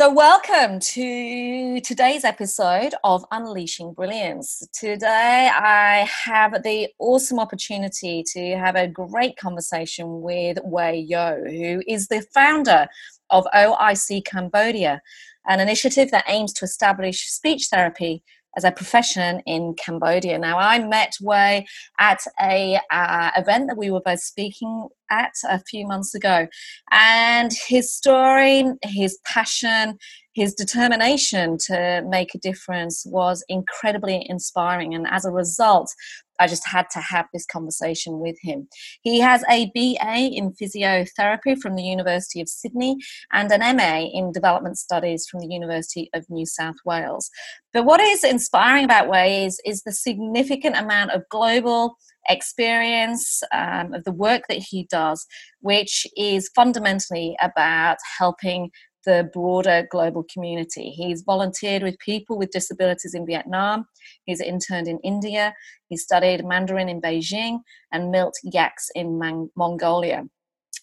So, 0.00 0.10
welcome 0.10 0.80
to 0.80 1.78
today's 1.82 2.24
episode 2.24 2.94
of 3.04 3.22
Unleashing 3.32 3.92
Brilliance. 3.92 4.66
Today, 4.72 5.50
I 5.54 6.08
have 6.24 6.62
the 6.62 6.88
awesome 6.98 7.38
opportunity 7.38 8.24
to 8.32 8.56
have 8.56 8.76
a 8.76 8.88
great 8.88 9.36
conversation 9.36 10.22
with 10.22 10.56
Wei 10.64 11.04
Yo, 11.06 11.44
who 11.44 11.82
is 11.86 12.08
the 12.08 12.24
founder 12.32 12.88
of 13.28 13.44
OIC 13.54 14.24
Cambodia, 14.24 15.02
an 15.46 15.60
initiative 15.60 16.10
that 16.12 16.24
aims 16.28 16.54
to 16.54 16.64
establish 16.64 17.28
speech 17.28 17.66
therapy 17.66 18.22
as 18.56 18.64
a 18.64 18.72
profession 18.72 19.40
in 19.40 19.74
Cambodia. 19.74 20.38
Now, 20.38 20.58
I 20.58 20.78
met 20.78 21.12
Wei 21.20 21.66
at 21.98 22.20
a 22.40 22.80
uh, 22.90 23.32
event 23.36 23.68
that 23.68 23.76
we 23.76 23.90
were 23.90 24.00
both 24.00 24.20
speaking 24.20 24.88
at 25.10 25.32
a 25.48 25.60
few 25.68 25.86
months 25.86 26.14
ago, 26.14 26.46
and 26.90 27.52
his 27.68 27.94
story, 27.94 28.64
his 28.84 29.18
passion, 29.26 29.98
his 30.34 30.54
determination 30.54 31.56
to 31.66 32.02
make 32.08 32.34
a 32.34 32.38
difference 32.38 33.04
was 33.06 33.44
incredibly 33.48 34.24
inspiring. 34.28 34.94
And 34.94 35.06
as 35.10 35.24
a 35.24 35.30
result, 35.30 35.92
I 36.38 36.46
just 36.46 36.66
had 36.66 36.86
to 36.92 37.00
have 37.00 37.26
this 37.32 37.44
conversation 37.44 38.18
with 38.18 38.36
him. 38.40 38.66
He 39.02 39.20
has 39.20 39.44
a 39.50 39.70
BA 39.74 40.30
in 40.32 40.54
physiotherapy 40.54 41.60
from 41.60 41.76
the 41.76 41.82
University 41.82 42.40
of 42.40 42.48
Sydney 42.48 42.96
and 43.32 43.52
an 43.52 43.76
MA 43.76 44.08
in 44.12 44.32
development 44.32 44.78
studies 44.78 45.26
from 45.30 45.40
the 45.40 45.52
University 45.52 46.08
of 46.14 46.24
New 46.30 46.46
South 46.46 46.76
Wales. 46.86 47.30
But 47.72 47.84
what 47.84 48.00
is 48.00 48.24
inspiring 48.24 48.84
about 48.84 49.08
Wei 49.08 49.44
is, 49.44 49.60
is 49.66 49.82
the 49.82 49.92
significant 49.92 50.76
amount 50.76 51.10
of 51.10 51.28
global 51.28 51.96
experience 52.30 53.42
um, 53.52 53.92
of 53.94 54.04
the 54.04 54.12
work 54.12 54.42
that 54.48 54.58
he 54.58 54.86
does, 54.90 55.26
which 55.60 56.06
is 56.16 56.50
fundamentally 56.54 57.36
about 57.40 57.98
helping 58.18 58.70
the 59.06 59.30
broader 59.32 59.86
global 59.90 60.24
community. 60.32 60.90
He's 60.90 61.22
volunteered 61.22 61.82
with 61.82 61.98
people 61.98 62.38
with 62.38 62.50
disabilities 62.50 63.14
in 63.14 63.26
Vietnam, 63.26 63.86
he's 64.24 64.40
interned 64.40 64.88
in 64.88 64.98
India, 65.02 65.54
he 65.88 65.96
studied 65.96 66.44
Mandarin 66.44 66.88
in 66.88 67.00
Beijing, 67.00 67.60
and 67.92 68.10
milked 68.10 68.40
yaks 68.44 68.88
in 68.94 69.18
Man- 69.18 69.50
Mongolia. 69.56 70.24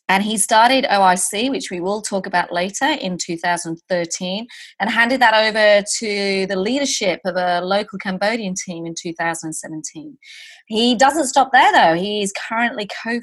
And 0.10 0.24
he 0.24 0.38
started 0.38 0.86
OIC, 0.86 1.50
which 1.50 1.70
we 1.70 1.80
will 1.82 2.02
talk 2.02 2.26
about 2.26 2.52
later, 2.52 2.86
in 2.86 3.18
2013, 3.18 4.48
and 4.80 4.90
handed 4.90 5.22
that 5.22 5.34
over 5.34 5.84
to 6.00 6.48
the 6.48 6.56
leadership 6.56 7.20
of 7.26 7.36
a 7.36 7.62
local 7.62 8.00
Cambodian 8.00 8.54
team 8.56 8.86
in 8.86 8.96
2017. 8.98 10.18
He 10.68 10.96
doesn't 10.96 11.28
stop 11.28 11.52
there, 11.52 11.72
though. 11.74 11.96
He 11.96 12.22
is 12.22 12.34
currently 12.48 12.88
co 13.04 13.20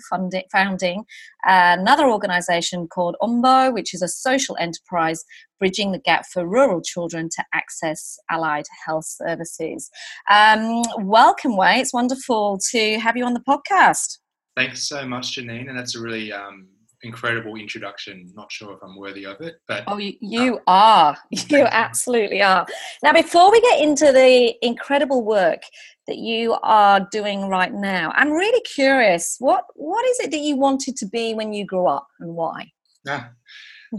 founding 0.52 1.05
another 1.44 2.06
organization 2.06 2.86
called 2.88 3.16
UMBO, 3.22 3.72
which 3.72 3.94
is 3.94 4.02
a 4.02 4.08
social 4.08 4.56
enterprise 4.60 5.24
bridging 5.58 5.92
the 5.92 5.98
gap 5.98 6.27
for 6.30 6.46
rural 6.46 6.82
children 6.82 7.28
to 7.30 7.44
access 7.55 8.18
allied 8.30 8.66
health 8.84 9.06
services. 9.06 9.90
Um, 10.30 10.82
welcome, 10.98 11.56
Wei. 11.56 11.80
It's 11.80 11.94
wonderful 11.94 12.58
to 12.72 12.98
have 12.98 13.16
you 13.16 13.24
on 13.24 13.34
the 13.34 13.40
podcast. 13.40 14.18
Thanks 14.56 14.86
so 14.86 15.06
much, 15.06 15.36
Janine. 15.36 15.68
And 15.68 15.77
that's 15.77 15.96
a 15.96 16.00
really 16.00 16.32
um, 16.32 16.68
incredible 17.05 17.57
introduction. 17.57 18.33
Not 18.35 18.51
sure 18.51 18.73
if 18.73 18.79
I'm 18.83 18.97
worthy 18.97 19.25
of 19.27 19.41
it, 19.41 19.57
but 19.69 19.85
oh, 19.87 19.98
you, 19.98 20.15
you 20.20 20.61
are. 20.67 21.17
You 21.48 21.67
absolutely 21.67 22.42
are. 22.42 22.67
Now, 23.03 23.13
before 23.13 23.53
we 23.53 23.61
get 23.61 23.81
into 23.81 24.13
the 24.13 24.55
incredible 24.63 25.25
work 25.25 25.63
that 26.07 26.19
you 26.19 26.57
are 26.63 27.07
doing 27.13 27.48
right 27.48 27.73
now, 27.73 28.13
I'm 28.15 28.31
really 28.33 28.61
curious. 28.63 29.37
What 29.39 29.65
what 29.75 30.05
is 30.09 30.20
it 30.20 30.31
that 30.31 30.41
you 30.41 30.57
wanted 30.57 30.97
to 30.97 31.07
be 31.07 31.35
when 31.35 31.53
you 31.53 31.65
grew 31.67 31.87
up, 31.87 32.09
and 32.20 32.35
why? 32.35 32.73
Yeah. 33.05 33.29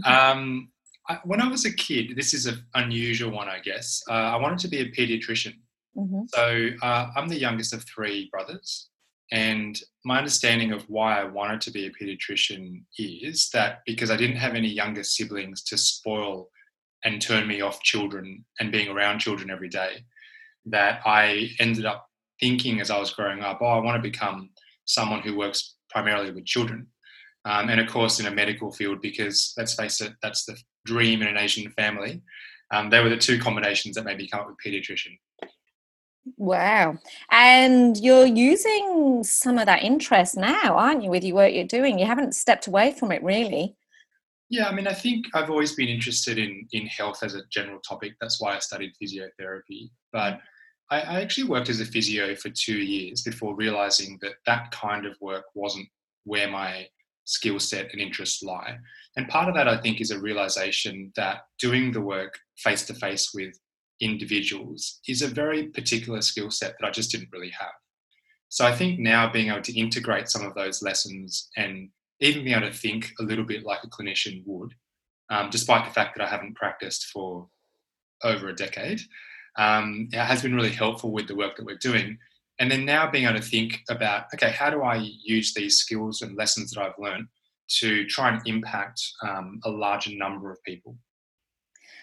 um, 0.04 0.70
I, 1.08 1.18
when 1.24 1.40
I 1.40 1.48
was 1.48 1.64
a 1.64 1.72
kid, 1.72 2.16
this 2.16 2.34
is 2.34 2.46
an 2.46 2.64
unusual 2.74 3.30
one, 3.30 3.48
I 3.48 3.60
guess. 3.60 4.02
Uh, 4.08 4.12
I 4.12 4.36
wanted 4.36 4.58
to 4.60 4.68
be 4.68 4.80
a 4.80 4.90
pediatrician. 4.90 5.54
Mm-hmm. 5.96 6.22
So 6.28 6.70
uh, 6.82 7.10
I'm 7.16 7.28
the 7.28 7.38
youngest 7.38 7.72
of 7.72 7.84
three 7.84 8.28
brothers. 8.30 8.88
And 9.32 9.78
my 10.04 10.18
understanding 10.18 10.72
of 10.72 10.88
why 10.88 11.20
I 11.20 11.24
wanted 11.24 11.60
to 11.62 11.70
be 11.72 11.86
a 11.86 11.90
pediatrician 11.90 12.84
is 12.98 13.50
that 13.52 13.80
because 13.84 14.10
I 14.10 14.16
didn't 14.16 14.36
have 14.36 14.54
any 14.54 14.68
younger 14.68 15.02
siblings 15.02 15.62
to 15.64 15.76
spoil 15.76 16.48
and 17.04 17.20
turn 17.20 17.46
me 17.46 17.60
off 17.60 17.82
children 17.82 18.44
and 18.60 18.72
being 18.72 18.88
around 18.88 19.18
children 19.18 19.50
every 19.50 19.68
day, 19.68 20.04
that 20.66 21.00
I 21.04 21.50
ended 21.58 21.86
up 21.86 22.06
thinking 22.40 22.80
as 22.80 22.90
I 22.90 22.98
was 22.98 23.12
growing 23.12 23.42
up, 23.42 23.58
oh, 23.60 23.66
I 23.66 23.78
want 23.78 23.96
to 23.96 24.10
become 24.10 24.50
someone 24.84 25.20
who 25.20 25.36
works 25.36 25.74
primarily 25.90 26.30
with 26.30 26.44
children. 26.44 26.86
Um, 27.44 27.68
and 27.68 27.80
of 27.80 27.88
course, 27.88 28.18
in 28.18 28.26
a 28.26 28.30
medical 28.30 28.72
field, 28.72 29.00
because 29.00 29.54
let's 29.56 29.74
face 29.74 30.00
it, 30.00 30.12
that's 30.22 30.44
the 30.44 30.56
dream 30.84 31.22
in 31.22 31.28
an 31.28 31.36
Asian 31.36 31.70
family. 31.72 32.22
Um, 32.72 32.90
they 32.90 33.00
were 33.00 33.08
the 33.08 33.16
two 33.16 33.38
combinations 33.38 33.94
that 33.94 34.04
made 34.04 34.18
me 34.18 34.28
come 34.28 34.40
up 34.40 34.48
with 34.48 34.56
pediatrician. 34.64 35.16
Wow. 36.36 36.98
And 37.30 37.96
you're 37.96 38.26
using 38.26 39.22
some 39.22 39.58
of 39.58 39.66
that 39.66 39.82
interest 39.82 40.36
now, 40.36 40.76
aren't 40.76 41.04
you, 41.04 41.10
with 41.10 41.24
your 41.24 41.36
work 41.36 41.52
you're 41.52 41.64
doing? 41.64 41.98
You 41.98 42.06
haven't 42.06 42.34
stepped 42.34 42.66
away 42.66 42.92
from 42.92 43.12
it 43.12 43.22
really. 43.22 43.76
Yeah, 44.48 44.68
I 44.68 44.72
mean, 44.72 44.86
I 44.86 44.92
think 44.92 45.26
I've 45.34 45.50
always 45.50 45.74
been 45.74 45.88
interested 45.88 46.38
in 46.38 46.66
in 46.72 46.86
health 46.86 47.22
as 47.22 47.34
a 47.34 47.42
general 47.50 47.80
topic. 47.80 48.14
That's 48.20 48.40
why 48.40 48.54
I 48.54 48.60
studied 48.60 48.92
physiotherapy. 49.02 49.90
But 50.12 50.40
I, 50.90 51.00
I 51.00 51.20
actually 51.20 51.48
worked 51.48 51.68
as 51.68 51.80
a 51.80 51.84
physio 51.84 52.34
for 52.36 52.50
two 52.50 52.78
years 52.78 53.22
before 53.22 53.56
realizing 53.56 54.18
that 54.22 54.34
that 54.46 54.70
kind 54.70 55.04
of 55.04 55.16
work 55.20 55.44
wasn't 55.54 55.88
where 56.24 56.48
my 56.48 56.86
skill 57.24 57.58
set 57.58 57.90
and 57.92 58.00
interests 58.00 58.42
lie. 58.42 58.78
And 59.16 59.28
part 59.28 59.48
of 59.48 59.54
that, 59.56 59.68
I 59.68 59.78
think, 59.78 60.00
is 60.00 60.12
a 60.12 60.20
realization 60.20 61.12
that 61.16 61.42
doing 61.58 61.90
the 61.90 62.00
work 62.00 62.38
face 62.56 62.84
to 62.86 62.94
face 62.94 63.32
with 63.34 63.58
individuals 64.00 65.00
is 65.08 65.22
a 65.22 65.28
very 65.28 65.68
particular 65.68 66.20
skill 66.20 66.50
set 66.50 66.74
that 66.78 66.86
I 66.86 66.90
just 66.90 67.10
didn't 67.10 67.30
really 67.32 67.50
have. 67.50 67.72
So 68.48 68.64
I 68.64 68.72
think 68.72 68.98
now 68.98 69.30
being 69.30 69.48
able 69.48 69.62
to 69.62 69.78
integrate 69.78 70.28
some 70.28 70.44
of 70.44 70.54
those 70.54 70.82
lessons 70.82 71.48
and 71.56 71.88
even 72.20 72.44
being 72.44 72.56
able 72.56 72.68
to 72.68 72.74
think 72.74 73.12
a 73.20 73.22
little 73.22 73.44
bit 73.44 73.64
like 73.64 73.80
a 73.84 73.88
clinician 73.88 74.42
would, 74.46 74.72
um, 75.30 75.50
despite 75.50 75.84
the 75.84 75.92
fact 75.92 76.16
that 76.16 76.24
I 76.24 76.28
haven't 76.28 76.56
practiced 76.56 77.06
for 77.06 77.48
over 78.22 78.48
a 78.48 78.54
decade, 78.54 79.00
um, 79.58 80.08
it 80.12 80.18
has 80.18 80.42
been 80.42 80.54
really 80.54 80.70
helpful 80.70 81.12
with 81.12 81.26
the 81.26 81.34
work 81.34 81.56
that 81.56 81.66
we're 81.66 81.76
doing. 81.76 82.18
And 82.58 82.70
then 82.70 82.84
now 82.84 83.10
being 83.10 83.24
able 83.24 83.38
to 83.38 83.44
think 83.44 83.82
about, 83.90 84.26
okay, 84.34 84.50
how 84.50 84.70
do 84.70 84.82
I 84.82 84.96
use 85.24 85.52
these 85.52 85.76
skills 85.76 86.22
and 86.22 86.36
lessons 86.36 86.70
that 86.70 86.82
I've 86.82 86.98
learned 86.98 87.28
to 87.80 88.06
try 88.06 88.30
and 88.30 88.40
impact 88.46 89.02
um, 89.22 89.60
a 89.64 89.70
larger 89.70 90.16
number 90.16 90.50
of 90.50 90.62
people? 90.62 90.96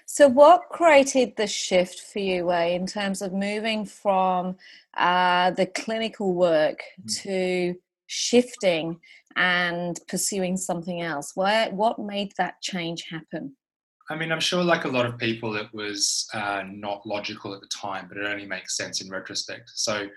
So, 0.05 0.27
what 0.27 0.69
created 0.69 1.35
the 1.37 1.47
shift 1.47 1.99
for 1.99 2.19
you, 2.19 2.45
Wei, 2.45 2.75
in 2.75 2.85
terms 2.85 3.21
of 3.21 3.33
moving 3.33 3.85
from 3.85 4.57
uh, 4.97 5.51
the 5.51 5.65
clinical 5.65 6.33
work 6.33 6.83
mm. 7.01 7.21
to 7.23 7.75
shifting 8.07 8.99
and 9.35 9.99
pursuing 10.07 10.57
something 10.57 11.01
else? 11.01 11.31
Where, 11.35 11.71
what 11.71 11.99
made 11.99 12.33
that 12.37 12.61
change 12.61 13.05
happen? 13.09 13.55
I 14.09 14.15
mean, 14.15 14.31
I'm 14.31 14.41
sure, 14.41 14.63
like 14.63 14.83
a 14.83 14.89
lot 14.89 15.05
of 15.05 15.17
people, 15.17 15.55
it 15.55 15.67
was 15.73 16.27
uh, 16.33 16.63
not 16.69 17.05
logical 17.05 17.53
at 17.53 17.61
the 17.61 17.67
time, 17.67 18.07
but 18.09 18.17
it 18.17 18.27
only 18.27 18.45
makes 18.45 18.75
sense 18.75 19.01
in 19.01 19.09
retrospect. 19.09 19.71
So, 19.73 20.07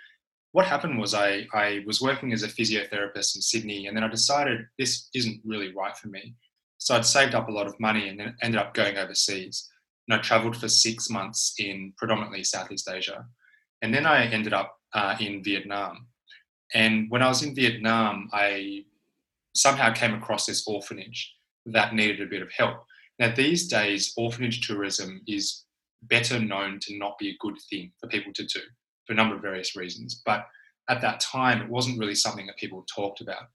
what 0.53 0.67
happened 0.67 0.99
was 0.99 1.15
I, 1.15 1.47
I 1.55 1.85
was 1.87 2.01
working 2.01 2.33
as 2.33 2.43
a 2.43 2.49
physiotherapist 2.49 3.37
in 3.37 3.43
Sydney, 3.43 3.87
and 3.87 3.97
then 3.97 4.05
I 4.05 4.09
decided 4.09 4.67
this 4.79 5.09
isn't 5.15 5.41
really 5.45 5.73
right 5.75 5.97
for 5.97 6.09
me. 6.09 6.35
So, 6.79 6.97
I'd 6.97 7.07
saved 7.07 7.37
up 7.37 7.49
a 7.49 7.53
lot 7.53 7.69
of 7.69 7.79
money 7.79 8.09
and 8.09 8.19
then 8.19 8.35
ended 8.43 8.61
up 8.61 8.75
going 8.75 8.99
overseas 8.99 9.71
and 10.09 10.19
I 10.19 10.23
traveled 10.23 10.57
for 10.57 10.69
six 10.69 11.11
months 11.11 11.55
in 11.59 11.93
predominantly 11.97 12.45
Southeast 12.45 12.89
Asia. 12.89 13.27
And 13.83 13.93
then 13.93 14.07
I 14.07 14.27
ended 14.27 14.53
up 14.53 14.79
uh, 14.95 15.17
in 15.21 15.43
Vietnam. 15.43 16.07
And 16.75 17.11
when 17.11 17.23
I 17.23 17.29
was 17.29 17.43
in 17.43 17.55
Vietnam, 17.55 18.29
I 18.33 18.85
somehow 19.55 19.93
came 19.93 20.15
across 20.15 20.47
this 20.47 20.67
orphanage 20.67 21.35
that 21.67 21.95
needed 21.95 22.21
a 22.21 22.31
bit 22.31 22.43
of 22.43 22.51
help. 22.53 22.85
Now, 23.19 23.35
these 23.35 23.67
days, 23.67 24.13
orphanage 24.17 24.67
tourism 24.67 25.23
is 25.27 25.65
better 26.03 26.39
known 26.39 26.79
to 26.83 26.99
not 26.99 27.19
be 27.19 27.31
a 27.31 27.37
good 27.41 27.57
thing 27.71 27.93
for 28.01 28.09
people 28.09 28.33
to 28.35 28.45
do 28.45 28.61
for 29.07 29.13
a 29.13 29.17
number 29.17 29.35
of 29.35 29.43
various 29.43 29.77
reasons. 29.77 30.23
But 30.25 30.47
at 30.89 31.01
that 31.01 31.21
time, 31.21 31.63
it 31.63 31.69
wasn't 31.69 31.99
really 31.99 32.15
something 32.15 32.47
that 32.47 32.59
people 32.59 32.85
talked 32.95 33.21
about. 33.21 33.49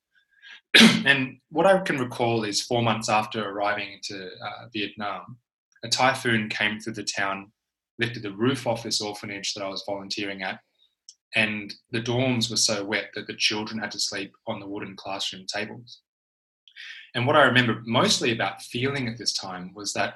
and 1.06 1.38
what 1.50 1.66
I 1.66 1.80
can 1.80 2.00
recall 2.00 2.44
is 2.44 2.62
four 2.62 2.82
months 2.82 3.10
after 3.10 3.48
arriving 3.48 3.94
into 3.94 4.26
uh, 4.26 4.68
Vietnam, 4.74 5.38
a 5.84 5.90
typhoon 5.90 6.50
came 6.50 6.80
through 6.80 6.94
the 6.94 7.04
town, 7.04 7.52
lifted 8.00 8.24
the 8.24 8.34
roof 8.34 8.68
off 8.68 8.84
this 8.84 9.02
orphanage 9.02 9.54
that 9.54 9.64
I 9.64 9.70
was 9.70 9.84
volunteering 9.88 10.44
at, 10.44 10.60
and 11.36 11.74
the 11.92 12.02
dorms 12.02 12.50
were 12.50 12.58
so 12.58 12.84
wet 12.84 13.12
that 13.16 13.28
the 13.28 13.36
children 13.36 13.80
had 13.80 13.92
to 13.92 14.00
sleep 14.00 14.34
on 14.48 14.60
the 14.60 14.68
wooden 14.68 14.96
classroom 14.96 15.46
tables. 15.46 16.02
And 17.16 17.26
what 17.26 17.36
I 17.36 17.44
remember 17.44 17.82
mostly 17.86 18.32
about 18.32 18.62
feeling 18.62 19.08
at 19.08 19.18
this 19.18 19.34
time 19.34 19.72
was 19.74 19.94
that 19.94 20.16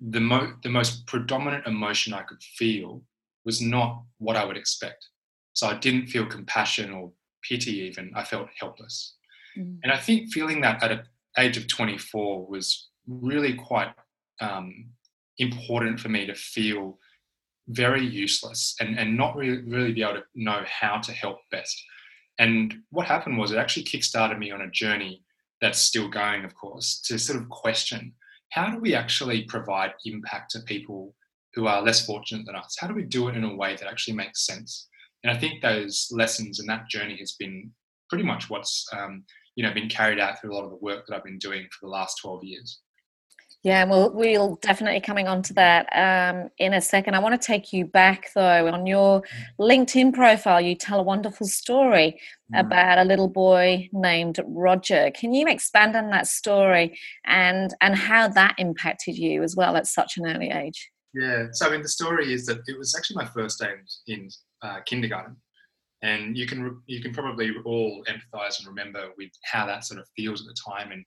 the, 0.00 0.20
mo- 0.20 0.54
the 0.62 0.68
most 0.68 1.06
predominant 1.06 1.66
emotion 1.66 2.14
I 2.14 2.22
could 2.22 2.42
feel 2.42 3.02
was 3.44 3.60
not 3.60 4.02
what 4.18 4.36
I 4.36 4.44
would 4.44 4.56
expect. 4.56 5.06
So 5.52 5.66
I 5.66 5.74
didn't 5.74 6.06
feel 6.06 6.26
compassion 6.26 6.92
or 6.92 7.12
pity, 7.42 7.78
even. 7.80 8.12
I 8.14 8.24
felt 8.24 8.48
helpless. 8.58 9.16
Mm. 9.58 9.78
And 9.82 9.92
I 9.92 9.96
think 9.96 10.32
feeling 10.32 10.60
that 10.62 10.82
at 10.82 10.92
an 10.92 11.02
age 11.38 11.56
of 11.56 11.66
24 11.66 12.46
was 12.46 12.88
really 13.06 13.54
quite 13.54 13.92
um, 14.40 14.86
important 15.38 16.00
for 16.00 16.08
me 16.08 16.26
to 16.26 16.34
feel 16.34 16.98
very 17.68 18.04
useless 18.04 18.74
and, 18.80 18.98
and 18.98 19.16
not 19.16 19.36
really, 19.36 19.62
really 19.62 19.92
be 19.92 20.02
able 20.02 20.14
to 20.14 20.24
know 20.34 20.62
how 20.66 20.98
to 20.98 21.12
help 21.12 21.38
best. 21.50 21.82
And 22.38 22.74
what 22.90 23.06
happened 23.06 23.38
was 23.38 23.52
it 23.52 23.58
actually 23.58 23.84
kickstarted 23.84 24.38
me 24.38 24.50
on 24.50 24.62
a 24.62 24.70
journey 24.70 25.22
that's 25.60 25.78
still 25.78 26.08
going, 26.08 26.44
of 26.44 26.54
course, 26.54 27.00
to 27.06 27.18
sort 27.18 27.40
of 27.40 27.48
question 27.48 28.14
how 28.50 28.68
do 28.68 28.78
we 28.78 28.94
actually 28.94 29.44
provide 29.44 29.92
impact 30.04 30.50
to 30.50 30.60
people 30.60 31.14
who 31.54 31.66
are 31.66 31.82
less 31.82 32.04
fortunate 32.04 32.46
than 32.46 32.56
us? 32.56 32.76
How 32.78 32.88
do 32.88 32.94
we 32.94 33.04
do 33.04 33.28
it 33.28 33.36
in 33.36 33.44
a 33.44 33.54
way 33.54 33.76
that 33.76 33.88
actually 33.88 34.14
makes 34.14 34.44
sense? 34.44 34.88
And 35.22 35.30
I 35.32 35.38
think 35.38 35.62
those 35.62 36.08
lessons 36.10 36.58
and 36.58 36.68
that 36.68 36.88
journey 36.88 37.16
has 37.18 37.32
been 37.38 37.70
pretty 38.08 38.24
much 38.24 38.50
what's 38.50 38.86
um, 38.92 39.24
you 39.54 39.64
know 39.64 39.72
been 39.72 39.88
carried 39.88 40.18
out 40.18 40.40
through 40.40 40.52
a 40.52 40.56
lot 40.56 40.64
of 40.64 40.70
the 40.70 40.76
work 40.76 41.06
that 41.06 41.14
I've 41.14 41.24
been 41.24 41.38
doing 41.38 41.66
for 41.70 41.86
the 41.86 41.92
last 41.92 42.18
12 42.22 42.44
years. 42.44 42.80
Yeah, 43.62 43.84
well, 43.84 44.10
we'll 44.10 44.56
definitely 44.62 45.02
coming 45.02 45.28
on 45.28 45.42
to 45.42 45.54
that 45.54 45.86
um, 45.92 46.48
in 46.56 46.72
a 46.72 46.80
second. 46.80 47.14
I 47.14 47.18
want 47.18 47.38
to 47.38 47.46
take 47.46 47.74
you 47.74 47.84
back 47.84 48.30
though. 48.34 48.68
On 48.68 48.86
your 48.86 49.22
LinkedIn 49.60 50.14
profile, 50.14 50.62
you 50.62 50.74
tell 50.74 50.98
a 50.98 51.02
wonderful 51.02 51.46
story 51.46 52.18
mm. 52.52 52.58
about 52.58 52.96
a 52.96 53.04
little 53.04 53.28
boy 53.28 53.90
named 53.92 54.40
Roger. 54.46 55.10
Can 55.14 55.34
you 55.34 55.46
expand 55.46 55.94
on 55.94 56.08
that 56.10 56.26
story 56.26 56.98
and 57.26 57.74
and 57.82 57.96
how 57.96 58.28
that 58.28 58.54
impacted 58.56 59.18
you 59.18 59.42
as 59.42 59.54
well 59.54 59.76
at 59.76 59.86
such 59.86 60.16
an 60.16 60.26
early 60.26 60.50
age? 60.50 60.90
Yeah, 61.12 61.48
so 61.52 61.66
I 61.66 61.72
mean, 61.72 61.82
the 61.82 61.88
story 61.88 62.32
is 62.32 62.46
that 62.46 62.60
it 62.66 62.78
was 62.78 62.94
actually 62.96 63.16
my 63.16 63.26
first 63.26 63.58
day 63.58 63.72
in 64.06 64.28
uh, 64.62 64.80
kindergarten, 64.86 65.36
and 66.00 66.34
you 66.34 66.46
can 66.46 66.80
you 66.86 67.02
can 67.02 67.12
probably 67.12 67.52
all 67.66 68.02
empathise 68.08 68.58
and 68.58 68.68
remember 68.68 69.08
with 69.18 69.30
how 69.44 69.66
that 69.66 69.84
sort 69.84 70.00
of 70.00 70.06
feels 70.16 70.40
at 70.40 70.46
the 70.46 70.56
time 70.66 70.92
and 70.92 71.04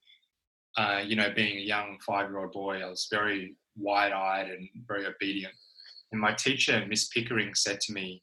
uh, 0.78 1.02
you 1.06 1.16
know, 1.16 1.31
being 1.36 1.58
a 1.58 1.62
young 1.62 1.98
five-year-old 2.06 2.52
boy, 2.52 2.81
I 2.81 2.90
was 2.90 3.08
very 3.12 3.56
wide-eyed 3.75 4.50
and 4.50 4.68
very 4.88 5.06
obedient. 5.06 5.54
And 6.12 6.22
my 6.22 6.34
teacher, 6.34 6.86
Miss 6.88 7.08
Pickering, 7.08 7.54
said 7.56 7.80
to 7.81 7.94
me 7.94 8.22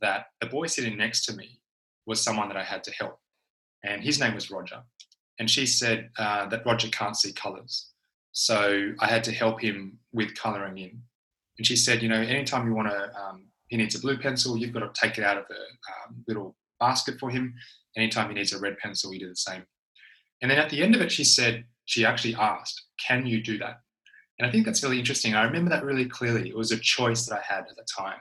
that 0.00 0.26
the 0.40 0.46
boy 0.46 0.66
sitting 0.66 0.96
next 0.96 1.24
to 1.26 1.34
me 1.34 1.60
was 2.06 2.20
someone 2.20 2.48
that 2.48 2.56
I 2.56 2.64
had 2.64 2.84
to 2.84 2.92
help, 2.92 3.18
and 3.84 4.02
his 4.02 4.20
name 4.20 4.34
was 4.34 4.50
Roger. 4.50 4.82
And 5.38 5.50
she 5.50 5.66
said 5.66 6.10
uh, 6.18 6.46
that 6.48 6.66
Roger 6.66 6.88
can't 6.88 7.16
see 7.16 7.32
colours, 7.32 7.92
so 8.32 8.92
I 9.00 9.06
had 9.06 9.24
to 9.24 9.32
help 9.32 9.60
him 9.60 9.98
with 10.12 10.34
colouring 10.34 10.78
in. 10.78 11.02
And 11.58 11.66
she 11.66 11.76
said, 11.76 12.02
you 12.02 12.08
know, 12.08 12.20
anytime 12.20 12.66
you 12.66 12.74
want 12.74 12.88
to, 12.88 13.10
um, 13.18 13.46
he 13.68 13.76
needs 13.76 13.94
a 13.94 14.00
blue 14.00 14.18
pencil, 14.18 14.56
you've 14.56 14.72
got 14.72 14.80
to 14.80 15.00
take 15.00 15.18
it 15.18 15.24
out 15.24 15.38
of 15.38 15.44
the 15.48 15.56
um, 15.56 16.24
little 16.26 16.56
basket 16.78 17.18
for 17.20 17.30
him. 17.30 17.54
Anytime 17.96 18.28
he 18.28 18.34
needs 18.34 18.52
a 18.52 18.58
red 18.58 18.78
pencil, 18.78 19.12
you 19.12 19.20
do 19.20 19.28
the 19.28 19.36
same. 19.36 19.62
And 20.42 20.50
then 20.50 20.58
at 20.58 20.70
the 20.70 20.82
end 20.82 20.94
of 20.94 21.00
it, 21.00 21.12
she 21.12 21.24
said, 21.24 21.64
she 21.90 22.04
actually 22.06 22.36
asked, 22.36 22.84
Can 23.04 23.26
you 23.26 23.42
do 23.42 23.58
that? 23.58 23.80
And 24.38 24.48
I 24.48 24.52
think 24.52 24.64
that's 24.64 24.82
really 24.82 25.00
interesting. 25.00 25.34
I 25.34 25.42
remember 25.42 25.70
that 25.70 25.84
really 25.84 26.06
clearly. 26.06 26.48
It 26.48 26.56
was 26.56 26.70
a 26.70 26.78
choice 26.78 27.26
that 27.26 27.38
I 27.38 27.42
had 27.42 27.64
at 27.68 27.76
the 27.76 27.84
time. 27.98 28.20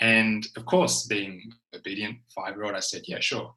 And 0.00 0.46
of 0.56 0.64
course, 0.66 1.06
being 1.06 1.50
obedient 1.74 2.18
five 2.34 2.54
year 2.54 2.64
old, 2.64 2.76
I 2.76 2.80
said, 2.80 3.02
Yeah, 3.08 3.18
sure. 3.20 3.52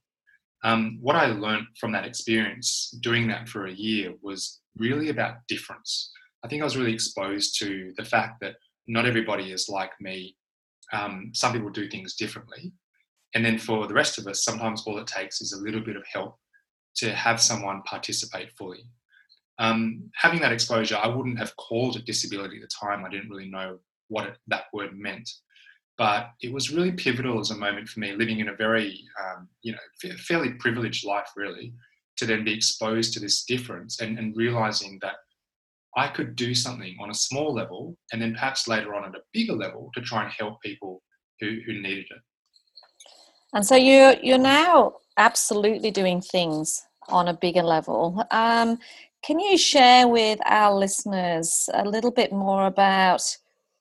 Um, 0.64 0.98
what 1.00 1.16
I 1.16 1.28
learned 1.28 1.68
from 1.80 1.92
that 1.92 2.06
experience, 2.06 2.90
doing 3.02 3.28
that 3.28 3.48
for 3.48 3.68
a 3.68 3.72
year, 3.72 4.14
was 4.22 4.62
really 4.78 5.10
about 5.10 5.48
difference. 5.48 6.12
I 6.44 6.48
think 6.48 6.62
I 6.62 6.66
was 6.66 6.76
really 6.76 6.94
exposed 6.94 7.58
to 7.60 7.94
the 7.98 8.04
fact 8.04 8.42
that 8.42 8.56
not 8.88 9.06
everybody 9.06 9.52
is 9.52 9.70
like 9.70 9.92
me. 10.02 10.36
Um, 10.92 11.32
some 11.36 11.54
people 11.54 11.70
do 11.70 11.88
things 11.88 12.16
differently. 12.16 12.74
And 13.36 13.46
then 13.46 13.60
for 13.60 13.86
the 13.86 13.94
rest 13.94 14.18
of 14.18 14.26
us, 14.26 14.44
sometimes 14.44 14.84
all 14.86 14.98
it 14.98 15.06
takes 15.06 15.40
is 15.40 15.54
a 15.54 15.62
little 15.62 15.82
bit 15.82 15.96
of 15.96 16.04
help 16.12 16.36
to 16.96 17.14
have 17.14 17.40
someone 17.40 17.84
participate 17.84 18.52
fully 18.58 18.90
um, 19.60 20.10
having 20.16 20.40
that 20.40 20.54
exposure, 20.54 20.98
I 21.02 21.08
wouldn't 21.08 21.38
have 21.38 21.56
called 21.58 21.98
it 21.98 22.06
disability 22.06 22.56
at 22.56 22.62
the 22.62 22.88
time. 22.88 23.06
I 23.06 23.10
didn't 23.10 23.30
really 23.30 23.50
know 23.50 23.78
what 24.08 24.26
it, 24.26 24.38
that 24.48 24.64
word 24.74 24.98
meant. 24.98 25.30
But 25.98 26.32
it 26.42 26.54
was 26.54 26.72
really 26.72 26.94
pivotal 26.94 27.42
as 27.42 27.52
a 27.52 27.58
moment 27.58 27.90
for 27.90 28.00
me, 28.00 28.14
living 28.14 28.40
in 28.40 28.48
a 28.48 28.56
very, 28.56 29.04
um, 29.22 29.50
you 29.62 29.74
know, 29.74 30.14
fairly 30.18 30.54
privileged 30.54 31.06
life, 31.06 31.30
really, 31.36 31.74
to 32.18 32.26
then 32.26 32.46
be 32.46 32.54
exposed 32.54 33.14
to 33.14 33.20
this 33.20 33.44
difference 33.44 34.00
and, 34.00 34.18
and 34.18 34.36
realizing 34.36 34.98
that 35.02 35.16
I 35.98 36.08
could 36.08 36.38
do 36.38 36.56
something 36.56 36.96
on 37.02 37.10
a 37.10 37.14
small 37.14 37.54
level 37.54 37.98
and 38.14 38.22
then 38.22 38.34
perhaps 38.34 38.68
later 38.68 38.96
on 38.96 39.06
at 39.06 39.16
a 39.16 39.24
bigger 39.34 39.54
level 39.54 39.92
to 39.94 40.02
try 40.02 40.24
and 40.24 40.32
help 40.32 40.62
people 40.62 41.02
who, 41.42 41.58
who 41.66 41.82
needed 41.82 42.06
it. 42.10 42.22
And 43.54 43.66
so 43.66 43.76
you're 43.76 44.14
you're 44.22 44.38
now 44.38 44.94
absolutely 45.18 45.90
doing 45.92 46.22
things 46.22 46.84
on 47.08 47.28
a 47.28 47.34
bigger 47.34 47.64
level. 47.64 48.24
Um, 48.32 48.78
can 49.24 49.40
you 49.40 49.58
share 49.58 50.08
with 50.08 50.40
our 50.46 50.74
listeners 50.74 51.70
a 51.74 51.84
little 51.84 52.12
bit 52.12 52.32
more 52.32 52.66
about 52.66 53.22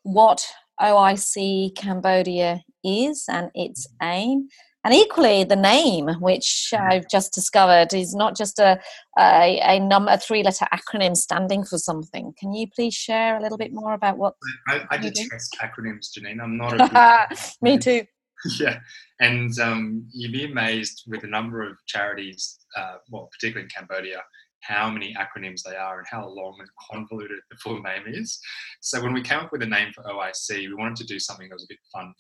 what 0.02 0.44
OIC 0.81 1.76
Cambodia 1.76 2.62
is 2.85 3.25
and 3.29 3.50
its 3.55 3.87
aim? 4.02 4.49
And 4.85 4.94
equally, 4.94 5.44
the 5.44 5.56
name, 5.56 6.08
which 6.20 6.73
I've 6.73 7.08
just 7.11 7.32
discovered, 7.32 7.93
is 7.93 8.14
not 8.14 8.37
just 8.37 8.58
a 8.58 8.81
a, 9.19 9.61
a 9.61 9.81
number, 9.81 10.12
a 10.12 10.19
three-letter 10.19 10.67
acronym 10.73 11.17
standing 11.17 11.64
for 11.64 11.79
something. 11.79 12.32
Can 12.38 12.55
you 12.55 12.69
please 12.75 12.94
share 12.94 13.37
a 13.37 13.43
little 13.43 13.58
bit 13.58 13.73
more 13.73 13.93
about 13.93 14.19
what? 14.19 14.35
I, 14.69 14.85
I 14.90 14.99
detest 14.99 15.56
acronyms, 15.61 16.17
Janine. 16.17 16.40
I'm 16.40 16.56
not. 16.56 16.81
A 16.81 17.29
Me 17.62 17.79
too. 17.79 18.02
Yeah, 18.61 18.79
and 19.19 19.58
um, 19.58 20.06
you'd 20.12 20.31
be 20.31 20.44
amazed 20.44 21.02
with 21.08 21.23
the 21.23 21.26
number 21.26 21.69
of 21.69 21.76
charities, 21.88 22.61
uh, 22.76 22.99
well, 23.11 23.29
particularly 23.32 23.64
in 23.64 23.69
Cambodia, 23.69 24.23
how 24.63 24.91
many 24.91 25.15
acronyms 25.15 25.63
they 25.63 25.77
are 25.77 25.99
and 25.99 26.07
how 26.11 26.29
long 26.29 26.57
and 26.59 26.69
convoluted 26.91 27.39
the 27.51 27.57
full 27.57 27.81
name 27.83 28.03
is. 28.07 28.39
So 28.81 29.03
when 29.03 29.13
we 29.13 29.23
came 29.23 29.39
up 29.39 29.53
with 29.53 29.63
a 29.63 29.67
name 29.67 29.93
for 29.95 30.05
OIC, 30.05 30.51
we 30.51 30.75
wanted 30.75 30.97
to 30.97 31.07
do 31.07 31.19
something 31.19 31.49
that 31.49 31.55
was 31.55 31.65
a 31.65 31.69
bit 31.73 31.79
fun. 31.93 32.13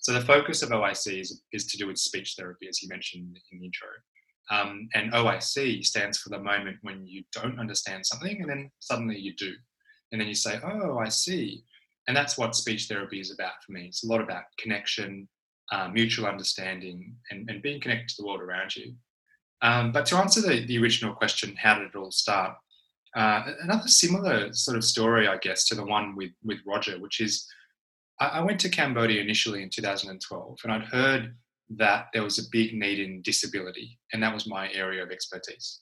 So 0.00 0.12
the 0.14 0.20
focus 0.20 0.62
of 0.62 0.70
OIC 0.70 1.20
is, 1.20 1.42
is 1.52 1.66
to 1.66 1.78
do 1.78 1.86
with 1.86 1.98
speech 1.98 2.34
therapy, 2.38 2.68
as 2.68 2.82
you 2.82 2.88
mentioned 2.88 3.38
in 3.52 3.58
the 3.58 3.66
intro. 3.66 3.88
Um, 4.50 4.88
and 4.94 5.12
OIC 5.12 5.84
stands 5.84 6.18
for 6.18 6.30
the 6.30 6.38
moment 6.38 6.78
when 6.82 7.06
you 7.06 7.22
don't 7.32 7.60
understand 7.60 8.04
something 8.04 8.40
and 8.40 8.50
then 8.50 8.70
suddenly 8.80 9.18
you 9.18 9.34
do. 9.36 9.52
And 10.10 10.20
then 10.20 10.28
you 10.28 10.34
say, 10.34 10.58
oh, 10.64 10.98
I 10.98 11.08
see. 11.08 11.62
And 12.08 12.16
that's 12.16 12.36
what 12.36 12.56
speech 12.56 12.86
therapy 12.88 13.20
is 13.20 13.32
about 13.32 13.62
for 13.64 13.72
me. 13.72 13.86
It's 13.86 14.02
a 14.02 14.08
lot 14.08 14.20
about 14.20 14.42
connection, 14.58 15.28
uh, 15.70 15.88
mutual 15.88 16.26
understanding, 16.26 17.14
and, 17.30 17.48
and 17.48 17.62
being 17.62 17.80
connected 17.80 18.08
to 18.08 18.14
the 18.18 18.26
world 18.26 18.40
around 18.40 18.74
you. 18.74 18.94
Um, 19.62 19.92
but 19.92 20.06
to 20.06 20.16
answer 20.16 20.40
the, 20.40 20.64
the 20.66 20.78
original 20.78 21.14
question, 21.14 21.54
how 21.56 21.78
did 21.78 21.88
it 21.88 21.96
all 21.96 22.10
start? 22.10 22.56
Uh, 23.14 23.42
another 23.62 23.88
similar 23.88 24.52
sort 24.52 24.76
of 24.76 24.84
story, 24.84 25.26
I 25.28 25.36
guess, 25.38 25.64
to 25.66 25.74
the 25.74 25.84
one 25.84 26.16
with, 26.16 26.30
with 26.44 26.58
Roger, 26.66 26.98
which 26.98 27.20
is 27.20 27.46
I, 28.20 28.26
I 28.26 28.40
went 28.40 28.60
to 28.60 28.68
Cambodia 28.68 29.20
initially 29.20 29.62
in 29.62 29.70
2012 29.70 30.58
and 30.62 30.72
I'd 30.72 30.84
heard 30.84 31.34
that 31.76 32.06
there 32.12 32.22
was 32.22 32.38
a 32.38 32.48
big 32.50 32.74
need 32.74 32.98
in 32.98 33.22
disability, 33.22 33.98
and 34.12 34.22
that 34.22 34.34
was 34.34 34.48
my 34.48 34.70
area 34.72 35.02
of 35.02 35.10
expertise. 35.10 35.80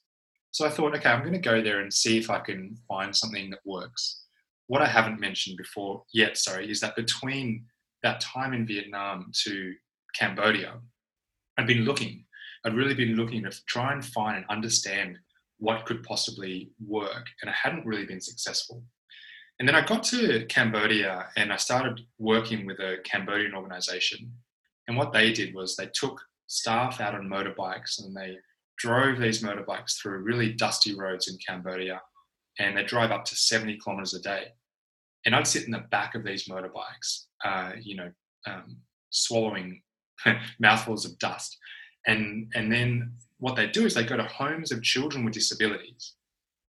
So 0.50 0.66
I 0.66 0.70
thought, 0.70 0.94
okay, 0.96 1.08
I'm 1.08 1.20
going 1.20 1.32
to 1.32 1.38
go 1.38 1.62
there 1.62 1.80
and 1.80 1.92
see 1.92 2.18
if 2.18 2.30
I 2.30 2.40
can 2.40 2.76
find 2.86 3.14
something 3.14 3.50
that 3.50 3.60
works. 3.64 4.24
What 4.66 4.82
I 4.82 4.86
haven't 4.86 5.20
mentioned 5.20 5.56
before 5.56 6.04
yet, 6.12 6.36
sorry, 6.36 6.70
is 6.70 6.80
that 6.80 6.96
between 6.96 7.64
that 8.02 8.20
time 8.20 8.52
in 8.52 8.66
Vietnam 8.66 9.30
to 9.44 9.74
Cambodia, 10.14 10.74
I'd 11.56 11.66
been 11.66 11.84
looking 11.84 12.24
I'd 12.64 12.76
really 12.76 12.94
been 12.94 13.16
looking 13.16 13.42
to 13.44 13.64
try 13.66 13.92
and 13.92 14.04
find 14.04 14.36
and 14.36 14.46
understand 14.48 15.18
what 15.58 15.86
could 15.86 16.02
possibly 16.02 16.70
work, 16.84 17.26
and 17.42 17.50
I 17.50 17.54
hadn't 17.54 17.86
really 17.86 18.06
been 18.06 18.20
successful. 18.20 18.82
And 19.58 19.66
then 19.66 19.74
I 19.74 19.84
got 19.84 20.04
to 20.04 20.46
Cambodia 20.46 21.28
and 21.36 21.52
I 21.52 21.56
started 21.56 22.00
working 22.18 22.64
with 22.64 22.78
a 22.78 22.98
Cambodian 23.02 23.54
organization. 23.54 24.32
And 24.86 24.96
what 24.96 25.12
they 25.12 25.32
did 25.32 25.52
was 25.52 25.74
they 25.74 25.90
took 25.92 26.20
staff 26.46 27.00
out 27.00 27.14
on 27.14 27.28
motorbikes 27.28 27.98
and 27.98 28.16
they 28.16 28.38
drove 28.78 29.18
these 29.18 29.42
motorbikes 29.42 30.00
through 30.00 30.18
really 30.18 30.52
dusty 30.52 30.94
roads 30.94 31.26
in 31.26 31.36
Cambodia 31.44 32.00
and 32.60 32.76
they 32.76 32.84
drive 32.84 33.10
up 33.10 33.24
to 33.26 33.36
70 33.36 33.78
kilometers 33.78 34.14
a 34.14 34.20
day. 34.20 34.48
And 35.26 35.34
I'd 35.34 35.46
sit 35.46 35.64
in 35.64 35.72
the 35.72 35.84
back 35.90 36.14
of 36.14 36.24
these 36.24 36.48
motorbikes, 36.48 37.24
uh, 37.44 37.72
you 37.80 37.96
know, 37.96 38.10
um, 38.46 38.78
swallowing 39.10 39.82
mouthfuls 40.60 41.04
of 41.04 41.18
dust. 41.18 41.56
And, 42.06 42.50
and 42.54 42.72
then 42.72 43.12
what 43.38 43.56
they 43.56 43.66
do 43.66 43.84
is 43.86 43.94
they 43.94 44.04
go 44.04 44.16
to 44.16 44.24
homes 44.24 44.72
of 44.72 44.82
children 44.82 45.24
with 45.24 45.34
disabilities 45.34 46.14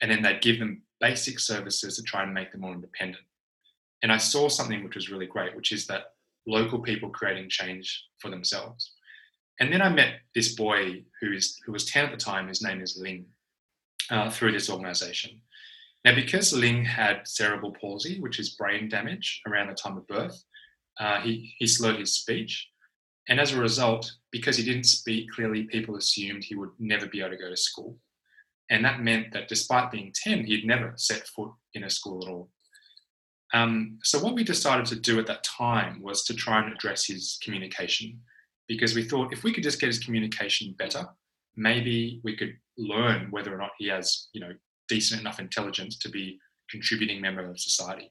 and 0.00 0.10
then 0.10 0.22
they 0.22 0.38
give 0.40 0.58
them 0.58 0.82
basic 1.00 1.38
services 1.38 1.96
to 1.96 2.02
try 2.02 2.22
and 2.22 2.34
make 2.34 2.52
them 2.52 2.60
more 2.60 2.72
independent. 2.72 3.24
And 4.02 4.12
I 4.12 4.16
saw 4.16 4.48
something 4.48 4.82
which 4.84 4.96
was 4.96 5.10
really 5.10 5.26
great, 5.26 5.56
which 5.56 5.72
is 5.72 5.86
that 5.86 6.14
local 6.46 6.80
people 6.80 7.08
creating 7.08 7.48
change 7.48 8.04
for 8.18 8.30
themselves. 8.30 8.92
And 9.60 9.72
then 9.72 9.80
I 9.80 9.88
met 9.88 10.14
this 10.34 10.54
boy 10.54 11.04
who 11.20 11.32
is 11.32 11.60
who 11.64 11.72
was 11.72 11.84
10 11.84 12.06
at 12.06 12.10
the 12.10 12.16
time. 12.16 12.48
His 12.48 12.62
name 12.62 12.80
is 12.80 12.98
Ling, 13.00 13.26
uh, 14.10 14.30
through 14.30 14.52
this 14.52 14.70
organization. 14.70 15.40
Now, 16.04 16.14
because 16.14 16.52
Ling 16.52 16.84
had 16.84 17.28
cerebral 17.28 17.74
palsy, 17.80 18.18
which 18.20 18.40
is 18.40 18.56
brain 18.56 18.88
damage 18.88 19.40
around 19.46 19.68
the 19.68 19.74
time 19.74 19.96
of 19.96 20.06
birth, 20.08 20.42
uh, 20.98 21.20
he, 21.20 21.54
he 21.58 21.66
slurred 21.66 22.00
his 22.00 22.14
speech. 22.14 22.68
And 23.28 23.38
as 23.38 23.52
a 23.52 23.60
result, 23.60 24.12
because 24.30 24.56
he 24.56 24.64
didn't 24.64 24.84
speak 24.84 25.30
clearly, 25.30 25.64
people 25.64 25.96
assumed 25.96 26.44
he 26.44 26.56
would 26.56 26.70
never 26.78 27.06
be 27.06 27.20
able 27.20 27.30
to 27.30 27.36
go 27.36 27.48
to 27.48 27.56
school. 27.56 27.98
And 28.70 28.84
that 28.84 29.00
meant 29.00 29.32
that 29.32 29.48
despite 29.48 29.92
being 29.92 30.12
10, 30.14 30.44
he'd 30.44 30.66
never 30.66 30.92
set 30.96 31.26
foot 31.28 31.52
in 31.74 31.84
a 31.84 31.90
school 31.90 32.24
at 32.24 32.30
all. 32.30 32.50
Um, 33.54 33.98
so, 34.02 34.18
what 34.18 34.34
we 34.34 34.44
decided 34.44 34.86
to 34.86 34.96
do 34.96 35.18
at 35.20 35.26
that 35.26 35.44
time 35.44 36.02
was 36.02 36.24
to 36.24 36.34
try 36.34 36.62
and 36.62 36.72
address 36.72 37.06
his 37.06 37.38
communication 37.42 38.18
because 38.66 38.94
we 38.94 39.04
thought 39.04 39.32
if 39.32 39.44
we 39.44 39.52
could 39.52 39.62
just 39.62 39.80
get 39.80 39.88
his 39.88 39.98
communication 39.98 40.74
better, 40.78 41.04
maybe 41.54 42.20
we 42.24 42.34
could 42.34 42.56
learn 42.78 43.30
whether 43.30 43.54
or 43.54 43.58
not 43.58 43.72
he 43.78 43.88
has, 43.88 44.28
you 44.32 44.40
know, 44.40 44.52
decent 44.88 45.20
enough 45.20 45.38
intelligence 45.38 45.98
to 45.98 46.08
be 46.08 46.38
a 46.38 46.70
contributing 46.70 47.20
member 47.20 47.48
of 47.48 47.60
society. 47.60 48.10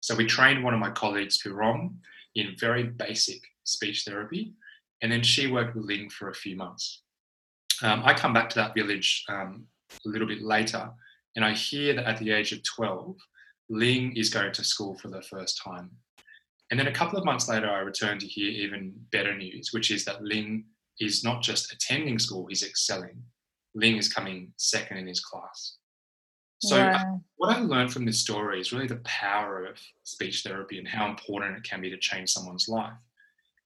So 0.00 0.14
we 0.14 0.24
trained 0.24 0.64
one 0.64 0.74
of 0.74 0.80
my 0.80 0.90
colleagues, 0.90 1.42
Pirong, 1.42 1.94
in 2.34 2.56
very 2.58 2.84
basic 2.84 3.42
speech 3.64 4.04
therapy, 4.06 4.54
and 5.02 5.10
then 5.10 5.22
she 5.22 5.50
worked 5.50 5.74
with 5.74 5.84
Ling 5.84 6.10
for 6.10 6.30
a 6.30 6.34
few 6.34 6.56
months. 6.56 7.02
Um, 7.82 8.02
I 8.04 8.14
come 8.14 8.32
back 8.32 8.48
to 8.50 8.56
that 8.56 8.74
village 8.74 9.24
um, 9.28 9.66
a 10.06 10.08
little 10.08 10.28
bit 10.28 10.42
later, 10.42 10.90
and 11.36 11.44
I 11.44 11.52
hear 11.52 11.94
that 11.94 12.06
at 12.06 12.18
the 12.18 12.30
age 12.30 12.52
of 12.52 12.62
12, 12.62 13.16
Ling 13.70 14.16
is 14.16 14.28
going 14.28 14.52
to 14.52 14.64
school 14.64 14.96
for 14.98 15.08
the 15.08 15.22
first 15.22 15.60
time. 15.62 15.90
And 16.70 16.78
then 16.78 16.86
a 16.86 16.92
couple 16.92 17.18
of 17.18 17.24
months 17.24 17.48
later, 17.48 17.68
I 17.68 17.80
return 17.80 18.18
to 18.18 18.26
hear 18.26 18.50
even 18.50 18.94
better 19.10 19.36
news, 19.36 19.70
which 19.72 19.90
is 19.90 20.04
that 20.04 20.22
Ling 20.22 20.64
is 21.00 21.24
not 21.24 21.42
just 21.42 21.72
attending 21.72 22.18
school, 22.18 22.46
he's 22.48 22.62
excelling. 22.62 23.22
Ling 23.74 23.96
is 23.96 24.12
coming 24.12 24.52
second 24.56 24.98
in 24.98 25.06
his 25.06 25.20
class. 25.20 25.76
So, 26.60 26.78
wow. 26.78 27.20
what 27.36 27.56
I 27.56 27.60
learned 27.60 27.92
from 27.92 28.04
this 28.04 28.20
story 28.20 28.60
is 28.60 28.72
really 28.72 28.86
the 28.86 29.00
power 29.04 29.64
of 29.64 29.80
speech 30.04 30.44
therapy 30.44 30.78
and 30.78 30.86
how 30.86 31.08
important 31.08 31.56
it 31.56 31.64
can 31.64 31.80
be 31.80 31.90
to 31.90 31.98
change 31.98 32.30
someone's 32.30 32.68
life. 32.68 32.92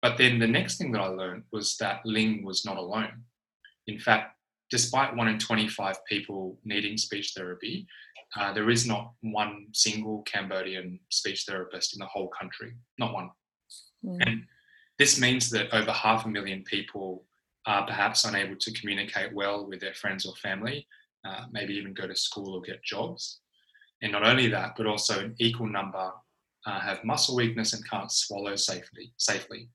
But 0.03 0.19
then 0.19 0.39
the 0.39 0.47
next 0.47 0.77
thing 0.77 0.93
that 0.93 1.01
I 1.01 1.09
learned 1.09 1.45
was 1.53 1.77
that 1.79 2.01
Ling 2.05 2.45
was 2.45 2.65
not 2.65 2.77
alone. 2.77 3.23
In 3.87 3.99
fact, 3.99 4.37
despite 4.71 5.17
one 5.17 5.29
in 5.29 5.39
25 5.39 6.05
people 6.07 6.59
needing 6.65 6.97
speech 6.97 7.33
therapy, 7.37 7.87
uh, 8.39 8.53
there 8.53 8.71
is 8.71 8.87
not 8.87 9.13
one 9.21 9.67
single 9.73 10.23
Cambodian 10.23 10.99
speech 11.11 11.45
therapist 11.49 11.95
in 11.95 12.01
the 12.01 12.07
whole 12.07 12.29
country, 12.29 12.75
not 12.99 13.15
one. 13.15 13.31
Mm. 14.05 14.19
And 14.27 14.43
this 14.99 15.21
means 15.21 15.51
that 15.51 15.73
over 15.73 15.93
half 15.93 16.27
a 16.27 16.29
million 16.29 16.63
people 16.63 17.25
are 17.67 17.87
perhaps 17.87 18.25
unable 18.25 18.57
to 18.57 18.73
communicate 18.73 19.35
well 19.35 19.67
with 19.67 19.81
their 19.81 19.95
friends 19.95 20.27
or 20.27 20.35
family, 20.37 20.87
uh, 21.25 21.47
maybe 21.51 21.75
even 21.75 21.95
go 21.95 22.07
to 22.07 22.15
school 22.15 22.55
or 22.55 22.61
get 22.61 22.83
jobs. 22.83 23.41
And 24.03 24.13
not 24.13 24.27
only 24.27 24.49
that, 24.49 24.75
but 24.77 24.87
also 24.87 25.21
an 25.21 25.35
equal 25.39 25.69
number 25.69 26.13
uh, 26.67 26.81
have 26.81 27.05
muscle 27.05 27.37
weakness 27.37 27.73
and 27.73 27.89
can't 27.89 28.11
swallow 28.11 28.57
safely. 28.57 29.13
Safely. 29.17 29.69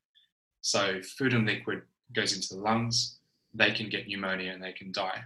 So 0.61 1.01
food 1.17 1.33
and 1.33 1.45
liquid 1.45 1.81
goes 2.13 2.33
into 2.33 2.55
the 2.55 2.61
lungs, 2.61 3.19
they 3.53 3.71
can 3.71 3.89
get 3.89 4.07
pneumonia 4.07 4.51
and 4.51 4.63
they 4.63 4.73
can 4.73 4.91
die. 4.91 5.21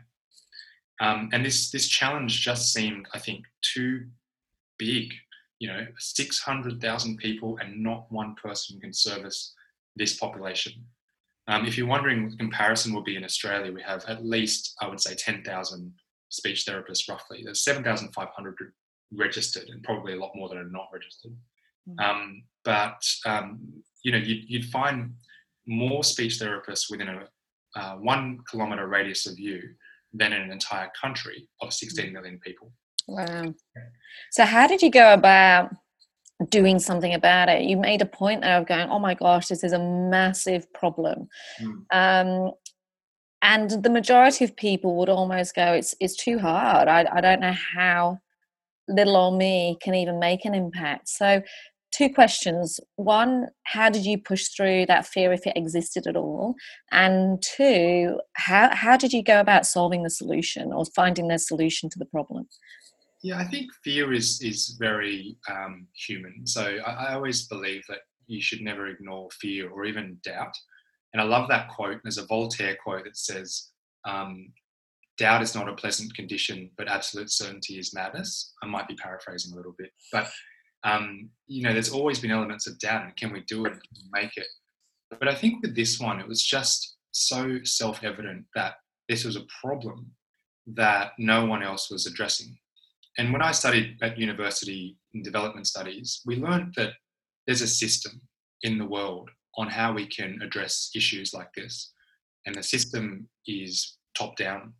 Um, 1.01 1.30
and 1.34 1.46
this 1.46 1.72
this 1.72 1.88
challenge 1.88 2.42
just 2.42 2.72
seemed, 2.72 3.08
I 3.13 3.20
think, 3.20 3.44
too 3.62 4.06
big. 4.77 5.13
You 5.60 5.70
know, 5.70 5.88
six 5.98 6.39
hundred 6.39 6.82
thousand 6.82 7.18
people, 7.18 7.58
and 7.62 7.84
not 7.84 8.12
one 8.12 8.36
person 8.36 8.80
can 8.80 8.94
service 8.94 9.54
this 9.96 10.18
population. 10.18 10.74
Um, 11.48 11.65
if 11.65 11.77
you're 11.77 11.88
wondering 11.88 12.24
what 12.24 12.32
the 12.32 12.38
comparison 12.38 12.94
will 12.94 13.04
be 13.04 13.15
in 13.15 13.24
Australia, 13.24 13.72
we 13.72 13.82
have 13.84 14.04
at 14.06 14.25
least, 14.25 14.75
I 14.82 14.88
would 14.88 15.00
say, 15.00 15.13
10,000 15.13 15.94
speech 16.30 16.65
therapists 16.65 17.08
roughly. 17.08 17.44
There's 17.44 17.63
7,500 17.63 18.74
registered, 19.13 19.70
and 19.70 19.84
probably 19.84 20.13
a 20.13 20.20
lot 20.20 20.32
more 20.36 20.50
that 20.50 20.58
are 20.58 20.70
not 20.70 20.89
registered. 20.92 21.34
Mm. 21.88 22.04
Um, 22.04 22.44
but 22.63 23.04
um, 23.25 23.60
you 24.04 24.12
know, 24.12 24.18
you'd, 24.18 24.50
you'd, 24.50 24.65
find 24.65 25.13
more 25.67 26.03
speech 26.03 26.39
therapists 26.39 26.89
within 26.89 27.10
a 27.10 27.27
uh, 27.75 27.95
one 27.95 28.39
kilometre 28.50 28.88
radius 28.88 29.25
of 29.25 29.38
you 29.38 29.62
than 30.13 30.31
in 30.31 30.41
an 30.41 30.51
entire 30.51 30.89
country 31.00 31.48
of 31.62 31.74
16 31.74 32.13
million 32.13 32.39
people. 32.39 32.72
Wow. 33.07 33.53
So, 34.31 34.45
how 34.45 34.67
did 34.67 34.81
you 34.81 34.89
go 34.89 35.13
about 35.13 35.72
doing 36.50 36.79
something 36.79 37.13
about 37.13 37.50
it? 37.50 37.63
You 37.63 37.77
made 37.77 38.01
a 38.01 38.05
point 38.05 38.41
there 38.41 38.57
of 38.57 38.67
going, 38.67 38.89
oh 38.89 39.00
my 39.00 39.13
gosh, 39.13 39.48
this 39.48 39.63
is 39.63 39.74
a 39.74 39.79
massive 39.79 40.72
problem. 40.74 41.27
Mm. 41.62 41.86
Um, 41.91 42.51
and 43.41 43.84
the 43.84 43.89
majority 43.89 44.43
of 44.43 44.55
people 44.55 44.95
would 44.95 45.10
almost 45.10 45.53
go, 45.53 45.74
it's, 45.74 45.93
it's 46.00 46.15
too 46.15 46.39
hard. 46.39 46.88
I, 46.88 47.05
I 47.12 47.22
don't 47.22 47.41
know 47.41 47.53
how 47.75 48.19
little 48.88 49.15
old 49.15 49.38
me 49.38 49.77
can 49.81 49.93
even 49.93 50.19
make 50.19 50.45
an 50.45 50.55
impact. 50.55 51.10
So, 51.10 51.43
two 51.96 52.10
questions. 52.10 52.80
One, 52.96 53.48
how 53.64 53.90
did 53.90 54.06
you 54.06 54.18
push 54.18 54.50
through 54.50 54.88
that 54.88 55.08
fear 55.08 55.32
if 55.32 55.46
it 55.48 55.56
existed 55.56 56.08
at 56.08 56.16
all? 56.16 56.56
And 56.92 57.42
two, 57.42 58.20
how, 58.34 58.75
how 58.75 58.98
did 58.98 59.14
you 59.14 59.24
go 59.24 59.40
about 59.40 59.66
solving 59.66 60.04
the 60.04 60.10
solution 60.10 60.74
or 60.74 60.86
finding 60.96 61.28
the 61.28 61.40
solution 61.40 61.90
to 61.90 62.00
the 62.00 62.06
problem? 62.06 62.48
Yeah, 63.24 63.40
I 63.40 63.46
think 63.46 63.72
fear 63.84 64.14
is 64.14 64.40
is 64.42 64.78
very 64.80 65.38
um, 65.50 65.88
human. 66.08 66.46
So 66.46 66.78
I, 66.86 67.08
I 67.08 67.14
always 67.14 67.48
believe 67.48 67.84
that 67.90 68.02
you 68.28 68.42
should 68.42 68.62
never 68.62 68.88
ignore 68.88 69.30
fear 69.42 69.70
or 69.70 69.86
even 69.86 70.20
doubt. 70.24 70.56
And 71.14 71.22
I 71.22 71.25
love 71.25 71.48
that 71.50 71.70
quote. 71.70 72.02
There's 72.04 72.18
a 72.18 72.25
Voltaire 72.25 72.78
quote 72.84 73.06
that 73.06 73.18
says, 73.18 73.72
um, 74.04 74.52
doubt 75.18 75.42
is 75.42 75.56
not 75.56 75.70
a 75.70 75.74
pleasant 75.74 76.14
condition, 76.14 76.70
but 76.78 76.88
absolute 76.88 77.32
certainty 77.32 77.80
is 77.80 77.94
madness. 77.94 78.54
I 78.62 78.68
might 78.68 78.88
be 78.88 78.96
paraphrasing 78.96 79.54
a 79.54 79.56
little 79.56 79.75
bit, 79.78 79.92
but 80.12 80.30
um, 80.86 81.30
you 81.48 81.63
know, 81.63 81.74
there's 81.74 81.92
always 81.92 82.20
been 82.20 82.32
elements 82.32 82.68
of 82.68 82.80
doubt 82.80 83.04
and 83.04 83.15
can 83.18 83.34
we 83.34 83.42
do 83.42 83.65
it 83.65 83.74
and 83.74 83.82
make 84.13 84.38
it? 84.38 84.48
But 85.10 85.27
I 85.27 85.36
think 85.36 85.62
with 85.62 85.75
this 85.75 86.00
one, 86.00 86.20
it 86.20 86.27
was 86.27 86.42
just 86.42 86.96
so 87.12 87.60
self 87.63 88.04
evident 88.04 88.46
that 88.56 88.75
this 89.10 89.25
was 89.25 89.36
a 89.36 89.46
problem 89.62 90.12
that 90.68 91.12
no 91.18 91.46
one 91.46 91.63
else 91.63 91.89
was 91.89 92.06
addressing. 92.06 92.58
And 93.18 93.32
when 93.32 93.42
I 93.42 93.51
studied 93.51 93.98
at 94.01 94.18
university 94.18 94.98
in 95.13 95.24
development 95.24 95.68
studies, 95.68 96.22
we 96.25 96.36
learned 96.36 96.74
that 96.75 96.94
there's 97.46 97.62
a 97.62 97.68
system 97.68 98.22
in 98.63 98.77
the 98.77 98.86
world 98.86 99.30
on 99.58 99.68
how 99.68 99.94
we 99.94 100.06
can 100.06 100.39
address 100.42 100.92
issues 100.96 101.34
like 101.34 101.54
this. 101.56 101.94
And 102.46 102.56
the 102.56 102.63
system 102.63 103.30
is 103.48 103.98
top 104.18 104.36
down. 104.36 104.74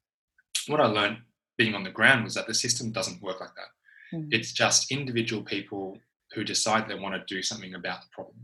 What 0.68 0.82
I 0.82 0.86
learned 0.86 1.18
being 1.58 1.76
on 1.76 1.84
the 1.84 1.92
ground 1.92 2.24
was 2.24 2.34
that 2.34 2.48
the 2.48 2.54
system 2.54 2.92
doesn't 2.92 3.22
work 3.22 3.40
like 3.40 3.56
that. 3.56 3.70
Mm. 4.14 4.28
It's 4.32 4.52
just 4.52 4.92
individual 4.92 5.44
people 5.44 5.98
who 6.34 6.44
decide 6.44 6.88
they 6.88 6.96
want 6.96 7.16
to 7.16 7.34
do 7.34 7.42
something 7.42 7.76
about 7.76 8.02
the 8.02 8.08
problem. 8.12 8.38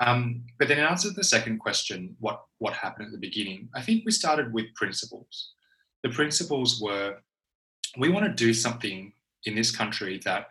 Um, 0.00 0.44
but 0.58 0.68
then 0.68 0.78
in 0.78 0.84
answer 0.84 1.08
to 1.08 1.14
the 1.14 1.24
second 1.24 1.58
question, 1.58 2.16
what, 2.18 2.42
what 2.58 2.74
happened 2.74 3.06
at 3.06 3.12
the 3.12 3.18
beginning, 3.18 3.68
I 3.74 3.82
think 3.82 4.04
we 4.04 4.12
started 4.12 4.52
with 4.52 4.74
principles. 4.74 5.52
The 6.02 6.10
principles 6.10 6.80
were 6.80 7.18
we 7.96 8.08
want 8.08 8.26
to 8.26 8.44
do 8.44 8.52
something 8.52 9.12
in 9.44 9.54
this 9.54 9.70
country 9.70 10.20
that 10.24 10.48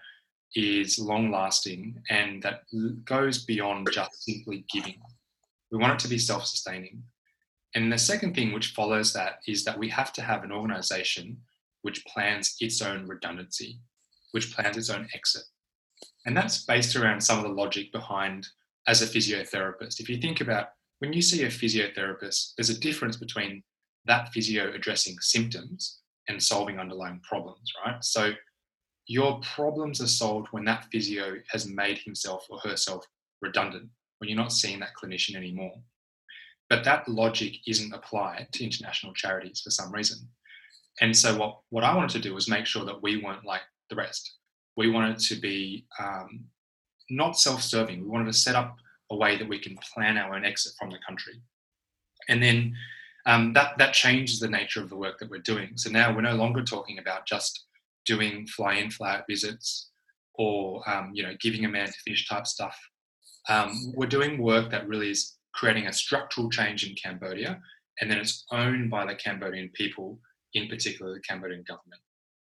is 0.56 1.00
long 1.00 1.32
lasting 1.32 2.02
and 2.10 2.42
that 2.44 2.62
goes 3.06 3.44
beyond 3.44 3.90
just 3.92 4.24
simply 4.24 4.66
giving. 4.72 5.02
We 5.72 5.78
want 5.78 5.94
it 5.94 6.00
to 6.00 6.08
be 6.08 6.18
self 6.18 6.46
sustaining. 6.46 7.04
And 7.76 7.92
the 7.92 7.98
second 7.98 8.36
thing 8.36 8.54
which 8.54 8.74
follows 8.74 9.14
that 9.14 9.40
is 9.48 9.64
that 9.66 9.78
we 9.78 9.90
have 9.90 10.14
to 10.14 10.22
have 10.22 10.44
an 10.44 10.52
organization 10.52 11.38
which 11.82 12.06
plans 12.06 12.56
its 12.60 12.82
own 12.82 13.08
redundancy 13.08 13.80
which 14.34 14.54
plans 14.54 14.78
its 14.78 14.90
own 14.90 15.08
exit. 15.14 15.44
And 16.26 16.36
that's 16.36 16.66
based 16.66 16.96
around 16.96 17.22
some 17.22 17.38
of 17.38 17.44
the 17.44 17.50
logic 17.50 17.92
behind 17.92 18.48
as 18.88 19.02
a 19.02 19.08
physiotherapist. 19.08 20.00
If 20.00 20.10
you 20.10 20.18
think 20.18 20.42
about 20.42 20.68
when 21.00 21.14
you 21.14 21.22
see 21.22 21.44
a 21.44 21.48
physiotherapist, 21.48 22.54
there's 22.58 22.70
a 22.70 22.80
difference 22.80 23.18
between 23.18 23.64
that 24.06 24.30
physio 24.34 24.72
addressing 24.74 25.16
symptoms 25.20 26.00
and 26.28 26.42
solving 26.42 26.80
underlying 26.80 27.22
problems, 27.28 27.72
right? 27.86 28.04
So 28.04 28.34
your 29.08 29.40
problems 29.42 30.02
are 30.02 30.08
solved 30.08 30.48
when 30.52 30.66
that 30.66 30.86
physio 30.92 31.36
has 31.50 31.68
made 31.68 32.00
himself 32.00 32.46
or 32.50 32.60
herself 32.60 33.06
redundant, 33.42 33.90
when 34.18 34.30
you're 34.30 34.38
not 34.38 34.52
seeing 34.52 34.80
that 34.80 34.96
clinician 35.02 35.36
anymore. 35.36 35.76
But 36.70 36.84
that 36.86 37.08
logic 37.08 37.58
isn't 37.68 37.94
applied 37.94 38.48
to 38.54 38.64
international 38.64 39.14
charities 39.14 39.62
for 39.62 39.70
some 39.70 39.92
reason. 39.92 40.28
And 41.02 41.16
so 41.16 41.38
what, 41.38 41.60
what 41.70 41.84
I 41.84 41.96
wanted 41.96 42.12
to 42.12 42.28
do 42.28 42.34
was 42.34 42.50
make 42.50 42.66
sure 42.66 42.86
that 42.86 43.02
we 43.04 43.22
weren't 43.22 43.46
like 43.46 43.62
the 43.94 44.02
rest. 44.02 44.38
We 44.76 44.90
wanted 44.90 45.20
to 45.20 45.36
be 45.36 45.86
um, 46.00 46.46
not 47.10 47.38
self-serving. 47.38 48.02
We 48.02 48.08
wanted 48.08 48.32
to 48.32 48.34
set 48.34 48.56
up 48.56 48.76
a 49.12 49.16
way 49.16 49.38
that 49.38 49.48
we 49.48 49.60
can 49.60 49.78
plan 49.94 50.18
our 50.18 50.36
own 50.36 50.46
exit 50.46 50.74
from 50.80 50.90
the 50.90 50.98
country, 51.08 51.34
and 52.30 52.42
then 52.42 52.74
um, 53.26 53.54
that 53.54 53.78
that 53.78 53.94
changes 53.94 54.40
the 54.40 54.50
nature 54.50 54.82
of 54.82 54.90
the 54.90 54.98
work 54.98 55.20
that 55.20 55.30
we're 55.30 55.42
doing. 55.42 55.72
So 55.76 55.90
now 55.92 56.14
we're 56.14 56.22
no 56.22 56.36
longer 56.36 56.64
talking 56.64 57.00
about 57.00 57.28
just 57.28 57.66
doing 58.06 58.48
fly-in, 58.48 58.92
fly-out 58.92 59.24
visits 59.30 59.90
or 60.36 60.88
um, 60.90 61.12
you 61.14 61.24
know 61.24 61.36
giving 61.40 61.66
a 61.66 61.70
man 61.70 61.88
to 61.88 62.00
fish 62.06 62.28
type 62.28 62.48
stuff. 62.48 62.78
Um, 63.50 63.94
we're 63.96 64.08
doing 64.08 64.42
work 64.42 64.72
that 64.72 64.88
really 64.88 65.12
is 65.12 65.36
creating 65.54 65.88
a 65.88 65.94
structural 65.94 66.50
change 66.50 66.88
in 66.88 66.96
Cambodia, 66.96 67.60
and 68.00 68.10
then 68.10 68.18
it's 68.18 68.46
owned 68.52 68.90
by 68.90 69.06
the 69.06 69.16
Cambodian 69.16 69.70
people, 69.74 70.20
in 70.54 70.68
particular 70.68 71.14
the 71.14 71.20
Cambodian 71.20 71.64
government. 71.68 72.02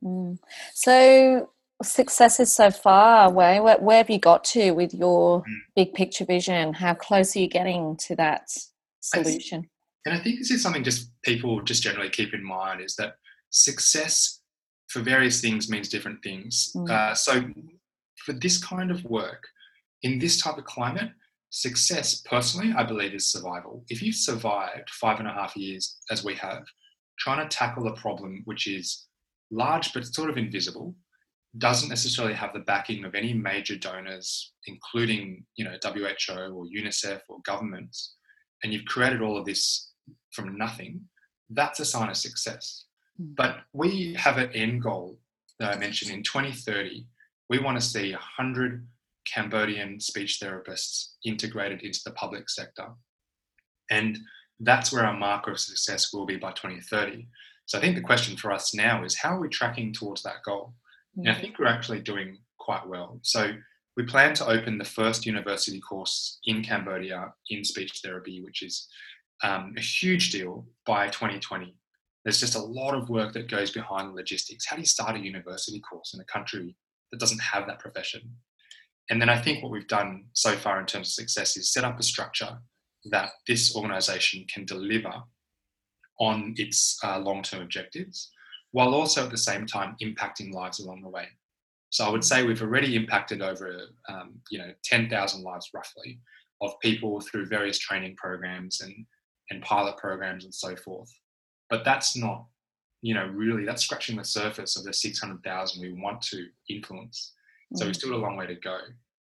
Mm. 0.03 0.39
So, 0.75 1.51
successes 1.83 2.55
so 2.55 2.71
far, 2.71 3.33
Wei, 3.33 3.61
where, 3.61 3.79
where 3.79 3.99
have 3.99 4.11
you 4.11 4.19
got 4.19 4.45
to 4.45 4.73
with 4.73 4.95
your 4.95 5.43
mm. 5.43 5.45
big 5.77 5.95
picture 5.95 6.25
vision? 6.25 6.75
How 6.75 6.95
close 6.95 7.37
are 7.37 7.41
you 7.41 7.49
getting 7.49 7.97
to 8.07 8.17
that 8.17 8.49
solution? 9.01 9.65
I 10.07 10.11
and 10.11 10.19
I 10.19 10.23
think 10.23 10.39
this 10.39 10.51
is 10.51 10.63
something 10.63 10.85
just 10.85 11.11
people 11.23 11.61
just 11.63 11.83
generally 11.83 12.09
keep 12.09 12.33
in 12.33 12.43
mind 12.43 12.81
is 12.81 12.95
that 12.97 13.15
success 13.51 14.41
for 14.89 15.01
various 15.01 15.41
things 15.41 15.69
means 15.69 15.89
different 15.89 16.23
things. 16.23 16.73
Mm. 16.75 16.91
Uh, 16.91 17.15
so, 17.15 17.45
for 18.25 18.33
this 18.33 18.63
kind 18.63 18.91
of 18.91 19.05
work, 19.05 19.43
in 20.03 20.19
this 20.19 20.41
type 20.41 20.59
of 20.59 20.65
climate, 20.65 21.11
success 21.51 22.21
personally, 22.23 22.73
I 22.77 22.85
believe, 22.85 23.15
is 23.15 23.31
survival. 23.31 23.85
If 23.89 24.03
you've 24.03 24.15
survived 24.15 24.91
five 24.91 25.19
and 25.19 25.29
a 25.29 25.33
half 25.33 25.57
years, 25.57 25.99
as 26.11 26.25
we 26.25 26.35
have, 26.37 26.65
trying 27.19 27.47
to 27.47 27.57
tackle 27.57 27.89
a 27.89 27.97
problem 27.97 28.43
which 28.45 28.67
is 28.67 29.08
large 29.51 29.93
but 29.93 30.07
sort 30.07 30.31
of 30.31 30.37
invisible, 30.37 30.95
doesn't 31.57 31.89
necessarily 31.89 32.35
have 32.35 32.53
the 32.53 32.61
backing 32.61 33.05
of 33.05 33.15
any 33.15 33.33
major 33.33 33.77
donors, 33.77 34.53
including 34.67 35.45
you 35.57 35.65
know 35.65 35.77
WHO 35.83 36.53
or 36.53 36.67
UNICEF 36.67 37.21
or 37.29 37.39
governments, 37.45 38.15
and 38.63 38.73
you've 38.73 38.85
created 38.85 39.23
all 39.23 39.37
of 39.37 39.45
this 39.45 39.93
from 40.33 40.57
nothing, 40.57 41.01
that's 41.51 41.81
a 41.81 41.85
sign 41.85 42.11
of 42.11 42.17
success. 42.17 42.85
Hmm. 43.17 43.35
But 43.37 43.57
we 43.73 44.15
have 44.15 44.39
an 44.39 44.51
end 44.53 44.83
goal 44.83 45.19
that 45.59 45.75
I 45.75 45.79
mentioned 45.79 46.13
in 46.13 46.23
2030. 46.23 47.07
We 47.51 47.59
want 47.59 47.81
to 47.81 47.87
see 47.87 48.13
100 48.13 48.87
Cambodian 49.33 50.01
speech 50.01 50.39
therapists 50.43 51.13
integrated 51.25 51.83
into 51.83 52.01
the 52.05 52.13
public 52.13 52.49
sector. 52.49 52.89
And 53.91 54.19
that's 54.61 54.93
where 54.93 55.05
our 55.05 55.17
marker 55.17 55.53
of 55.53 55.61
success 55.61 56.13
will 56.13 56.27
be 56.27 56.37
by 56.37 56.53
2030. 56.53 57.27
So 57.69 57.77
I 57.77 57.83
think 57.83 57.97
the 57.97 58.03
question 58.03 58.37
for 58.37 58.51
us 58.51 58.75
now 58.75 59.05
is 59.05 59.15
how 59.15 59.37
are 59.37 59.41
we 59.41 59.49
tracking 59.51 59.93
towards 59.93 60.23
that 60.23 60.43
goal? 60.45 60.73
And 61.17 61.29
I 61.29 61.35
mm. 61.35 61.41
think 61.41 61.59
we're 61.59 61.67
actually 61.67 62.01
doing 62.01 62.39
quite 62.59 62.89
well. 62.89 63.21
So 63.23 63.53
we 63.95 64.05
plan 64.05 64.33
to 64.35 64.47
open 64.47 64.79
the 64.79 64.87
first 64.87 65.27
university 65.27 65.79
course 65.79 66.39
in 66.45 66.65
Cambodia 66.65 67.35
in 67.51 67.65
speech 67.65 68.01
therapy, 68.03 68.43
which 68.43 68.63
is 68.63 68.89
um, 69.43 69.75
a 69.77 69.83
huge 69.83 70.31
deal 70.31 70.67
by 70.87 71.09
2020. 71.09 71.77
There's 72.25 72.41
just 72.41 72.55
a 72.55 72.63
lot 72.63 72.95
of 72.95 73.11
work 73.11 73.35
that 73.35 73.51
goes 73.51 73.71
behind 73.71 74.15
logistics. 74.15 74.65
How 74.67 74.77
do 74.77 74.83
you 74.83 74.87
start 74.87 75.17
a 75.17 75.21
university 75.21 75.81
course 75.81 76.15
in 76.15 76.21
a 76.21 76.25
country 76.25 76.75
that 77.13 77.21
doesn't 77.21 77.41
have 77.41 77.67
that 77.67 77.81
profession? 77.81 78.23
And 79.11 79.21
then 79.21 79.29
I 79.29 79.39
think 79.39 79.63
what 79.63 79.73
we've 79.73 79.89
done 79.89 80.25
so 80.33 80.57
far 80.57 80.81
in 80.81 80.87
terms 80.87 81.09
of 81.09 81.13
success 81.13 81.59
is 81.59 81.71
set 81.71 81.85
up 81.85 82.01
a 82.01 82.03
structure 82.03 82.59
that 83.11 83.31
this 83.47 83.77
organization 83.77 84.47
can 84.53 84.65
deliver 84.65 85.13
on 86.21 86.55
its 86.57 86.99
uh, 87.05 87.19
long 87.19 87.43
term 87.43 87.63
objectives, 87.63 88.31
while 88.73 88.95
also 88.95 89.25
at 89.25 89.31
the 89.31 89.39
same 89.39 89.67
time 89.67 89.97
impacting 90.03 90.53
lives 90.53 90.81
along 90.81 91.03
the 91.03 91.09
way. 91.09 91.27
So 91.91 92.05
I 92.05 92.11
would 92.11 92.25
say 92.25 92.43
we've 92.43 92.63
already 92.63 92.97
impacted 92.97 93.41
over 93.41 93.89
um, 94.09 94.41
you 94.51 94.59
know 94.59 94.73
10,000 94.85 95.43
lives 95.43 95.71
roughly 95.75 96.21
of 96.61 96.79
people 96.81 97.21
through 97.21 97.47
various 97.47 97.79
training 97.79 98.17
programs 98.17 98.81
and, 98.81 99.07
and 99.51 99.63
pilot 99.63 99.97
programs 99.97 100.45
and 100.45 100.55
so 100.55 100.75
forth. 100.77 101.11
But 101.71 101.85
that's 101.85 102.17
not, 102.17 102.47
you 103.03 103.15
know, 103.15 103.27
really, 103.27 103.65
that's 103.65 103.85
scratching 103.85 104.17
the 104.17 104.25
surface 104.25 104.77
of 104.77 104.85
the 104.85 104.93
600,000 104.93 105.81
we 105.81 105.93
want 106.01 106.21
to 106.23 106.47
influence. 106.69 107.35
So 107.75 107.85
we've 107.85 107.95
still 107.95 108.15
a 108.15 108.17
long 108.17 108.37
way 108.37 108.47
to 108.47 108.55
go. 108.55 108.79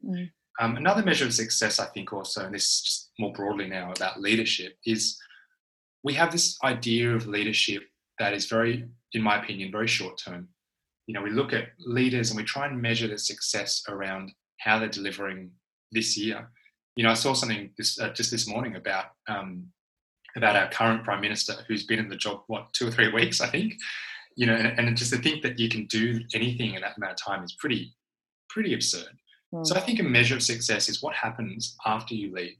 Mm. 0.05 0.29
Um, 0.59 0.77
another 0.77 1.03
measure 1.03 1.25
of 1.25 1.33
success, 1.33 1.79
I 1.79 1.85
think, 1.85 2.11
also, 2.13 2.45
and 2.45 2.53
this 2.53 2.63
is 2.63 2.81
just 2.81 3.11
more 3.17 3.33
broadly 3.33 3.67
now 3.67 3.91
about 3.91 4.21
leadership, 4.21 4.77
is 4.85 5.17
we 6.05 6.13
have 6.13 6.31
this 6.31 6.57
idea 6.63 7.13
of 7.13 7.25
leadership 7.25 7.81
that 8.19 8.33
is 8.33 8.45
very, 8.45 8.85
in 9.13 9.21
my 9.23 9.41
opinion, 9.41 9.71
very 9.71 9.87
short 9.87 10.21
term. 10.23 10.47
You 11.07 11.15
know, 11.15 11.21
we 11.21 11.31
look 11.31 11.51
at 11.51 11.69
leaders 11.79 12.29
and 12.29 12.37
we 12.37 12.43
try 12.43 12.67
and 12.67 12.79
measure 12.79 13.07
their 13.07 13.17
success 13.17 13.83
around 13.89 14.31
how 14.59 14.77
they're 14.77 14.87
delivering 14.87 15.49
this 15.91 16.15
year. 16.15 16.47
You 16.95 17.03
know, 17.03 17.09
I 17.09 17.15
saw 17.15 17.33
something 17.33 17.71
this, 17.77 17.99
uh, 17.99 18.09
just 18.13 18.29
this 18.31 18.47
morning 18.47 18.75
about 18.75 19.05
um, 19.27 19.65
about 20.37 20.55
our 20.55 20.69
current 20.69 21.03
prime 21.03 21.21
minister, 21.21 21.53
who's 21.67 21.85
been 21.85 21.99
in 21.99 22.09
the 22.09 22.15
job 22.15 22.43
what 22.47 22.71
two 22.73 22.87
or 22.87 22.91
three 22.91 23.11
weeks, 23.11 23.41
I 23.41 23.47
think. 23.47 23.73
You 24.35 24.45
know, 24.45 24.55
and, 24.55 24.87
and 24.87 24.97
just 24.97 25.13
to 25.13 25.17
think 25.17 25.41
that 25.43 25.57
you 25.57 25.69
can 25.69 25.85
do 25.87 26.19
anything 26.33 26.75
in 26.75 26.81
that 26.81 26.97
amount 26.97 27.13
of 27.13 27.17
time 27.17 27.43
is 27.43 27.53
pretty 27.53 27.95
pretty 28.49 28.73
absurd. 28.75 29.17
Mm. 29.53 29.65
So 29.65 29.75
I 29.75 29.79
think 29.79 29.99
a 29.99 30.03
measure 30.03 30.35
of 30.35 30.43
success 30.43 30.87
is 30.87 31.01
what 31.01 31.15
happens 31.15 31.75
after 31.85 32.13
you 32.13 32.31
leave. 32.33 32.57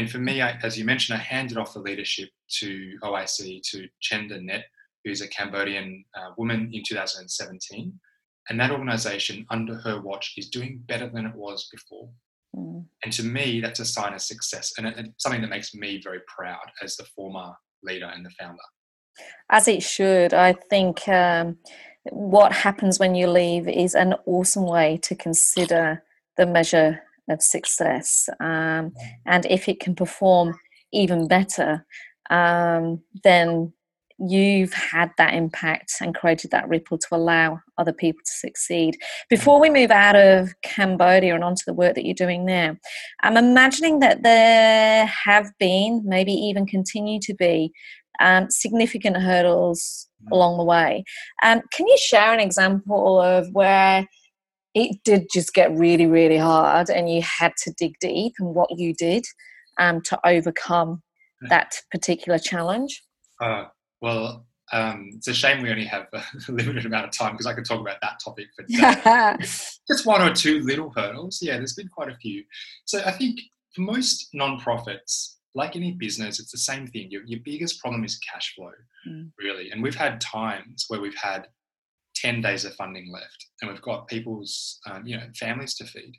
And 0.00 0.10
for 0.10 0.16
me, 0.16 0.40
I, 0.40 0.58
as 0.62 0.78
you 0.78 0.86
mentioned, 0.86 1.18
I 1.18 1.22
handed 1.22 1.58
off 1.58 1.74
the 1.74 1.80
leadership 1.80 2.30
to 2.60 2.96
OIC 3.02 3.60
to 3.70 3.86
Chenda 4.02 4.42
Net, 4.42 4.64
who's 5.04 5.20
a 5.20 5.28
Cambodian 5.28 6.02
uh, 6.16 6.30
woman 6.38 6.70
in 6.72 6.82
2017. 6.82 8.00
And 8.48 8.58
that 8.58 8.70
organization, 8.70 9.44
under 9.50 9.74
her 9.74 10.00
watch, 10.00 10.32
is 10.38 10.48
doing 10.48 10.82
better 10.88 11.10
than 11.10 11.26
it 11.26 11.34
was 11.34 11.68
before. 11.70 12.08
Mm. 12.56 12.86
And 13.04 13.12
to 13.12 13.22
me, 13.22 13.60
that's 13.60 13.80
a 13.80 13.84
sign 13.84 14.14
of 14.14 14.22
success 14.22 14.72
and 14.78 15.12
something 15.18 15.42
that 15.42 15.50
makes 15.50 15.74
me 15.74 16.00
very 16.02 16.20
proud 16.34 16.64
as 16.82 16.96
the 16.96 17.04
former 17.14 17.52
leader 17.82 18.06
and 18.06 18.24
the 18.24 18.30
founder. 18.30 18.62
As 19.50 19.68
it 19.68 19.82
should. 19.82 20.32
I 20.32 20.54
think 20.54 21.06
um, 21.08 21.58
what 22.04 22.52
happens 22.52 22.98
when 22.98 23.14
you 23.14 23.26
leave 23.26 23.68
is 23.68 23.94
an 23.94 24.14
awesome 24.24 24.64
way 24.64 24.98
to 25.02 25.14
consider 25.14 26.02
the 26.38 26.46
measure 26.46 27.02
of 27.30 27.42
success. 27.42 28.28
Um, 28.40 28.92
and 29.26 29.46
if 29.46 29.68
it 29.68 29.80
can 29.80 29.94
perform 29.94 30.58
even 30.92 31.28
better, 31.28 31.86
um, 32.30 33.02
then 33.24 33.72
you've 34.20 34.74
had 34.74 35.10
that 35.16 35.32
impact 35.32 35.94
and 36.00 36.14
created 36.14 36.50
that 36.50 36.68
ripple 36.68 36.98
to 36.98 37.06
allow 37.12 37.58
other 37.78 37.92
people 37.92 38.20
to 38.24 38.32
succeed. 38.32 38.98
Before 39.30 39.58
we 39.58 39.70
move 39.70 39.90
out 39.90 40.14
of 40.14 40.52
Cambodia 40.62 41.34
and 41.34 41.42
onto 41.42 41.62
the 41.66 41.72
work 41.72 41.94
that 41.94 42.04
you're 42.04 42.14
doing 42.14 42.44
now, 42.44 42.76
I'm 43.22 43.38
imagining 43.38 44.00
that 44.00 44.22
there 44.22 45.06
have 45.06 45.50
been, 45.58 46.02
maybe 46.04 46.32
even 46.32 46.66
continue 46.66 47.18
to 47.22 47.34
be, 47.34 47.72
um, 48.20 48.48
significant 48.50 49.16
hurdles 49.16 50.08
mm. 50.22 50.32
along 50.32 50.58
the 50.58 50.64
way. 50.64 51.04
Um, 51.42 51.62
can 51.72 51.86
you 51.86 51.96
share 51.98 52.34
an 52.34 52.40
example 52.40 53.20
of 53.20 53.48
where 53.52 54.06
it 54.74 54.98
did 55.04 55.26
just 55.32 55.52
get 55.54 55.72
really, 55.76 56.06
really 56.06 56.36
hard 56.36 56.90
and 56.90 57.10
you 57.10 57.22
had 57.22 57.52
to 57.64 57.72
dig 57.76 57.94
deep 58.00 58.34
and 58.38 58.54
what 58.54 58.70
you 58.78 58.94
did 58.94 59.24
um, 59.78 60.00
to 60.02 60.18
overcome 60.24 61.02
that 61.48 61.80
particular 61.90 62.38
challenge? 62.38 63.02
Uh, 63.40 63.64
well, 64.00 64.46
um, 64.72 65.10
it's 65.14 65.26
a 65.26 65.34
shame 65.34 65.62
we 65.62 65.70
only 65.70 65.84
have 65.84 66.06
a 66.12 66.22
limited 66.52 66.86
amount 66.86 67.06
of 67.06 67.12
time 67.12 67.32
because 67.32 67.46
I 67.46 67.54
could 67.54 67.64
talk 67.64 67.80
about 67.80 68.00
that 68.02 68.20
topic 68.22 68.46
for 68.54 68.64
just 69.88 70.06
one 70.06 70.22
or 70.22 70.32
two 70.34 70.60
little 70.60 70.92
hurdles. 70.94 71.40
Yeah, 71.42 71.56
there's 71.56 71.74
been 71.74 71.88
quite 71.88 72.10
a 72.10 72.16
few. 72.16 72.44
So 72.84 73.02
I 73.04 73.10
think 73.10 73.40
for 73.74 73.80
most 73.80 74.28
non-profits, 74.32 75.38
like 75.54 75.74
any 75.74 75.92
business, 75.92 76.38
it's 76.38 76.52
the 76.52 76.58
same 76.58 76.86
thing. 76.86 77.08
Your, 77.10 77.22
your 77.24 77.40
biggest 77.44 77.80
problem 77.80 78.04
is 78.04 78.18
cash 78.18 78.54
flow, 78.54 78.70
mm. 79.08 79.30
really. 79.38 79.70
And 79.70 79.82
we've 79.82 79.96
had 79.96 80.20
times 80.20 80.84
where 80.88 81.00
we've 81.00 81.16
had 81.16 81.48
10 82.20 82.40
days 82.40 82.64
of 82.64 82.74
funding 82.74 83.10
left 83.10 83.46
and 83.60 83.70
we've 83.70 83.82
got 83.82 84.08
people's, 84.08 84.78
um, 84.90 85.06
you 85.06 85.16
know, 85.16 85.26
families 85.38 85.74
to 85.76 85.84
feed. 85.84 86.14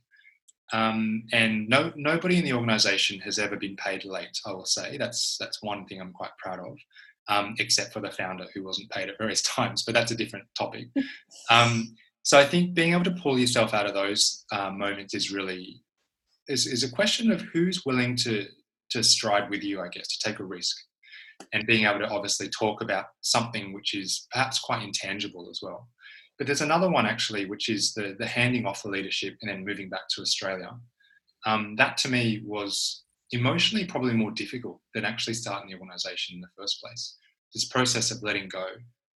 Um, 0.74 1.24
and 1.34 1.68
no, 1.68 1.92
nobody 1.96 2.38
in 2.38 2.46
the 2.46 2.54
organisation 2.54 3.20
has 3.22 3.38
ever 3.40 3.58
been 3.58 3.76
paid 3.76 4.06
late. 4.06 4.38
I 4.46 4.52
will 4.52 4.66
say 4.66 4.98
that's 4.98 5.38
that's 5.40 5.62
one 5.62 5.86
thing 5.86 6.00
I'm 6.00 6.14
quite 6.14 6.32
proud 6.42 6.60
of, 6.60 6.78
um, 7.28 7.56
except 7.60 7.94
for 7.94 8.00
the 8.00 8.12
founder 8.12 8.46
who 8.54 8.64
wasn't 8.64 8.90
paid 8.90 9.10
at 9.10 9.18
various 9.18 9.42
times. 9.56 9.84
But 9.84 9.96
that's 9.96 10.12
a 10.12 10.16
different 10.16 10.46
topic. 10.58 10.88
Um, 11.50 11.96
so 12.24 12.40
I 12.40 12.46
think 12.46 12.74
being 12.74 12.94
able 12.94 13.04
to 13.06 13.12
pull 13.12 13.38
yourself 13.38 13.74
out 13.74 13.86
of 13.86 13.94
those 13.94 14.46
uh, 14.52 14.70
moments 14.70 15.14
is 15.14 15.32
really 15.32 15.84
is, 16.48 16.68
is 16.68 16.84
a 16.84 16.92
question 16.92 17.32
of 17.32 17.42
who's 17.54 17.86
willing 17.86 18.16
to 18.18 18.46
to 18.92 19.04
stride 19.04 19.50
with 19.50 19.64
you, 19.64 19.82
I 19.82 19.88
guess, 19.88 20.08
to 20.08 20.30
take 20.30 20.40
a 20.40 20.44
risk, 20.44 20.78
and 21.54 21.68
being 21.68 21.86
able 21.86 22.00
to 22.00 22.10
obviously 22.10 22.50
talk 22.50 22.82
about 22.82 23.06
something 23.22 23.74
which 23.74 23.94
is 23.94 24.28
perhaps 24.32 24.60
quite 24.60 24.84
intangible 24.84 25.48
as 25.50 25.60
well. 25.62 25.88
But 26.38 26.48
there's 26.48 26.62
another 26.62 26.90
one 26.90 27.06
actually, 27.06 27.46
which 27.46 27.70
is 27.70 27.94
the 27.94 28.16
the 28.18 28.26
handing 28.26 28.66
off 28.66 28.84
the 28.84 28.90
leadership 28.90 29.36
and 29.42 29.50
then 29.50 29.66
moving 29.66 29.90
back 29.90 30.08
to 30.16 30.22
Australia. 30.22 30.72
Um, 31.46 31.76
that 31.78 31.98
to 31.98 32.10
me 32.10 32.42
was 32.46 33.04
emotionally 33.32 33.86
probably 33.86 34.14
more 34.14 34.32
difficult 34.32 34.80
than 34.94 35.06
actually 35.06 35.34
starting 35.34 35.70
the 35.70 35.76
organisation 35.76 36.36
in 36.36 36.42
the 36.42 36.48
first 36.58 36.82
place. 36.82 37.18
This 37.54 37.66
process 37.66 38.12
of 38.12 38.24
letting 38.24 38.50
go 38.50 38.66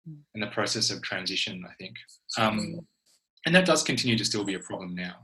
mm. 0.08 0.16
and 0.34 0.42
the 0.42 0.48
process 0.48 0.90
of 0.90 1.02
transition, 1.02 1.64
I 1.68 1.74
think. 1.74 1.94
Um, 2.38 2.80
and 3.46 3.54
that 3.54 3.66
does 3.66 3.82
continue 3.82 4.16
to 4.16 4.24
still 4.24 4.44
be 4.44 4.54
a 4.54 4.60
problem 4.60 4.94
now 4.94 5.16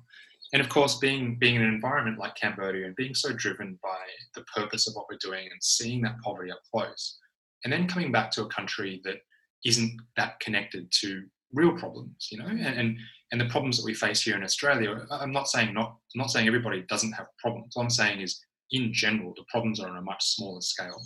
and 0.52 0.60
of 0.60 0.68
course, 0.68 0.98
being 0.98 1.36
being 1.38 1.56
in 1.56 1.62
an 1.62 1.72
environment 1.72 2.18
like 2.18 2.34
Cambodia 2.34 2.86
and 2.86 2.96
being 2.96 3.14
so 3.14 3.32
driven 3.32 3.78
by 3.82 3.98
the 4.34 4.44
purpose 4.56 4.88
of 4.88 4.94
what 4.94 5.06
we're 5.10 5.18
doing 5.20 5.48
and 5.50 5.62
seeing 5.62 6.02
that 6.02 6.20
poverty 6.24 6.50
up 6.50 6.60
close, 6.72 7.18
and 7.64 7.72
then 7.72 7.86
coming 7.86 8.10
back 8.10 8.30
to 8.32 8.42
a 8.42 8.48
country 8.48 9.00
that 9.04 9.18
isn't 9.64 10.00
that 10.16 10.40
connected 10.40 10.90
to 10.90 11.24
real 11.52 11.76
problems, 11.76 12.28
you 12.30 12.38
know, 12.38 12.46
and 12.46 12.60
and, 12.60 12.96
and 13.32 13.40
the 13.40 13.46
problems 13.46 13.76
that 13.76 13.84
we 13.84 13.94
face 13.94 14.22
here 14.22 14.36
in 14.36 14.42
Australia. 14.42 15.06
I'm 15.10 15.32
not 15.32 15.48
saying 15.48 15.72
not 15.72 15.96
I'm 16.14 16.18
not 16.18 16.30
saying 16.30 16.48
everybody 16.48 16.82
doesn't 16.88 17.12
have 17.12 17.26
problems. 17.38 17.72
What 17.74 17.84
I'm 17.84 17.90
saying 17.90 18.20
is 18.20 18.40
in 18.72 18.92
general, 18.92 19.34
the 19.36 19.44
problems 19.48 19.80
are 19.80 19.88
on 19.88 19.98
a 19.98 20.02
much 20.02 20.24
smaller 20.24 20.60
scale 20.60 21.00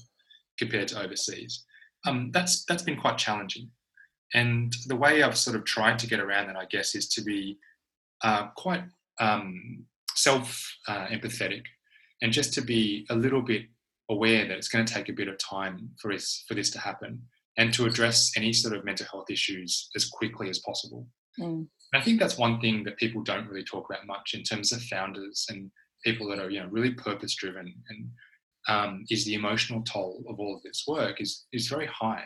compared 0.58 0.88
to 0.88 1.02
overseas. 1.02 1.64
Um, 2.06 2.30
that's 2.32 2.64
that's 2.64 2.82
been 2.82 3.00
quite 3.00 3.18
challenging. 3.18 3.70
And 4.34 4.74
the 4.86 4.96
way 4.96 5.22
I've 5.22 5.38
sort 5.38 5.56
of 5.56 5.64
tried 5.64 5.98
to 6.00 6.06
get 6.06 6.20
around 6.20 6.48
that, 6.48 6.56
I 6.56 6.64
guess, 6.66 6.94
is 6.94 7.08
to 7.10 7.22
be 7.22 7.58
uh, 8.22 8.48
quite 8.56 8.82
um, 9.20 9.84
self 10.14 10.64
uh, 10.88 11.06
empathetic 11.06 11.62
and 12.22 12.32
just 12.32 12.52
to 12.54 12.60
be 12.60 13.06
a 13.10 13.14
little 13.14 13.42
bit 13.42 13.62
aware 14.10 14.46
that 14.46 14.56
it's 14.56 14.68
going 14.68 14.84
to 14.84 14.92
take 14.92 15.08
a 15.08 15.14
bit 15.14 15.28
of 15.28 15.38
time 15.38 15.90
for 16.00 16.12
this 16.12 16.44
for 16.46 16.54
this 16.54 16.70
to 16.70 16.78
happen 16.78 17.22
and 17.56 17.72
to 17.72 17.86
address 17.86 18.32
any 18.36 18.52
sort 18.52 18.74
of 18.76 18.84
mental 18.84 19.06
health 19.10 19.30
issues 19.30 19.88
as 19.94 20.06
quickly 20.06 20.50
as 20.50 20.58
possible. 20.60 21.06
Mm. 21.38 21.68
I 21.94 22.00
think 22.00 22.18
that's 22.18 22.36
one 22.36 22.60
thing 22.60 22.82
that 22.84 22.96
people 22.96 23.22
don't 23.22 23.48
really 23.48 23.64
talk 23.64 23.88
about 23.88 24.06
much 24.06 24.34
in 24.34 24.42
terms 24.42 24.72
of 24.72 24.82
founders 24.82 25.46
and 25.48 25.70
people 26.04 26.28
that 26.28 26.38
are 26.38 26.50
you 26.50 26.60
know 26.60 26.68
really 26.70 26.92
purpose 26.92 27.34
driven 27.34 27.72
and 27.88 28.08
um, 28.68 29.04
is 29.10 29.24
the 29.24 29.34
emotional 29.34 29.82
toll 29.82 30.24
of 30.28 30.40
all 30.40 30.56
of 30.56 30.62
this 30.62 30.84
work 30.86 31.20
is 31.20 31.46
is 31.52 31.68
very 31.68 31.86
high. 31.86 32.24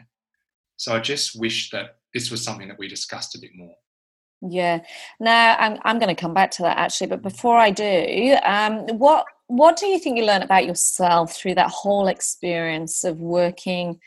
So 0.77 0.95
I 0.95 1.01
just 1.01 1.39
wish 1.39 1.71
that 1.71 1.97
this 2.15 2.31
was 2.31 2.43
something 2.43 2.69
that 2.69 2.79
we 2.79 2.89
discussed 2.89 3.35
a 3.35 3.41
bit 3.41 3.51
more. 3.55 3.75
Yeah. 4.41 4.81
Now 5.19 5.57
I'm 5.59 5.79
I'm 5.83 5.99
going 5.99 6.15
to 6.15 6.21
come 6.21 6.35
back 6.35 6.51
to 6.53 6.63
that 6.63 6.79
actually, 6.79 7.09
but 7.09 7.23
before 7.23 7.57
I 7.57 7.71
do, 7.71 8.37
um, 8.45 8.87
what 8.99 9.27
what 9.49 9.77
do 9.77 9.87
you 9.87 9.99
think 9.99 10.19
you 10.19 10.25
learned 10.25 10.45
about 10.45 10.67
yourself 10.67 11.35
through 11.35 11.55
that 11.55 11.71
whole 11.71 12.09
experience 12.09 13.03
of 13.03 13.21
working 13.21 13.99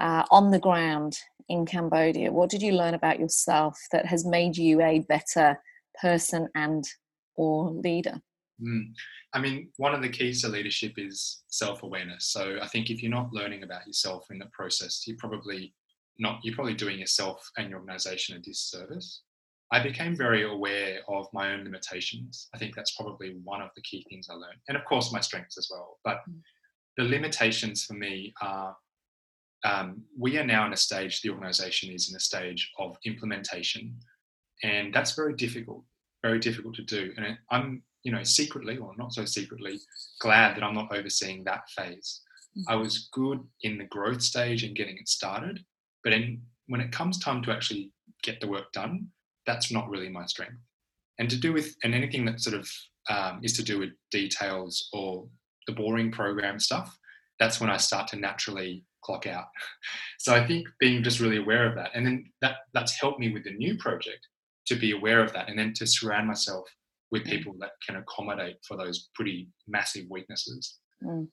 uh, 0.00 0.24
on 0.30 0.50
the 0.50 0.58
ground 0.58 1.18
in 1.48 1.66
Cambodia? 1.66 2.32
What 2.32 2.48
did 2.48 2.62
you 2.62 2.72
learn 2.72 2.94
about 2.94 3.20
yourself 3.20 3.78
that 3.92 4.06
has 4.06 4.24
made 4.24 4.56
you 4.56 4.80
a 4.80 5.00
better 5.00 5.60
person 6.00 6.48
and 6.54 6.84
or 7.36 7.70
leader? 7.70 8.20
Mm. 8.62 8.92
I 9.32 9.40
mean, 9.40 9.70
one 9.76 9.94
of 9.94 10.00
the 10.00 10.08
keys 10.08 10.42
to 10.42 10.48
leadership 10.48 10.92
is 10.96 11.42
self 11.48 11.82
awareness. 11.82 12.26
So 12.26 12.58
I 12.62 12.68
think 12.68 12.88
if 12.88 13.02
you're 13.02 13.10
not 13.10 13.32
learning 13.32 13.64
about 13.64 13.86
yourself 13.86 14.26
in 14.30 14.38
the 14.38 14.48
process, 14.52 15.02
you're 15.06 15.16
probably 15.18 15.74
not 16.18 16.38
you're 16.44 16.54
probably 16.54 16.74
doing 16.74 16.98
yourself 16.98 17.50
and 17.58 17.68
your 17.68 17.80
organization 17.80 18.36
a 18.36 18.38
disservice. 18.38 19.22
I 19.72 19.82
became 19.82 20.16
very 20.16 20.48
aware 20.48 21.00
of 21.08 21.26
my 21.32 21.52
own 21.52 21.64
limitations. 21.64 22.48
I 22.54 22.58
think 22.58 22.74
that's 22.74 22.94
probably 22.94 23.36
one 23.42 23.62
of 23.62 23.70
the 23.74 23.82
key 23.82 24.04
things 24.08 24.28
I 24.30 24.34
learned, 24.34 24.60
and 24.68 24.76
of 24.76 24.84
course 24.84 25.12
my 25.12 25.20
strengths 25.20 25.58
as 25.58 25.68
well. 25.70 25.98
But 26.04 26.18
mm. 26.28 26.38
the 26.96 27.04
limitations 27.04 27.84
for 27.84 27.94
me 27.94 28.32
are 28.40 28.76
um, 29.64 30.02
we 30.18 30.38
are 30.38 30.44
now 30.44 30.66
in 30.66 30.72
a 30.72 30.76
stage. 30.76 31.22
The 31.22 31.30
organisation 31.30 31.90
is 31.90 32.10
in 32.10 32.16
a 32.16 32.20
stage 32.20 32.70
of 32.78 32.96
implementation, 33.04 33.96
and 34.62 34.92
that's 34.94 35.14
very 35.14 35.34
difficult. 35.34 35.82
Very 36.22 36.38
difficult 36.38 36.74
to 36.76 36.82
do. 36.82 37.12
And 37.16 37.38
I'm, 37.50 37.82
you 38.02 38.12
know, 38.12 38.22
secretly 38.22 38.76
or 38.76 38.92
not 38.96 39.12
so 39.12 39.24
secretly, 39.24 39.78
glad 40.20 40.56
that 40.56 40.62
I'm 40.62 40.74
not 40.74 40.94
overseeing 40.94 41.44
that 41.44 41.68
phase. 41.70 42.20
Mm. 42.56 42.62
I 42.68 42.76
was 42.76 43.08
good 43.12 43.40
in 43.62 43.78
the 43.78 43.84
growth 43.84 44.22
stage 44.22 44.62
and 44.62 44.76
getting 44.76 44.98
it 44.98 45.08
started, 45.08 45.60
but 46.02 46.12
in, 46.12 46.42
when 46.66 46.80
it 46.80 46.92
comes 46.92 47.18
time 47.18 47.42
to 47.42 47.52
actually 47.52 47.90
get 48.22 48.40
the 48.40 48.48
work 48.48 48.72
done, 48.72 49.08
that's 49.46 49.70
not 49.70 49.88
really 49.88 50.08
my 50.08 50.26
strength. 50.26 50.58
And 51.18 51.30
to 51.30 51.36
do 51.36 51.52
with, 51.52 51.74
and 51.84 51.94
anything 51.94 52.24
that 52.24 52.40
sort 52.40 52.56
of 52.56 52.68
um, 53.08 53.40
is 53.42 53.52
to 53.54 53.62
do 53.62 53.78
with 53.78 53.90
details 54.10 54.88
or 54.92 55.26
the 55.66 55.72
boring 55.72 56.10
program 56.10 56.58
stuff, 56.58 56.96
that's 57.38 57.60
when 57.60 57.70
I 57.70 57.76
start 57.76 58.08
to 58.08 58.16
naturally 58.16 58.84
clock 59.02 59.26
out. 59.26 59.46
So 60.18 60.34
I 60.34 60.46
think 60.46 60.66
being 60.80 61.02
just 61.02 61.20
really 61.20 61.36
aware 61.36 61.68
of 61.68 61.74
that, 61.74 61.90
and 61.92 62.06
then 62.06 62.24
that 62.40 62.56
that's 62.72 62.98
helped 62.98 63.20
me 63.20 63.30
with 63.30 63.44
the 63.44 63.52
new 63.52 63.76
project 63.76 64.26
to 64.68 64.74
be 64.74 64.92
aware 64.92 65.22
of 65.22 65.34
that, 65.34 65.50
and 65.50 65.58
then 65.58 65.74
to 65.74 65.86
surround 65.86 66.26
myself 66.26 66.64
with 67.10 67.24
mm. 67.24 67.30
people 67.30 67.54
that 67.60 67.72
can 67.86 67.96
accommodate 67.96 68.56
for 68.66 68.78
those 68.78 69.10
pretty 69.14 69.50
massive 69.68 70.06
weaknesses. 70.08 70.78
Mm. 71.04 71.28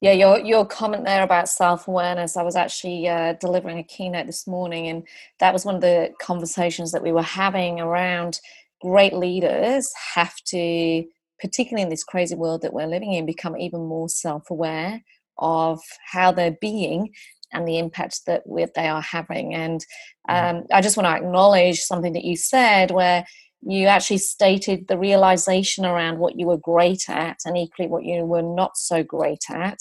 Yeah, 0.00 0.12
your 0.12 0.38
your 0.40 0.66
comment 0.66 1.04
there 1.04 1.22
about 1.22 1.48
self 1.48 1.88
awareness. 1.88 2.36
I 2.36 2.42
was 2.42 2.56
actually 2.56 3.08
uh, 3.08 3.34
delivering 3.34 3.78
a 3.78 3.82
keynote 3.82 4.26
this 4.26 4.46
morning, 4.46 4.88
and 4.88 5.06
that 5.40 5.52
was 5.52 5.64
one 5.64 5.74
of 5.74 5.80
the 5.80 6.12
conversations 6.20 6.92
that 6.92 7.02
we 7.02 7.12
were 7.12 7.22
having 7.22 7.80
around 7.80 8.40
great 8.82 9.14
leaders 9.14 9.90
have 10.14 10.34
to, 10.48 11.04
particularly 11.40 11.82
in 11.82 11.88
this 11.88 12.04
crazy 12.04 12.34
world 12.34 12.60
that 12.62 12.74
we're 12.74 12.86
living 12.86 13.14
in, 13.14 13.24
become 13.24 13.56
even 13.56 13.80
more 13.86 14.08
self 14.08 14.50
aware 14.50 15.02
of 15.38 15.80
how 16.12 16.30
they're 16.30 16.56
being 16.60 17.10
and 17.52 17.66
the 17.66 17.78
impact 17.78 18.20
that 18.26 18.42
they 18.74 18.88
are 18.88 19.02
having. 19.02 19.54
And 19.54 19.84
mm. 20.28 20.50
um, 20.58 20.66
I 20.72 20.80
just 20.80 20.96
want 20.96 21.06
to 21.06 21.16
acknowledge 21.26 21.80
something 21.80 22.12
that 22.12 22.24
you 22.24 22.36
said 22.36 22.90
where 22.90 23.24
you 23.68 23.86
actually 23.86 24.18
stated 24.18 24.86
the 24.86 24.98
realization 24.98 25.84
around 25.84 26.18
what 26.18 26.38
you 26.38 26.46
were 26.46 26.58
great 26.58 27.08
at 27.08 27.38
and 27.44 27.56
equally 27.56 27.88
what 27.88 28.04
you 28.04 28.24
were 28.24 28.42
not 28.42 28.76
so 28.76 29.02
great 29.02 29.42
at, 29.50 29.78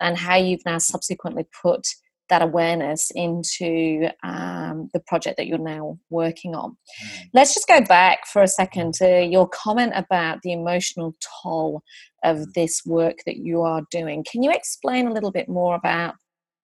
and 0.00 0.16
how 0.16 0.36
you've 0.36 0.64
now 0.64 0.78
subsequently 0.78 1.46
put 1.62 1.86
that 2.28 2.42
awareness 2.42 3.10
into 3.14 4.08
um, 4.24 4.90
the 4.92 5.00
project 5.06 5.36
that 5.36 5.46
you're 5.46 5.58
now 5.58 5.98
working 6.10 6.54
on. 6.54 6.70
Mm. 6.70 7.30
Let's 7.34 7.54
just 7.54 7.68
go 7.68 7.80
back 7.82 8.26
for 8.26 8.42
a 8.42 8.48
second 8.48 8.94
to 8.94 9.24
your 9.24 9.48
comment 9.48 9.92
about 9.94 10.42
the 10.42 10.52
emotional 10.52 11.14
toll 11.42 11.82
of 12.24 12.38
mm. 12.38 12.52
this 12.54 12.82
work 12.84 13.18
that 13.26 13.36
you 13.36 13.62
are 13.62 13.82
doing. 13.90 14.24
Can 14.30 14.42
you 14.42 14.50
explain 14.50 15.06
a 15.06 15.12
little 15.12 15.30
bit 15.30 15.48
more 15.48 15.76
about 15.76 16.14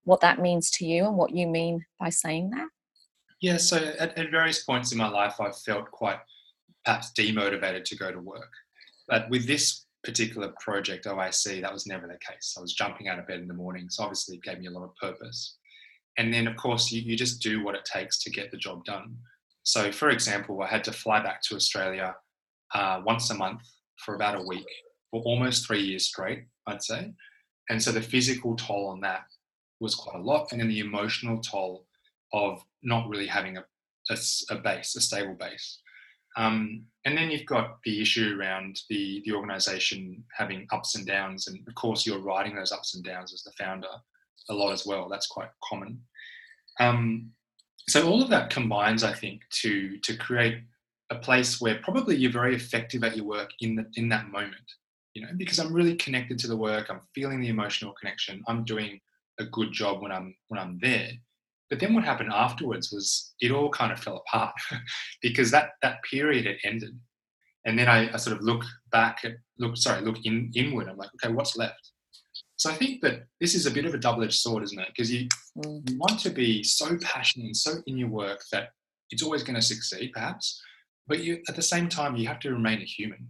what 0.05 0.21
that 0.23 0.41
means 0.41 0.71
to 0.71 0.85
you 0.85 1.05
and 1.07 1.17
what 1.17 1.35
you 1.35 1.47
mean 1.47 1.85
by 2.01 2.09
saying 2.09 2.51
that? 2.51 2.67
Yeah, 3.41 3.57
so 3.57 3.77
at, 3.77 4.17
at 4.19 4.31
various 4.31 4.65
points 4.65 4.93
in 4.93 4.99
my 4.99 5.09
life, 5.09 5.41
I've 5.41 5.59
felt 5.59 5.91
quite 5.91 6.19
perhaps 6.85 7.13
demotivated 7.19 7.85
to 7.85 7.97
go 7.97 8.11
to 8.11 8.21
work. 8.21 8.51
But 9.09 9.29
with 9.31 9.47
this 9.47 9.87
particular 10.05 10.53
project, 10.61 11.07
OIC, 11.07 11.63
that 11.63 11.73
was 11.73 11.87
never 11.87 12.07
the 12.07 12.19
case. 12.19 12.55
I 12.57 12.61
was 12.61 12.75
jumping 12.75 13.09
out 13.09 13.19
of 13.19 13.27
bed 13.27 13.41
in 13.41 13.49
the 13.49 13.55
morning, 13.55 13.89
so 13.89 14.03
obviously 14.03 14.37
it 14.37 14.43
gave 14.43 14.59
me 14.59 14.67
a 14.67 14.71
lot 14.71 14.85
of 14.85 14.97
purpose. 14.97 15.57
And 16.19 16.33
then, 16.33 16.47
of 16.47 16.57
course, 16.57 16.91
you, 16.91 17.03
you 17.03 17.17
just 17.17 17.41
do 17.41 17.65
what 17.65 17.75
it 17.75 17.85
takes 17.85 18.23
to 18.23 18.31
get 18.31 18.51
the 18.51 18.57
job 18.57 18.85
done. 18.85 19.17
So, 19.63 19.93
for 19.93 20.11
example, 20.11 20.61
I 20.63 20.67
had 20.67 20.85
to 20.85 20.93
fly 20.93 21.23
back 21.23 21.43
to 21.43 21.55
Australia 21.55 22.15
uh, 22.75 23.01
once 23.05 23.31
a 23.31 23.35
month 23.35 23.63
for 24.05 24.15
about 24.15 24.41
a 24.41 24.47
week 24.47 24.67
for 25.11 25.23
almost 25.23 25.67
three 25.67 25.83
years 25.83 26.07
straight, 26.07 26.45
I'd 26.67 26.83
say. 26.83 27.13
And 27.71 27.81
so 27.81 27.93
the 27.93 28.03
physical 28.03 28.57
toll 28.57 28.89
on 28.89 29.01
that 29.01 29.23
was 29.81 29.95
quite 29.95 30.19
a 30.19 30.23
lot. 30.23 30.51
And 30.51 30.61
then 30.61 30.69
the 30.69 30.81
emotional 30.81 31.39
toll 31.39 31.87
of 32.33 32.63
not 32.83 33.09
really 33.09 33.27
having 33.27 33.57
a, 33.57 33.65
a, 34.11 34.17
a 34.51 34.57
base, 34.57 34.97
a 34.97 35.01
stable 35.01 35.35
base. 35.35 35.79
Um, 36.37 36.85
and 37.05 37.17
then 37.17 37.31
you've 37.31 37.47
got 37.47 37.79
the 37.85 38.01
issue 38.01 38.37
around 38.39 38.81
the, 38.89 39.23
the 39.25 39.33
organization 39.33 40.23
having 40.37 40.67
ups 40.73 40.95
and 40.95 41.07
downs. 41.07 41.49
And 41.49 41.59
of 41.67 41.75
course, 41.75 42.07
you're 42.07 42.21
riding 42.21 42.55
those 42.55 42.73
ups 42.73 42.95
and 42.95 43.05
downs 43.05 43.33
as 43.33 43.43
the 43.43 43.53
founder 43.53 43.89
a 44.49 44.55
lot 44.55 44.73
as 44.73 44.87
well. 44.87 45.09
That's 45.09 45.27
quite 45.27 45.49
common. 45.65 46.01
Um, 46.81 47.31
so 47.89 48.09
all 48.09 48.23
of 48.23 48.31
that 48.31 48.51
combines, 48.51 49.03
I 49.03 49.13
think, 49.13 49.43
to, 49.63 49.99
to 49.99 50.17
create 50.17 50.59
a 51.11 51.17
place 51.17 51.61
where 51.61 51.81
probably 51.83 52.17
you're 52.17 52.33
very 52.33 52.55
effective 52.55 53.03
at 53.05 53.17
your 53.17 53.27
work 53.27 53.51
in, 53.61 53.75
the, 53.75 53.87
in 53.97 54.09
that 54.11 54.31
moment. 54.31 54.57
You 55.15 55.23
know, 55.23 55.33
because 55.37 55.59
I'm 55.59 55.73
really 55.73 55.97
connected 55.97 56.39
to 56.39 56.47
the 56.47 56.57
work. 56.57 56.89
I'm 56.89 57.03
feeling 57.15 57.41
the 57.41 57.49
emotional 57.49 57.93
connection. 58.01 58.43
I'm 58.49 58.65
doing 58.65 58.99
a 59.39 59.45
good 59.45 59.73
job 59.73 60.01
when 60.01 60.13
I'm 60.13 60.35
when 60.49 60.59
I'm 60.59 60.79
there. 60.81 61.11
But 61.73 61.81
then 61.81 61.95
what 61.95 62.05
happened 62.05 62.29
afterwards 62.35 62.93
was 62.93 63.33
it 63.41 63.51
all 63.51 63.71
kind 63.71 63.93
of 63.93 63.99
fell 63.99 64.23
apart 64.29 64.53
because 65.23 65.51
that 65.53 65.71
that 65.81 66.03
period 66.03 66.45
had 66.45 66.57
ended. 66.65 66.95
And 67.65 67.79
then 67.79 67.89
I, 67.89 68.13
I 68.13 68.19
sort 68.19 68.37
of 68.37 68.43
look 68.43 68.63
back 68.91 69.21
at 69.25 69.37
look 69.59 69.79
sorry, 69.79 70.03
look 70.03 70.19
in 70.25 70.53
inward. 70.55 70.87
I'm 70.87 70.99
like, 70.99 71.09
okay, 71.15 71.33
what's 71.33 71.57
left? 71.57 71.93
So 72.57 72.69
I 72.69 72.75
think 72.75 73.01
that 73.01 73.23
this 73.41 73.55
is 73.55 73.65
a 73.65 73.71
bit 73.71 73.87
of 73.87 73.95
a 73.95 73.99
double-edged 73.99 74.39
sword, 74.39 74.65
isn't 74.65 74.79
it? 74.79 74.89
Because 74.89 75.11
you, 75.11 75.27
mm. 75.57 75.89
you 75.89 75.97
want 75.97 76.21
to 76.21 76.29
be 76.29 76.63
so 76.63 76.99
passionate 77.01 77.47
and 77.47 77.57
so 77.57 77.77
in 77.87 77.97
your 77.97 78.11
work 78.11 78.43
that 78.53 78.69
it's 79.09 79.23
always 79.23 79.43
going 79.43 79.57
to 79.57 79.63
succeed, 79.63 80.13
perhaps. 80.13 80.61
But 81.07 81.21
you 81.21 81.41
at 81.49 81.57
the 81.57 81.63
same 81.63 81.89
time 81.89 82.17
you 82.17 82.29
have 82.29 82.41
to 82.41 82.51
remain 82.51 82.83
a 82.83 82.85
human. 82.85 83.29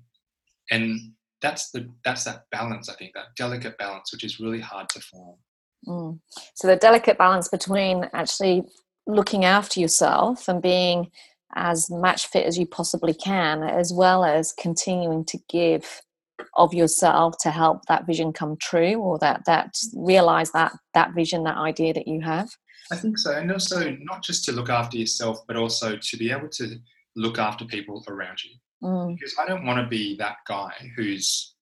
And 0.72 1.12
that's 1.40 1.70
the 1.70 1.88
that's 2.05 2.24
that 2.24 2.46
balance, 2.50 2.88
I 2.88 2.94
think, 2.94 3.14
that 3.14 3.37
delicate 3.37 3.78
balance, 3.78 4.12
which 4.12 4.24
is 4.24 4.40
really 4.40 4.61
hard 4.61 4.88
to 4.88 5.00
find. 5.00 5.37
Mm. 5.87 6.21
So 6.55 6.68
the 6.68 6.77
delicate 6.77 7.18
balance 7.18 7.49
between 7.49 8.09
actually 8.12 8.64
looking 9.07 9.45
after 9.45 9.81
yourself 9.81 10.49
and 10.49 10.62
being 10.62 11.11
as 11.55 11.90
match 11.90 12.27
fit 12.27 12.47
as 12.47 12.59
you 12.59 12.66
possibly 12.66 13.14
can, 13.14 13.62
as 13.62 13.92
well 13.92 14.25
as 14.25 14.53
continuing 14.53 15.25
to 15.27 15.38
give 15.49 16.03
of 16.55 16.75
yourself 16.75 17.35
to 17.40 17.51
help 17.51 17.85
that 17.87 18.07
vision 18.07 18.33
come 18.33 18.57
true 18.57 18.97
or 18.97 19.18
that 19.18 19.45
that 19.47 19.77
realize 19.95 20.51
that 20.53 20.73
that 20.95 21.14
vision 21.14 21.45
that 21.45 21.57
idea 21.57 21.92
that 21.92 22.09
you 22.09 22.21
have 22.21 22.49
i 22.90 22.97
think 22.97 23.18
so 23.18 23.33
and 23.33 23.53
also 23.53 23.97
not 24.01 24.23
just 24.23 24.45
to 24.45 24.53
look 24.53 24.68
after 24.68 24.97
yourself 24.97 25.38
but 25.47 25.57
also 25.57 25.97
to 25.97 26.16
be 26.16 26.31
able 26.31 26.49
to 26.49 26.77
look 27.16 27.38
after 27.38 27.64
people 27.64 28.03
around 28.09 28.38
you 28.42 28.51
mm. 28.83 29.14
because 29.14 29.35
i 29.40 29.47
don't 29.47 29.64
want 29.64 29.79
to 29.79 29.87
be 29.87 30.16
that 30.16 30.37
guy 30.49 30.73
who's 30.97 31.55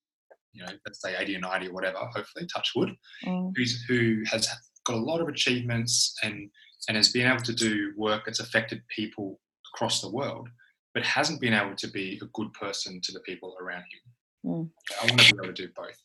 you 0.53 0.65
know, 0.65 0.73
let's 0.87 1.01
say 1.01 1.17
80 1.17 1.37
or 1.37 1.41
90 1.41 1.69
or 1.69 1.73
whatever, 1.73 1.99
hopefully, 1.99 2.47
touch 2.53 2.73
wood, 2.75 2.91
mm. 3.25 3.53
who's, 3.57 3.83
who 3.89 4.23
has 4.31 4.49
got 4.85 4.97
a 4.97 5.01
lot 5.01 5.21
of 5.21 5.29
achievements 5.29 6.15
and, 6.23 6.51
and 6.89 6.97
has 6.97 7.11
been 7.11 7.27
able 7.27 7.43
to 7.43 7.55
do 7.55 7.93
work 7.97 8.23
that's 8.25 8.41
affected 8.41 8.83
people 8.95 9.39
across 9.75 10.01
the 10.01 10.11
world, 10.11 10.49
but 10.95 11.05
hasn't 11.05 11.41
been 11.41 11.55
able 11.55 11.77
to 11.77 11.89
be 11.89 12.19
a 12.23 12.27
good 12.35 12.53
person 12.55 13.01
to 13.03 13.13
the 13.13 13.21
people 13.21 13.55
around 13.61 13.83
him. 13.83 14.53
Mm. 14.53 14.71
I 15.03 15.07
want 15.07 15.21
to 15.21 15.35
be 15.35 15.39
able 15.43 15.55
to 15.55 15.67
do 15.67 15.73
both. 15.77 15.97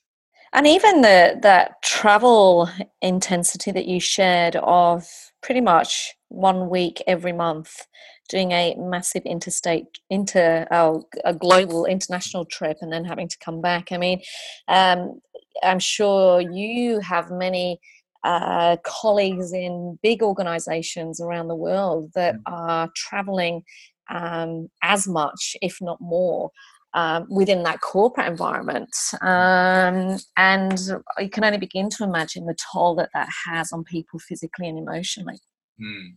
And 0.53 0.67
even 0.67 1.01
the 1.01 1.37
that 1.41 1.81
travel 1.81 2.69
intensity 3.01 3.71
that 3.71 3.87
you 3.87 3.99
shared 3.99 4.55
of 4.57 5.05
pretty 5.41 5.59
much 5.59 6.13
one 6.29 6.69
week 6.69 7.03
every 7.07 7.33
month 7.33 7.87
doing 8.29 8.51
a 8.51 8.75
massive 8.77 9.23
interstate 9.25 9.85
inter 10.09 10.67
oh, 10.71 11.03
a 11.23 11.33
global 11.33 11.85
international 11.85 12.45
trip 12.45 12.77
and 12.81 12.91
then 12.91 13.05
having 13.05 13.27
to 13.27 13.37
come 13.39 13.61
back 13.61 13.91
i 13.91 13.97
mean 13.97 14.21
um, 14.67 15.19
i'm 15.63 15.79
sure 15.79 16.41
you 16.41 16.99
have 16.99 17.31
many 17.31 17.79
uh, 18.23 18.75
colleagues 18.83 19.53
in 19.53 19.99
big 20.01 20.23
organizations 20.23 21.21
around 21.21 21.47
the 21.47 21.55
world 21.55 22.11
that 22.15 22.35
mm. 22.35 22.41
are 22.47 22.89
traveling 22.95 23.63
um, 24.09 24.67
as 24.81 25.07
much 25.07 25.55
if 25.61 25.77
not 25.79 26.01
more 26.01 26.49
um, 26.95 27.27
within 27.29 27.63
that 27.63 27.81
corporate 27.81 28.27
environment. 28.27 28.95
Um, 29.21 30.17
and 30.37 30.79
you 31.19 31.29
can 31.29 31.43
only 31.43 31.57
begin 31.57 31.89
to 31.89 32.05
imagine 32.05 32.45
the 32.45 32.55
toll 32.71 32.95
that 32.95 33.09
that 33.13 33.27
has 33.45 33.73
on 33.73 33.83
people 33.83 34.17
physically 34.17 34.69
and 34.69 34.79
emotionally. 34.79 35.39
Mm. 35.79 36.15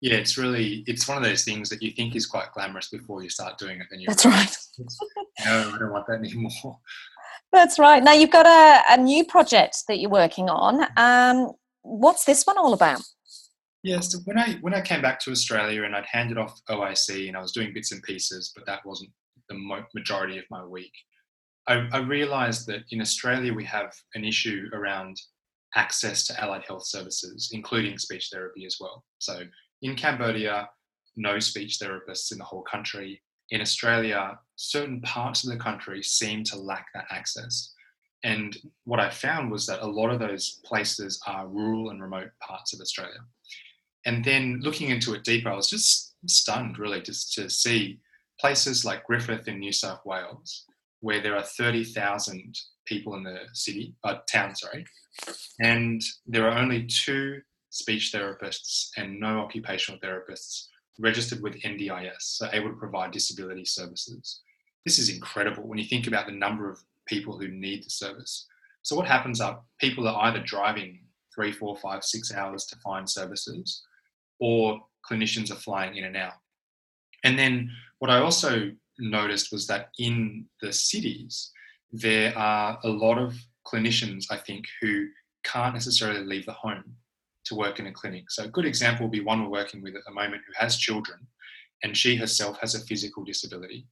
Yeah, 0.00 0.14
it's 0.14 0.38
really 0.38 0.84
it's 0.86 1.08
one 1.08 1.16
of 1.16 1.24
those 1.24 1.44
things 1.44 1.68
that 1.70 1.82
you 1.82 1.90
think 1.90 2.14
is 2.14 2.26
quite 2.26 2.52
glamorous 2.52 2.88
before 2.88 3.22
you 3.22 3.28
start 3.28 3.58
doing 3.58 3.80
it. 3.80 3.86
Then 3.90 4.00
you 4.00 4.06
that's 4.06 4.24
right. 4.24 4.56
no, 5.44 5.72
I 5.74 5.78
don't 5.78 5.92
want 5.92 6.06
that 6.06 6.18
anymore. 6.18 6.78
That's 7.52 7.78
right. 7.78 8.02
Now 8.02 8.12
you've 8.12 8.30
got 8.30 8.46
a, 8.46 8.92
a 8.92 8.96
new 8.96 9.24
project 9.24 9.84
that 9.88 9.98
you're 9.98 10.10
working 10.10 10.48
on. 10.50 10.86
Um, 10.96 11.52
what's 11.82 12.24
this 12.24 12.44
one 12.44 12.58
all 12.58 12.74
about? 12.74 13.00
Yes, 13.82 13.94
yeah, 13.94 14.00
so 14.00 14.18
when 14.24 14.38
I 14.38 14.54
when 14.60 14.74
I 14.74 14.80
came 14.80 15.02
back 15.02 15.18
to 15.20 15.30
Australia 15.30 15.84
and 15.84 15.96
I'd 15.96 16.06
handed 16.06 16.38
off 16.38 16.60
OIC 16.68 17.28
and 17.28 17.36
I 17.36 17.40
was 17.40 17.52
doing 17.52 17.72
bits 17.72 17.92
and 17.92 18.02
pieces, 18.02 18.52
but 18.54 18.66
that 18.66 18.84
wasn't 18.84 19.10
the 19.48 19.84
majority 19.94 20.38
of 20.38 20.44
my 20.50 20.64
week. 20.64 20.92
I, 21.66 21.86
I 21.92 21.98
realized 21.98 22.66
that 22.66 22.82
in 22.90 23.00
Australia 23.00 23.52
we 23.52 23.64
have 23.64 23.92
an 24.14 24.24
issue 24.24 24.68
around 24.72 25.16
access 25.76 26.26
to 26.26 26.40
allied 26.42 26.64
health 26.66 26.86
services, 26.86 27.50
including 27.52 27.98
speech 27.98 28.30
therapy 28.32 28.64
as 28.66 28.76
well. 28.80 29.04
So 29.18 29.42
in 29.82 29.94
Cambodia, 29.94 30.68
no 31.16 31.38
speech 31.38 31.78
therapists 31.78 32.32
in 32.32 32.38
the 32.38 32.44
whole 32.44 32.62
country. 32.62 33.20
In 33.50 33.60
Australia, 33.60 34.38
certain 34.56 35.00
parts 35.00 35.44
of 35.44 35.50
the 35.50 35.62
country 35.62 36.02
seem 36.02 36.44
to 36.44 36.58
lack 36.58 36.86
that 36.94 37.06
access. 37.10 37.72
And 38.24 38.56
what 38.84 39.00
I 39.00 39.10
found 39.10 39.50
was 39.50 39.66
that 39.66 39.80
a 39.80 39.86
lot 39.86 40.10
of 40.10 40.18
those 40.18 40.60
places 40.64 41.20
are 41.26 41.48
rural 41.48 41.90
and 41.90 42.02
remote 42.02 42.30
parts 42.40 42.74
of 42.74 42.80
Australia. 42.80 43.20
And 44.06 44.24
then 44.24 44.60
looking 44.62 44.90
into 44.90 45.14
it 45.14 45.24
deeper, 45.24 45.50
I 45.50 45.56
was 45.56 45.70
just 45.70 46.14
stunned 46.26 46.78
really 46.78 47.00
just 47.00 47.32
to 47.34 47.48
see 47.48 48.00
places 48.40 48.84
like 48.84 49.04
Griffith 49.04 49.48
in 49.48 49.58
New 49.58 49.72
South 49.72 50.00
Wales, 50.04 50.64
where 51.00 51.20
there 51.20 51.36
are 51.36 51.42
30,000 51.42 52.58
people 52.86 53.14
in 53.14 53.22
the 53.22 53.40
city, 53.52 53.94
uh, 54.04 54.16
town, 54.30 54.54
sorry, 54.54 54.84
and 55.60 56.02
there 56.26 56.48
are 56.48 56.58
only 56.58 56.86
two 56.86 57.40
speech 57.78 58.10
therapists 58.12 58.88
and 58.96 59.20
no 59.20 59.40
occupational 59.40 60.00
therapists 60.00 60.66
registered 60.98 61.40
with 61.40 61.62
NDIS, 61.62 62.20
so 62.20 62.48
able 62.52 62.70
to 62.70 62.76
provide 62.76 63.12
disability 63.12 63.64
services. 63.64 64.40
This 64.84 64.98
is 64.98 65.08
incredible 65.08 65.66
when 65.66 65.78
you 65.78 65.84
think 65.84 66.06
about 66.06 66.26
the 66.26 66.32
number 66.32 66.68
of 66.68 66.82
people 67.06 67.38
who 67.38 67.48
need 67.48 67.84
the 67.84 67.90
service. 67.90 68.46
So 68.82 68.96
what 68.96 69.06
happens 69.06 69.40
are 69.40 69.60
people 69.80 70.08
are 70.08 70.24
either 70.24 70.40
driving 70.40 71.00
three, 71.34 71.52
four, 71.52 71.76
five, 71.76 72.02
six 72.02 72.34
hours 72.34 72.64
to 72.66 72.76
find 72.78 73.08
services, 73.08 73.82
or 74.40 74.80
clinicians 75.08 75.52
are 75.52 75.56
flying 75.66 75.96
in 75.96 76.04
and 76.04 76.16
out. 76.16 76.34
And 77.22 77.38
then 77.38 77.70
what 78.00 78.10
I 78.10 78.18
also 78.18 78.72
noticed 78.98 79.52
was 79.52 79.66
that 79.68 79.90
in 79.98 80.46
the 80.60 80.72
cities, 80.72 81.52
there 81.92 82.36
are 82.36 82.78
a 82.82 82.88
lot 82.88 83.18
of 83.18 83.36
clinicians, 83.66 84.26
I 84.30 84.36
think, 84.36 84.64
who 84.80 85.06
can't 85.44 85.74
necessarily 85.74 86.24
leave 86.24 86.46
the 86.46 86.52
home 86.52 86.96
to 87.48 87.54
work 87.54 87.78
in 87.78 87.86
a 87.86 87.92
clinic. 87.92 88.30
So, 88.30 88.44
a 88.44 88.48
good 88.48 88.64
example 88.64 89.06
will 89.06 89.10
be 89.10 89.20
one 89.20 89.42
we're 89.42 89.50
working 89.50 89.82
with 89.82 89.96
at 89.96 90.02
the 90.06 90.14
moment 90.14 90.42
who 90.46 90.52
has 90.56 90.76
children, 90.76 91.26
and 91.82 91.96
she 91.96 92.16
herself 92.16 92.58
has 92.60 92.74
a 92.74 92.80
physical 92.80 93.24
disability. 93.24 93.86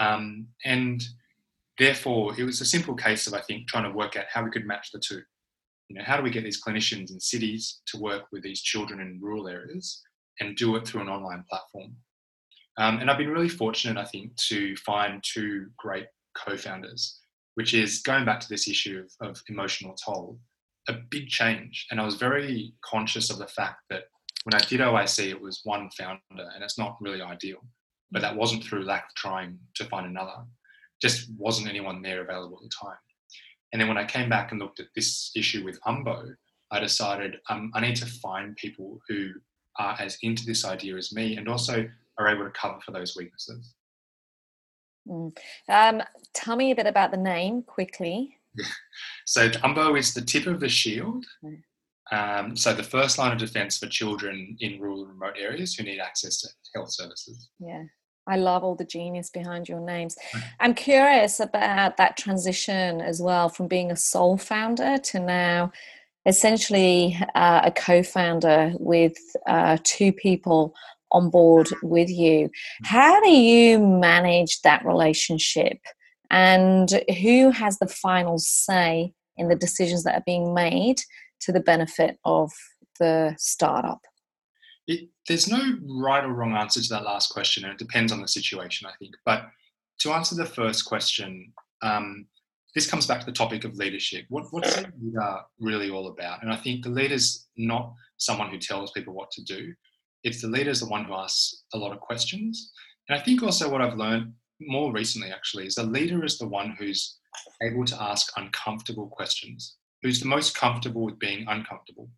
Um, 0.00 0.48
and 0.64 1.02
therefore, 1.78 2.34
it 2.38 2.44
was 2.44 2.60
a 2.60 2.66
simple 2.66 2.94
case 2.94 3.26
of, 3.26 3.34
I 3.34 3.40
think, 3.40 3.68
trying 3.68 3.84
to 3.84 3.96
work 3.96 4.16
out 4.16 4.26
how 4.32 4.44
we 4.44 4.50
could 4.50 4.66
match 4.66 4.90
the 4.92 5.00
two. 5.00 5.22
You 5.88 5.96
know, 5.96 6.04
how 6.04 6.16
do 6.16 6.22
we 6.22 6.30
get 6.30 6.44
these 6.44 6.62
clinicians 6.62 7.10
in 7.10 7.18
cities 7.18 7.80
to 7.86 7.98
work 7.98 8.24
with 8.30 8.42
these 8.42 8.60
children 8.60 9.00
in 9.00 9.20
rural 9.22 9.48
areas 9.48 10.02
and 10.40 10.56
do 10.56 10.76
it 10.76 10.86
through 10.86 11.00
an 11.00 11.08
online 11.08 11.44
platform? 11.48 11.96
Um, 12.78 12.98
and 12.98 13.10
I've 13.10 13.18
been 13.18 13.30
really 13.30 13.48
fortunate, 13.48 14.00
I 14.00 14.04
think, 14.04 14.36
to 14.48 14.76
find 14.76 15.22
two 15.24 15.66
great 15.76 16.06
co 16.36 16.56
founders, 16.56 17.18
which 17.54 17.74
is 17.74 18.02
going 18.02 18.24
back 18.24 18.38
to 18.40 18.48
this 18.48 18.68
issue 18.68 19.04
of, 19.20 19.28
of, 19.28 19.42
emotional 19.48 19.96
toll, 19.96 20.38
a 20.88 21.00
big 21.10 21.28
change. 21.28 21.86
And 21.90 22.00
I 22.00 22.04
was 22.04 22.16
very 22.16 22.74
conscious 22.82 23.30
of 23.30 23.38
the 23.38 23.46
fact 23.46 23.82
that 23.90 24.04
when 24.44 24.54
I 24.54 24.64
did 24.64 24.80
OIC, 24.80 25.30
it 25.30 25.40
was 25.40 25.60
one 25.64 25.90
founder, 25.90 26.20
and 26.30 26.62
it's 26.62 26.78
not 26.78 26.96
really 27.00 27.22
ideal. 27.22 27.58
But 28.10 28.22
that 28.22 28.36
wasn't 28.36 28.64
through 28.64 28.84
lack 28.84 29.04
of 29.08 29.14
trying 29.14 29.58
to 29.74 29.84
find 29.84 30.06
another, 30.06 30.44
just 31.02 31.28
wasn't 31.36 31.68
anyone 31.68 32.02
there 32.02 32.22
available 32.22 32.56
at 32.56 32.62
the 32.62 32.86
time. 32.86 32.96
And 33.72 33.80
then 33.80 33.88
when 33.88 33.98
I 33.98 34.04
came 34.04 34.30
back 34.30 34.50
and 34.50 34.60
looked 34.60 34.80
at 34.80 34.86
this 34.96 35.30
issue 35.36 35.64
with 35.64 35.80
Umbo, 35.82 36.34
I 36.70 36.80
decided 36.80 37.36
um, 37.50 37.70
I 37.74 37.80
need 37.80 37.96
to 37.96 38.06
find 38.06 38.56
people 38.56 38.98
who 39.08 39.30
are 39.78 39.96
as 39.98 40.18
into 40.22 40.44
this 40.44 40.64
idea 40.64 40.96
as 40.96 41.12
me 41.12 41.36
and 41.36 41.48
also 41.48 41.86
are 42.18 42.28
able 42.28 42.44
to 42.44 42.50
cover 42.50 42.78
for 42.84 42.92
those 42.92 43.16
weaknesses. 43.16 43.74
Mm. 45.06 45.36
Um, 45.68 46.02
tell 46.34 46.56
me 46.56 46.70
a 46.70 46.74
bit 46.74 46.86
about 46.86 47.10
the 47.10 47.16
name 47.16 47.62
quickly. 47.62 48.37
So 49.26 49.48
Umbo 49.48 49.98
is 49.98 50.14
the 50.14 50.22
tip 50.22 50.46
of 50.46 50.60
the 50.60 50.68
shield. 50.68 51.24
Um, 52.10 52.56
so 52.56 52.72
the 52.72 52.82
first 52.82 53.18
line 53.18 53.32
of 53.32 53.38
defence 53.38 53.78
for 53.78 53.86
children 53.86 54.56
in 54.60 54.80
rural 54.80 55.02
and 55.02 55.10
remote 55.10 55.36
areas 55.38 55.74
who 55.74 55.84
need 55.84 56.00
access 56.00 56.40
to 56.40 56.48
health 56.74 56.92
services. 56.92 57.50
Yeah. 57.58 57.84
I 58.26 58.36
love 58.36 58.62
all 58.62 58.74
the 58.74 58.84
genius 58.84 59.30
behind 59.30 59.68
your 59.68 59.80
names. 59.80 60.16
I'm 60.60 60.74
curious 60.74 61.40
about 61.40 61.96
that 61.96 62.18
transition 62.18 63.00
as 63.00 63.22
well 63.22 63.48
from 63.48 63.68
being 63.68 63.90
a 63.90 63.96
sole 63.96 64.36
founder 64.36 64.98
to 64.98 65.18
now 65.18 65.72
essentially 66.26 67.18
uh, 67.34 67.62
a 67.64 67.70
co 67.70 68.02
founder 68.02 68.74
with 68.78 69.16
uh, 69.46 69.78
two 69.82 70.12
people 70.12 70.74
on 71.10 71.30
board 71.30 71.68
with 71.82 72.10
you. 72.10 72.50
How 72.84 73.18
do 73.22 73.30
you 73.30 73.78
manage 73.78 74.60
that 74.60 74.84
relationship? 74.84 75.78
And 76.30 77.02
who 77.22 77.50
has 77.50 77.78
the 77.78 77.88
final 77.88 78.38
say 78.38 79.12
in 79.36 79.48
the 79.48 79.56
decisions 79.56 80.04
that 80.04 80.14
are 80.14 80.24
being 80.26 80.54
made 80.54 81.00
to 81.40 81.52
the 81.52 81.60
benefit 81.60 82.18
of 82.24 82.50
the 82.98 83.34
startup? 83.38 84.00
It, 84.86 85.08
there's 85.26 85.48
no 85.48 85.76
right 85.86 86.24
or 86.24 86.32
wrong 86.32 86.56
answer 86.56 86.80
to 86.80 86.88
that 86.90 87.04
last 87.04 87.30
question, 87.30 87.64
and 87.64 87.72
it 87.72 87.78
depends 87.78 88.12
on 88.12 88.20
the 88.20 88.28
situation, 88.28 88.86
I 88.86 88.96
think. 88.98 89.14
But 89.24 89.46
to 90.00 90.12
answer 90.12 90.34
the 90.34 90.46
first 90.46 90.84
question, 90.84 91.52
um, 91.82 92.26
this 92.74 92.88
comes 92.88 93.06
back 93.06 93.20
to 93.20 93.26
the 93.26 93.32
topic 93.32 93.64
of 93.64 93.76
leadership. 93.76 94.24
What, 94.28 94.46
what's 94.50 94.76
a 94.76 94.92
leader 95.00 95.36
really 95.58 95.90
all 95.90 96.08
about? 96.08 96.42
And 96.42 96.52
I 96.52 96.56
think 96.56 96.84
the 96.84 96.90
leader's 96.90 97.46
not 97.56 97.92
someone 98.16 98.50
who 98.50 98.58
tells 98.58 98.90
people 98.92 99.14
what 99.14 99.30
to 99.32 99.44
do 99.44 99.72
it's 100.24 100.42
the 100.42 100.48
leader 100.48 100.70
is 100.70 100.80
the 100.80 100.88
one 100.88 101.04
who 101.04 101.14
asks 101.14 101.64
a 101.74 101.78
lot 101.78 101.92
of 101.92 102.00
questions. 102.00 102.72
And 103.08 103.18
I 103.18 103.22
think 103.22 103.42
also 103.42 103.70
what 103.70 103.80
I've 103.80 103.96
learned 103.96 104.32
more 104.60 104.92
recently 104.92 105.30
actually 105.30 105.66
is 105.66 105.74
the 105.74 105.82
leader 105.84 106.24
is 106.24 106.38
the 106.38 106.48
one 106.48 106.76
who's 106.78 107.18
able 107.62 107.84
to 107.84 108.02
ask 108.02 108.32
uncomfortable 108.36 109.08
questions, 109.08 109.76
who's 110.02 110.20
the 110.20 110.26
most 110.26 110.56
comfortable 110.56 111.04
with 111.04 111.18
being 111.18 111.44
uncomfortable. 111.48 112.08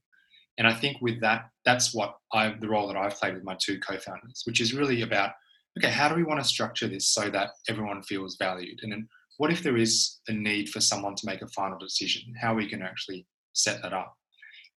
And 0.59 0.67
I 0.67 0.75
think 0.75 0.99
with 1.01 1.21
that, 1.21 1.49
that's 1.65 1.95
what 1.95 2.17
I 2.33 2.55
the 2.61 2.69
role 2.69 2.89
that 2.89 2.97
I've 2.97 3.17
played 3.17 3.35
with 3.35 3.45
my 3.45 3.57
two 3.63 3.79
co-founders, 3.81 4.43
which 4.45 4.61
is 4.61 4.75
really 4.75 5.03
about 5.03 5.33
okay, 5.79 5.91
how 5.91 6.09
do 6.09 6.15
we 6.15 6.25
want 6.25 6.43
to 6.43 6.49
structure 6.49 6.89
this 6.89 7.09
so 7.09 7.31
that 7.31 7.51
everyone 7.69 8.03
feels 8.03 8.37
valued? 8.37 8.81
And 8.83 8.93
then 8.93 9.09
what 9.39 9.53
if 9.53 9.63
there 9.63 9.77
is 9.77 10.19
a 10.29 10.33
need 10.33 10.69
for 10.69 10.81
someone 10.81 11.15
to 11.15 11.27
make 11.27 11.43
a 11.43 11.49
final 11.49 11.79
decision? 11.79 12.23
How 12.41 12.55
we 12.55 12.69
can 12.69 12.83
actually 12.83 13.27
set 13.53 13.81
that 13.83 13.93
up? 13.93 14.15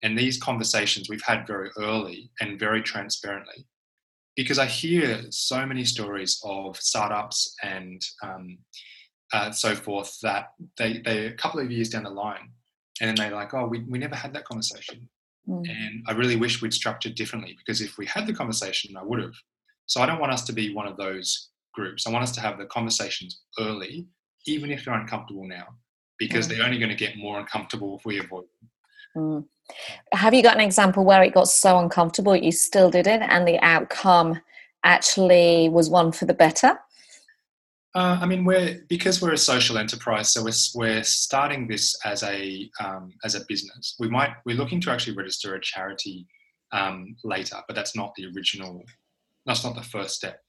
And 0.03 0.19
these 0.19 0.39
conversations 0.39 1.09
we've 1.09 1.23
had 1.23 1.47
very 1.47 1.71
early 1.79 2.31
and 2.41 2.59
very 2.59 2.83
transparently. 2.83 3.67
Because 4.37 4.59
I 4.59 4.67
hear 4.67 5.23
so 5.31 5.67
many 5.67 5.85
stories 5.85 6.41
of 6.45 6.77
startups 6.77 7.55
and 7.63 8.03
um, 8.23 8.59
uh, 9.33 9.51
so 9.51 9.75
forth 9.75 10.19
that 10.23 10.53
they, 10.79 11.03
they 11.05 11.27
a 11.27 11.33
couple 11.33 11.61
of 11.61 11.71
years 11.71 11.91
down 11.91 12.05
the 12.05 12.11
line 12.11 12.51
and 13.01 13.09
then 13.09 13.15
they're 13.17 13.37
like, 13.37 13.55
oh, 13.55 13.67
we, 13.67 13.81
we 13.81 13.99
never 13.99 14.15
had 14.15 14.33
that 14.35 14.45
conversation. 14.45 15.09
Mm. 15.49 15.69
And 15.69 16.05
I 16.07 16.13
really 16.13 16.37
wish 16.37 16.63
we'd 16.63 16.75
structured 16.75 17.15
differently 17.15 17.57
because 17.59 17.81
if 17.81 17.99
we 17.99 18.07
had 18.07 18.27
the 18.27 18.35
conversation, 18.35 18.97
I 18.97 19.03
would 19.03 19.21
have. 19.21 19.35
So 19.87 20.01
I 20.01 20.07
don't 20.07 20.21
want 20.21 20.33
us 20.33 20.45
to 20.45 20.53
be 20.53 20.75
one 20.75 20.87
of 20.87 20.97
those 20.97 21.51
groups. 21.75 22.07
I 22.07 22.11
want 22.11 22.23
us 22.23 22.33
to 22.33 22.41
have 22.41 22.59
the 22.59 22.67
conversations 22.67 23.41
early, 23.59 24.07
even 24.47 24.71
if 24.71 24.85
they're 24.85 24.95
uncomfortable 24.95 25.47
now, 25.47 25.67
because 26.19 26.47
mm. 26.47 26.51
they're 26.51 26.65
only 26.65 26.79
going 26.79 26.91
to 26.91 26.97
get 26.97 27.17
more 27.17 27.39
uncomfortable 27.39 27.99
if 27.99 28.05
we 28.05 28.19
avoid 28.19 28.45
them. 28.45 28.71
Mm. 29.17 29.45
Have 30.13 30.35
you 30.35 30.43
got 30.43 30.55
an 30.55 30.61
example 30.61 31.05
where 31.05 31.23
it 31.23 31.35
got 31.35 31.49
so 31.49 31.79
uncomfortable 31.79 32.37
you 32.37 32.53
still 32.53 32.91
did 32.91 33.07
it 33.07 33.23
and 33.23 33.47
the 33.47 33.59
outcome 33.61 34.41
actually 34.85 35.69
was 35.69 35.89
one 35.89 36.13
for 36.13 36.25
the 36.25 36.35
better? 36.35 36.79
Uh, 37.95 38.19
I 38.21 38.27
mean, 38.27 38.45
we're 38.45 38.83
because 38.89 39.21
we're 39.21 39.35
a 39.35 39.39
social 39.39 39.77
enterprise, 39.77 40.33
so 40.33 40.43
we're, 40.43 40.53
we're 40.75 41.03
starting 41.03 41.69
this 41.69 41.95
as 42.07 42.23
a 42.23 42.71
um, 42.81 43.13
as 43.23 43.35
a 43.35 43.45
business. 43.49 43.97
We 43.99 44.09
might 44.09 44.31
we're 44.47 44.57
looking 44.57 44.81
to 44.83 44.91
actually 44.91 45.15
register 45.15 45.55
a 45.55 45.61
charity 45.61 46.27
um, 46.73 47.17
later, 47.23 47.57
but 47.67 47.75
that's 47.75 47.95
not 47.95 48.15
the 48.17 48.27
original. 48.35 48.83
That's 49.45 49.63
not 49.63 49.75
the 49.75 49.83
first 49.83 50.15
step. 50.15 50.41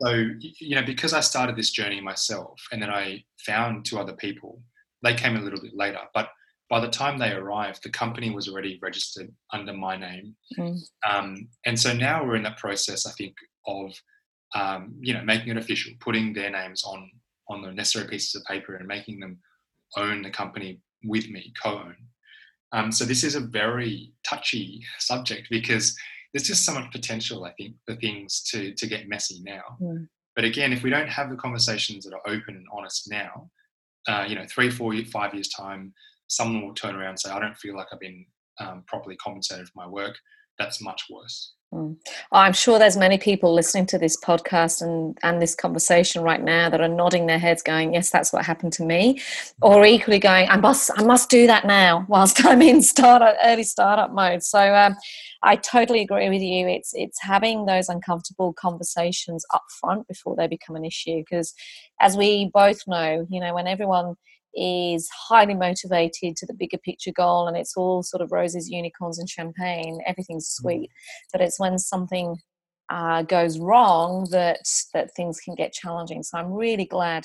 So 0.00 0.30
you 0.40 0.76
know, 0.76 0.82
because 0.82 1.12
I 1.12 1.20
started 1.20 1.56
this 1.56 1.72
journey 1.72 2.00
myself, 2.00 2.58
and 2.72 2.82
then 2.82 2.90
I 2.90 3.22
found 3.44 3.84
two 3.84 3.98
other 3.98 4.14
people. 4.14 4.62
They 5.02 5.14
came 5.14 5.36
a 5.36 5.40
little 5.40 5.60
bit 5.60 5.76
later, 5.76 6.00
but 6.14 6.30
by 6.70 6.80
the 6.80 6.88
time 6.88 7.18
they 7.18 7.32
arrived, 7.32 7.82
the 7.82 7.90
company 7.90 8.30
was 8.30 8.48
already 8.48 8.78
registered 8.82 9.32
under 9.52 9.72
my 9.72 9.96
name. 9.96 10.36
Mm. 10.58 10.78
Um, 11.08 11.48
and 11.64 11.78
so 11.78 11.94
now 11.94 12.24
we're 12.24 12.36
in 12.36 12.42
that 12.42 12.58
process, 12.58 13.06
I 13.06 13.12
think, 13.12 13.34
of 13.66 13.92
um, 14.54 14.94
you 15.00 15.12
know 15.14 15.22
making 15.22 15.50
it 15.50 15.56
official, 15.56 15.92
putting 16.00 16.32
their 16.32 16.50
names 16.50 16.84
on 16.84 17.10
on 17.48 17.62
the 17.62 17.72
necessary 17.72 18.08
pieces 18.08 18.34
of 18.34 18.44
paper, 18.44 18.76
and 18.76 18.86
making 18.86 19.20
them 19.20 19.38
own 19.96 20.22
the 20.22 20.30
company 20.30 20.80
with 21.04 21.28
me, 21.30 21.52
co-own. 21.62 21.96
Um, 22.72 22.92
so 22.92 23.04
this 23.04 23.24
is 23.24 23.34
a 23.34 23.40
very 23.40 24.12
touchy 24.24 24.84
subject 24.98 25.48
because 25.50 25.96
there's 26.32 26.46
just 26.46 26.66
so 26.66 26.74
much 26.74 26.92
potential, 26.92 27.44
I 27.44 27.52
think, 27.52 27.76
for 27.86 27.94
things 27.96 28.42
to 28.50 28.74
to 28.74 28.86
get 28.86 29.08
messy 29.08 29.40
now. 29.42 29.78
Mm. 29.80 30.08
But 30.36 30.44
again, 30.44 30.72
if 30.72 30.82
we 30.82 30.90
don't 30.90 31.08
have 31.08 31.30
the 31.30 31.36
conversations 31.36 32.04
that 32.04 32.14
are 32.14 32.30
open 32.30 32.54
and 32.56 32.66
honest 32.72 33.10
now, 33.10 33.50
uh, 34.06 34.24
you 34.28 34.36
know, 34.36 34.46
three, 34.46 34.70
four, 34.70 34.94
five 35.10 35.34
years 35.34 35.48
time, 35.48 35.92
someone 36.28 36.66
will 36.66 36.74
turn 36.74 36.94
around 36.94 37.10
and 37.10 37.20
say, 37.20 37.30
"I 37.30 37.40
don't 37.40 37.56
feel 37.56 37.76
like 37.76 37.88
I've 37.92 38.00
been 38.00 38.24
um, 38.60 38.84
properly 38.86 39.16
compensated 39.16 39.66
for 39.66 39.72
my 39.76 39.88
work." 39.88 40.16
That's 40.58 40.82
much 40.82 41.04
worse. 41.10 41.54
Mm. 41.72 41.96
I'm 42.32 42.54
sure 42.54 42.78
there's 42.78 42.96
many 42.96 43.18
people 43.18 43.52
listening 43.52 43.84
to 43.86 43.98
this 43.98 44.16
podcast 44.18 44.80
and, 44.80 45.18
and 45.22 45.40
this 45.40 45.54
conversation 45.54 46.22
right 46.22 46.42
now 46.42 46.70
that 46.70 46.80
are 46.80 46.88
nodding 46.88 47.26
their 47.26 47.38
heads, 47.38 47.62
going, 47.62 47.92
"Yes, 47.92 48.10
that's 48.10 48.32
what 48.32 48.46
happened 48.46 48.72
to 48.74 48.84
me," 48.84 49.20
or 49.60 49.84
equally 49.84 50.18
going, 50.18 50.48
"I 50.48 50.56
must, 50.56 50.90
I 50.96 51.02
must 51.02 51.28
do 51.28 51.46
that 51.46 51.66
now," 51.66 52.06
whilst 52.08 52.42
I'm 52.46 52.62
in 52.62 52.80
startup, 52.80 53.36
early 53.44 53.64
startup 53.64 54.12
mode. 54.12 54.42
So 54.42 54.74
um, 54.74 54.96
I 55.42 55.56
totally 55.56 56.00
agree 56.00 56.30
with 56.30 56.40
you. 56.40 56.66
It's 56.66 56.92
it's 56.94 57.20
having 57.20 57.66
those 57.66 57.90
uncomfortable 57.90 58.54
conversations 58.54 59.44
up 59.52 59.64
front 59.78 60.08
before 60.08 60.36
they 60.36 60.46
become 60.46 60.74
an 60.74 60.86
issue, 60.86 61.18
because 61.18 61.52
as 62.00 62.16
we 62.16 62.50
both 62.54 62.80
know, 62.86 63.26
you 63.28 63.40
know, 63.40 63.54
when 63.54 63.66
everyone 63.66 64.14
is 64.54 65.08
highly 65.28 65.54
motivated 65.54 66.36
to 66.36 66.46
the 66.46 66.54
bigger 66.54 66.78
picture 66.78 67.12
goal 67.12 67.46
and 67.46 67.56
it's 67.56 67.76
all 67.76 68.02
sort 68.02 68.22
of 68.22 68.32
roses, 68.32 68.68
unicorns, 68.68 69.18
and 69.18 69.28
champagne. 69.28 70.00
Everything's 70.06 70.48
mm. 70.48 70.62
sweet. 70.62 70.90
But 71.32 71.40
it's 71.40 71.60
when 71.60 71.78
something 71.78 72.36
uh, 72.90 73.22
goes 73.22 73.58
wrong 73.58 74.26
that 74.30 74.60
that 74.94 75.14
things 75.14 75.40
can 75.40 75.54
get 75.54 75.72
challenging. 75.72 76.22
So 76.22 76.38
I'm 76.38 76.52
really 76.52 76.86
glad 76.86 77.24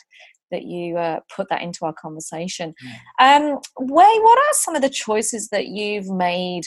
that 0.52 0.64
you 0.64 0.98
uh, 0.98 1.20
put 1.36 1.50
that 1.50 1.62
into 1.62 1.86
our 1.86 1.94
conversation. 1.94 2.76
Mm. 3.20 3.56
Um, 3.56 3.60
Wei, 3.80 4.20
what 4.22 4.38
are 4.38 4.54
some 4.54 4.76
of 4.76 4.82
the 4.82 4.90
choices 4.90 5.50
that 5.50 5.68
you've 5.68 6.10
made 6.10 6.64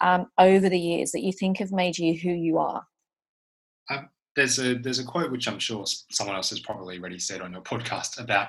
um, 0.00 0.26
over 0.38 0.68
the 0.68 0.78
years 0.78 1.12
that 1.12 1.22
you 1.22 1.32
think 1.32 1.58
have 1.58 1.72
made 1.72 1.98
you 1.98 2.18
who 2.18 2.30
you 2.30 2.58
are? 2.58 2.84
Um, 3.90 4.08
there's 4.36 4.58
a 4.58 4.74
there's 4.74 4.98
a 4.98 5.04
quote 5.04 5.30
which 5.30 5.48
I'm 5.48 5.58
sure 5.58 5.84
someone 6.10 6.36
else 6.36 6.50
has 6.50 6.60
probably 6.60 6.98
already 6.98 7.18
said 7.18 7.40
on 7.40 7.52
your 7.52 7.62
podcast 7.72 8.20
about 8.20 8.48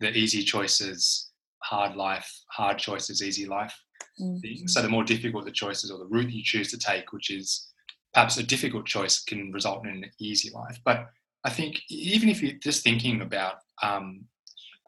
the 0.00 0.10
easy 0.16 0.42
choices, 0.42 1.30
hard 1.62 1.96
life, 1.96 2.30
hard 2.50 2.78
choices, 2.78 3.22
easy 3.22 3.46
life 3.46 3.74
mm. 4.20 4.40
thing. 4.40 4.68
So 4.68 4.82
the 4.82 4.88
more 4.88 5.04
difficult 5.04 5.44
the 5.44 5.50
choices 5.50 5.90
or 5.90 5.98
the 5.98 6.06
route 6.06 6.30
you 6.30 6.42
choose 6.42 6.70
to 6.70 6.78
take, 6.78 7.12
which 7.12 7.30
is 7.30 7.70
perhaps 8.12 8.36
a 8.36 8.42
difficult 8.42 8.86
choice, 8.86 9.22
can 9.22 9.52
result 9.52 9.86
in 9.86 10.04
an 10.04 10.10
easy 10.18 10.50
life. 10.50 10.78
But 10.84 11.06
I 11.44 11.50
think 11.50 11.82
even 11.88 12.28
if 12.28 12.42
you're 12.42 12.58
just 12.62 12.82
thinking 12.82 13.20
about, 13.20 13.56
um, 13.82 14.24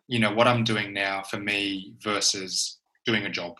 you 0.08 0.18
know, 0.18 0.32
what 0.32 0.46
I'm 0.46 0.64
doing 0.64 0.92
now 0.92 1.22
for 1.22 1.38
me 1.38 1.94
versus 2.00 2.78
doing 3.04 3.26
a 3.26 3.30
job, 3.30 3.56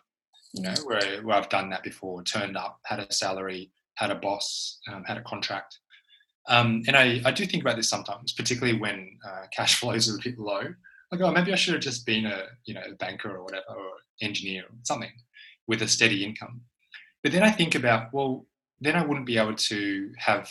you 0.53 0.63
know, 0.63 0.75
where, 0.85 1.23
where 1.23 1.37
I've 1.37 1.49
done 1.49 1.69
that 1.71 1.83
before, 1.83 2.23
turned 2.23 2.57
up, 2.57 2.81
had 2.85 3.01
a 3.01 3.13
salary, 3.13 3.71
had 3.97 4.11
a 4.11 4.15
boss, 4.15 4.79
um, 4.91 5.05
had 5.05 5.19
a 5.19 5.23
contract. 5.23 5.79
Um, 6.49 6.83
and 6.87 6.97
I, 6.97 7.21
I 7.25 7.33
do 7.33 7.45
think 7.45 7.63
about 7.63 7.77
this 7.77 7.89
sometimes, 7.89 8.33
particularly 8.33 8.79
when 8.79 9.19
uh, 9.27 9.47
cash 9.53 9.81
flows 9.81 10.09
are 10.09 10.17
a 10.17 10.23
bit 10.23 10.39
low 10.39 10.63
like, 11.13 11.21
oh, 11.21 11.31
maybe 11.31 11.53
I 11.53 11.57
should 11.57 11.75
have 11.75 11.83
just 11.83 12.05
been 12.05 12.27
a, 12.27 12.45
you 12.65 12.75
know, 12.75 12.83
a 12.91 12.95
banker 12.95 13.37
or 13.37 13.43
whatever, 13.45 13.65
or 13.71 13.91
engineer 14.23 14.65
or 14.65 14.75
something 14.83 15.13
with 15.67 15.83
a 15.83 15.89
steady 15.89 16.25
income. 16.25 16.61
But 17.23 17.33
then 17.33 17.43
I 17.43 17.51
think 17.51 17.75
about, 17.75 18.13
well, 18.13 18.47
then 18.81 18.97
I 18.97 19.05
wouldn't 19.05 19.27
be 19.27 19.39
able 19.39 19.55
to 19.55 20.13
have 20.19 20.51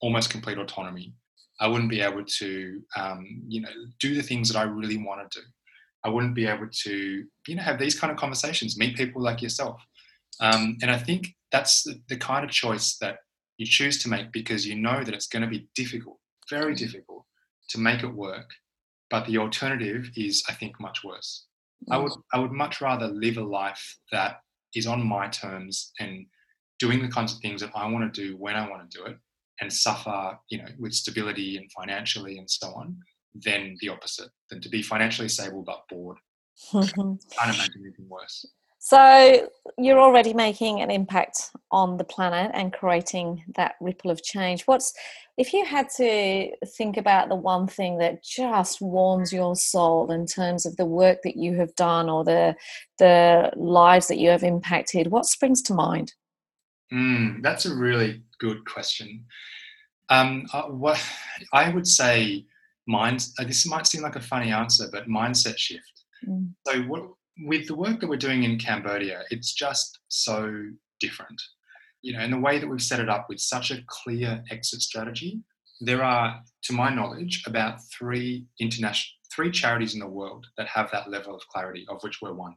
almost 0.00 0.30
complete 0.30 0.58
autonomy. 0.58 1.14
I 1.60 1.68
wouldn't 1.68 1.90
be 1.90 2.00
able 2.00 2.24
to, 2.24 2.82
um, 2.96 3.42
you 3.48 3.60
know, 3.60 3.70
do 4.00 4.14
the 4.14 4.22
things 4.22 4.48
that 4.48 4.58
I 4.58 4.64
really 4.64 4.96
want 4.96 5.30
to 5.30 5.40
do. 5.40 5.46
I 6.04 6.10
wouldn't 6.10 6.34
be 6.34 6.46
able 6.46 6.68
to, 6.70 7.24
you 7.46 7.54
know, 7.54 7.62
have 7.62 7.78
these 7.78 7.98
kind 7.98 8.10
of 8.10 8.18
conversations, 8.18 8.78
meet 8.78 8.96
people 8.96 9.22
like 9.22 9.40
yourself. 9.40 9.80
Um, 10.40 10.76
and 10.82 10.90
I 10.90 10.98
think 10.98 11.28
that's 11.52 11.84
the, 11.84 12.00
the 12.08 12.16
kind 12.16 12.44
of 12.44 12.50
choice 12.50 12.96
that 12.98 13.18
you 13.56 13.66
choose 13.66 14.02
to 14.02 14.08
make 14.08 14.32
because 14.32 14.66
you 14.66 14.74
know 14.74 15.02
that 15.02 15.14
it's 15.14 15.28
going 15.28 15.42
to 15.42 15.48
be 15.48 15.68
difficult, 15.74 16.18
very 16.50 16.74
difficult 16.74 17.24
to 17.70 17.78
make 17.78 18.02
it 18.02 18.12
work 18.12 18.50
but 19.14 19.26
the 19.26 19.38
alternative 19.38 20.10
is, 20.16 20.42
I 20.48 20.54
think, 20.54 20.80
much 20.80 21.04
worse. 21.04 21.46
I 21.88 21.98
would 21.98 22.10
I 22.32 22.40
would 22.40 22.50
much 22.50 22.80
rather 22.80 23.06
live 23.06 23.36
a 23.36 23.44
life 23.44 23.84
that 24.10 24.40
is 24.74 24.88
on 24.88 25.06
my 25.06 25.28
terms 25.28 25.92
and 26.00 26.26
doing 26.80 27.00
the 27.00 27.14
kinds 27.16 27.32
of 27.32 27.38
things 27.38 27.60
that 27.60 27.70
I 27.76 27.88
want 27.88 28.12
to 28.12 28.20
do 28.22 28.36
when 28.36 28.56
I 28.56 28.68
want 28.68 28.90
to 28.90 28.98
do 28.98 29.04
it 29.04 29.16
and 29.60 29.72
suffer, 29.72 30.36
you 30.48 30.58
know, 30.58 30.70
with 30.80 30.94
stability 30.94 31.56
and 31.58 31.70
financially 31.70 32.38
and 32.38 32.50
so 32.50 32.66
on, 32.74 32.98
than 33.36 33.76
the 33.80 33.88
opposite, 33.88 34.30
than 34.50 34.60
to 34.62 34.68
be 34.68 34.82
financially 34.82 35.28
stable 35.28 35.62
but 35.62 35.84
bored. 35.88 36.18
I 36.74 36.84
can't 36.96 37.22
imagine 37.54 37.84
anything 37.86 38.08
worse. 38.08 38.44
So 38.86 39.48
you're 39.78 39.98
already 39.98 40.34
making 40.34 40.82
an 40.82 40.90
impact 40.90 41.52
on 41.70 41.96
the 41.96 42.04
planet 42.04 42.50
and 42.52 42.70
creating 42.70 43.42
that 43.56 43.76
ripple 43.80 44.10
of 44.10 44.22
change. 44.22 44.64
What's 44.64 44.92
if 45.38 45.54
you 45.54 45.64
had 45.64 45.88
to 45.96 46.50
think 46.76 46.98
about 46.98 47.30
the 47.30 47.34
one 47.34 47.66
thing 47.66 47.96
that 48.00 48.22
just 48.22 48.82
warms 48.82 49.32
your 49.32 49.56
soul 49.56 50.12
in 50.12 50.26
terms 50.26 50.66
of 50.66 50.76
the 50.76 50.84
work 50.84 51.20
that 51.24 51.34
you 51.34 51.56
have 51.56 51.74
done 51.76 52.10
or 52.10 52.24
the 52.24 52.56
the 52.98 53.50
lives 53.56 54.08
that 54.08 54.18
you 54.18 54.28
have 54.28 54.42
impacted, 54.42 55.06
what 55.06 55.24
springs 55.24 55.62
to 55.62 55.72
mind? 55.72 56.12
Mm, 56.92 57.42
that's 57.42 57.64
a 57.64 57.74
really 57.74 58.22
good 58.38 58.66
question. 58.66 59.24
Um, 60.10 60.44
uh, 60.52 60.64
what 60.64 61.02
I 61.54 61.70
would 61.70 61.86
say, 61.86 62.44
mind. 62.86 63.28
Uh, 63.38 63.44
this 63.44 63.66
might 63.66 63.86
seem 63.86 64.02
like 64.02 64.16
a 64.16 64.20
funny 64.20 64.52
answer, 64.52 64.88
but 64.92 65.08
mindset 65.08 65.56
shift. 65.56 66.04
Mm. 66.28 66.50
So 66.66 66.82
what 66.82 67.08
with 67.38 67.66
the 67.66 67.74
work 67.74 68.00
that 68.00 68.08
we're 68.08 68.16
doing 68.16 68.44
in 68.44 68.58
Cambodia, 68.58 69.22
it's 69.30 69.52
just 69.52 69.98
so 70.08 70.64
different. 71.00 71.40
You 72.02 72.12
know, 72.12 72.22
in 72.22 72.30
the 72.30 72.38
way 72.38 72.58
that 72.58 72.68
we've 72.68 72.82
set 72.82 73.00
it 73.00 73.08
up 73.08 73.26
with 73.28 73.40
such 73.40 73.70
a 73.70 73.82
clear 73.86 74.44
exit 74.50 74.82
strategy, 74.82 75.40
there 75.80 76.04
are, 76.04 76.40
to 76.64 76.72
my 76.72 76.94
knowledge, 76.94 77.42
about 77.46 77.78
three 77.90 78.46
international 78.60 79.14
three 79.34 79.50
charities 79.50 79.94
in 79.94 80.00
the 80.00 80.06
world 80.06 80.46
that 80.56 80.68
have 80.68 80.90
that 80.92 81.10
level 81.10 81.34
of 81.34 81.42
clarity, 81.48 81.84
of 81.88 82.02
which 82.02 82.20
we're 82.22 82.32
one. 82.32 82.54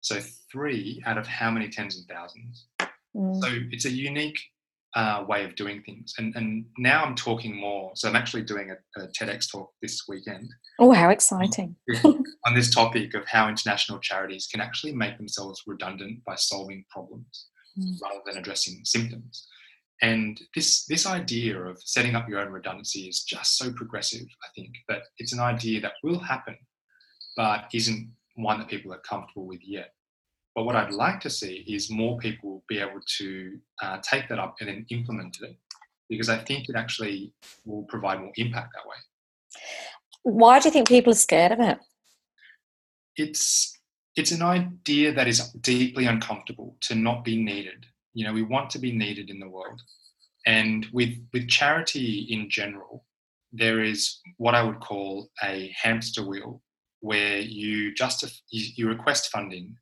So 0.00 0.20
three 0.50 1.02
out 1.06 1.18
of 1.18 1.26
how 1.26 1.50
many 1.50 1.68
tens 1.68 1.98
of 1.98 2.06
thousands. 2.06 2.66
Mm. 3.14 3.40
So 3.42 3.48
it's 3.70 3.84
a 3.84 3.90
unique 3.90 4.38
uh, 4.98 5.24
way 5.28 5.44
of 5.44 5.54
doing 5.54 5.80
things. 5.82 6.12
And, 6.18 6.34
and 6.34 6.64
now 6.76 7.04
I'm 7.04 7.14
talking 7.14 7.54
more. 7.54 7.92
So 7.94 8.08
I'm 8.08 8.16
actually 8.16 8.42
doing 8.42 8.72
a, 8.72 9.00
a 9.00 9.06
TEDx 9.08 9.50
talk 9.50 9.70
this 9.80 10.02
weekend. 10.08 10.50
Oh, 10.80 10.90
how 10.90 11.10
exciting! 11.10 11.76
on 12.04 12.54
this 12.54 12.74
topic 12.74 13.14
of 13.14 13.24
how 13.28 13.48
international 13.48 14.00
charities 14.00 14.48
can 14.50 14.60
actually 14.60 14.92
make 14.92 15.16
themselves 15.16 15.62
redundant 15.68 16.24
by 16.24 16.34
solving 16.34 16.84
problems 16.90 17.46
mm. 17.78 17.94
rather 18.02 18.18
than 18.26 18.38
addressing 18.38 18.80
symptoms. 18.84 19.46
And 20.02 20.40
this 20.56 20.84
this 20.86 21.06
idea 21.06 21.60
of 21.60 21.80
setting 21.84 22.16
up 22.16 22.28
your 22.28 22.40
own 22.40 22.52
redundancy 22.52 23.02
is 23.02 23.22
just 23.22 23.56
so 23.56 23.72
progressive. 23.72 24.26
I 24.42 24.48
think 24.56 24.70
that 24.88 25.02
it's 25.18 25.32
an 25.32 25.40
idea 25.40 25.80
that 25.80 25.92
will 26.02 26.18
happen, 26.18 26.56
but 27.36 27.66
isn't 27.72 28.10
one 28.34 28.58
that 28.58 28.68
people 28.68 28.92
are 28.92 29.02
comfortable 29.08 29.46
with 29.46 29.60
yet. 29.62 29.92
But 30.58 30.64
what 30.64 30.74
I'd 30.74 30.90
like 30.90 31.20
to 31.20 31.30
see 31.30 31.64
is 31.68 31.88
more 31.88 32.18
people 32.18 32.64
be 32.68 32.80
able 32.80 33.00
to 33.18 33.58
uh, 33.80 33.98
take 34.02 34.28
that 34.28 34.40
up 34.40 34.56
and 34.58 34.68
then 34.68 34.86
implement 34.90 35.36
it 35.40 35.56
because 36.08 36.28
I 36.28 36.38
think 36.38 36.68
it 36.68 36.74
actually 36.74 37.32
will 37.64 37.84
provide 37.84 38.18
more 38.18 38.32
impact 38.34 38.72
that 38.74 38.84
way. 38.84 38.96
Why 40.24 40.58
do 40.58 40.66
you 40.66 40.72
think 40.72 40.88
people 40.88 41.12
are 41.12 41.24
scared 41.28 41.52
of 41.52 41.60
it? 41.60 41.78
It's 43.16 43.78
it's 44.16 44.32
an 44.32 44.42
idea 44.42 45.12
that 45.12 45.28
is 45.28 45.48
deeply 45.60 46.06
uncomfortable 46.06 46.76
to 46.80 46.96
not 46.96 47.22
be 47.22 47.40
needed. 47.40 47.86
You 48.14 48.26
know, 48.26 48.32
we 48.32 48.42
want 48.42 48.68
to 48.70 48.80
be 48.80 48.90
needed 48.90 49.30
in 49.30 49.38
the 49.38 49.48
world. 49.48 49.80
And 50.44 50.88
with 50.92 51.14
with 51.32 51.46
charity 51.46 52.26
in 52.30 52.50
general, 52.50 53.04
there 53.52 53.80
is 53.80 54.18
what 54.38 54.56
I 54.56 54.64
would 54.64 54.80
call 54.80 55.30
a 55.40 55.72
hamster 55.80 56.26
wheel 56.26 56.62
where 56.98 57.38
you 57.38 57.94
justify 57.94 58.34
you, 58.50 58.72
you 58.74 58.88
request 58.88 59.30
funding 59.30 59.76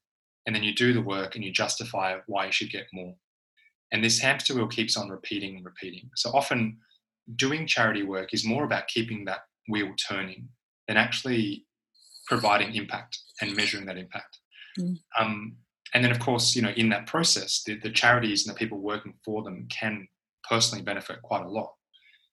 and 0.47 0.55
then 0.55 0.63
you 0.63 0.75
do 0.75 0.93
the 0.93 1.03
work 1.03 1.35
and 1.35 1.45
you 1.45 1.53
justify 1.53 2.17
why 2.27 2.47
you 2.47 2.53
should 2.53 2.71
get 2.71 2.87
more. 2.93 3.15
And 3.93 4.03
this 4.03 4.19
hamster 4.21 4.55
wheel 4.55 4.67
keeps 4.67 4.97
on 4.97 5.09
repeating 5.09 5.57
and 5.57 5.65
repeating. 5.65 6.11
So 6.17 6.31
often, 6.31 6.79
doing 7.35 7.67
charity 7.67 8.03
work 8.03 8.33
is 8.33 8.45
more 8.45 8.65
about 8.65 8.89
keeping 8.89 9.25
that 9.25 9.41
wheel 9.69 9.93
turning 10.09 10.49
than 10.87 10.97
actually 10.97 11.67
providing 12.27 12.75
impact 12.75 13.19
and 13.41 13.57
measuring 13.57 13.87
that 13.87 13.97
impact. 13.97 14.39
Mm. 14.79 14.99
Um, 15.19 15.57
and 15.95 16.05
then, 16.05 16.11
of 16.11 16.19
course, 16.19 16.55
you 16.55 16.63
know, 16.63 16.73
in 16.77 16.89
that 16.91 17.07
process, 17.07 17.63
the, 17.65 17.79
the 17.79 17.91
charities 17.91 18.47
and 18.47 18.55
the 18.55 18.59
people 18.59 18.79
working 18.79 19.15
for 19.25 19.43
them 19.43 19.67
can 19.71 20.07
personally 20.49 20.83
benefit 20.83 21.23
quite 21.23 21.45
a 21.45 21.49
lot. 21.49 21.73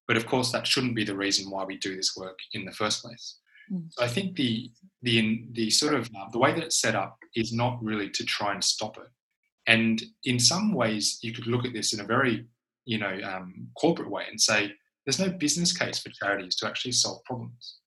But 0.08 0.18
of 0.18 0.26
course, 0.26 0.52
that 0.52 0.68
shouldn't 0.68 0.96
be 0.96 1.06
the 1.06 1.16
reason 1.16 1.50
why 1.50 1.64
we 1.64 1.78
do 1.78 1.96
this 1.96 2.16
work 2.18 2.38
in 2.54 2.66
the 2.66 2.72
first 2.72 3.02
place. 3.02 3.38
Mm. 3.74 3.92
So 3.92 4.04
I 4.04 4.08
think 4.08 4.36
the 4.36 4.72
the 5.02 5.46
the 5.52 5.70
sort 5.70 5.94
of 5.94 6.10
uh, 6.18 6.30
the 6.32 6.40
way 6.40 6.54
that 6.54 6.64
it's 6.64 6.80
set 6.80 6.96
up 6.96 7.18
is 7.36 7.52
not 7.54 7.84
really 7.84 8.10
to 8.12 8.24
try 8.24 8.54
and 8.54 8.64
stop 8.64 8.98
it. 8.98 9.10
And 9.66 10.02
in 10.26 10.40
some 10.40 10.74
ways, 10.74 11.20
you 11.22 11.32
could 11.34 11.48
look 11.48 11.66
at 11.66 11.74
this 11.74 11.94
in 11.94 12.00
a 12.00 12.06
very 12.06 12.46
you 12.86 12.98
know 12.98 13.18
um, 13.24 13.68
corporate 13.80 14.10
way 14.10 14.26
and 14.30 14.40
say 14.40 14.72
there's 15.06 15.20
no 15.20 15.30
business 15.30 15.76
case 15.76 16.00
for 16.00 16.10
charities 16.10 16.56
to 16.58 16.68
actually 16.68 16.94
solve 16.94 17.24
problems. 17.26 17.78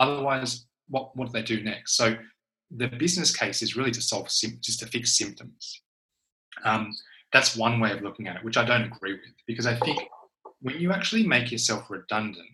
Otherwise, 0.00 0.66
what 0.88 1.16
what 1.16 1.26
do 1.26 1.32
they 1.32 1.42
do 1.42 1.62
next? 1.62 1.96
So 1.96 2.16
the 2.70 2.88
business 2.88 3.34
case 3.34 3.62
is 3.62 3.76
really 3.76 3.90
to 3.92 4.02
solve 4.02 4.28
just 4.28 4.80
to 4.80 4.86
fix 4.86 5.16
symptoms. 5.16 5.82
Um, 6.64 6.92
that's 7.32 7.56
one 7.56 7.80
way 7.80 7.92
of 7.92 8.02
looking 8.02 8.26
at 8.26 8.36
it, 8.36 8.44
which 8.44 8.56
I 8.56 8.64
don't 8.64 8.84
agree 8.84 9.12
with, 9.12 9.34
because 9.46 9.66
I 9.66 9.74
think 9.76 10.00
when 10.60 10.78
you 10.78 10.92
actually 10.92 11.26
make 11.26 11.52
yourself 11.52 11.88
redundant, 11.90 12.48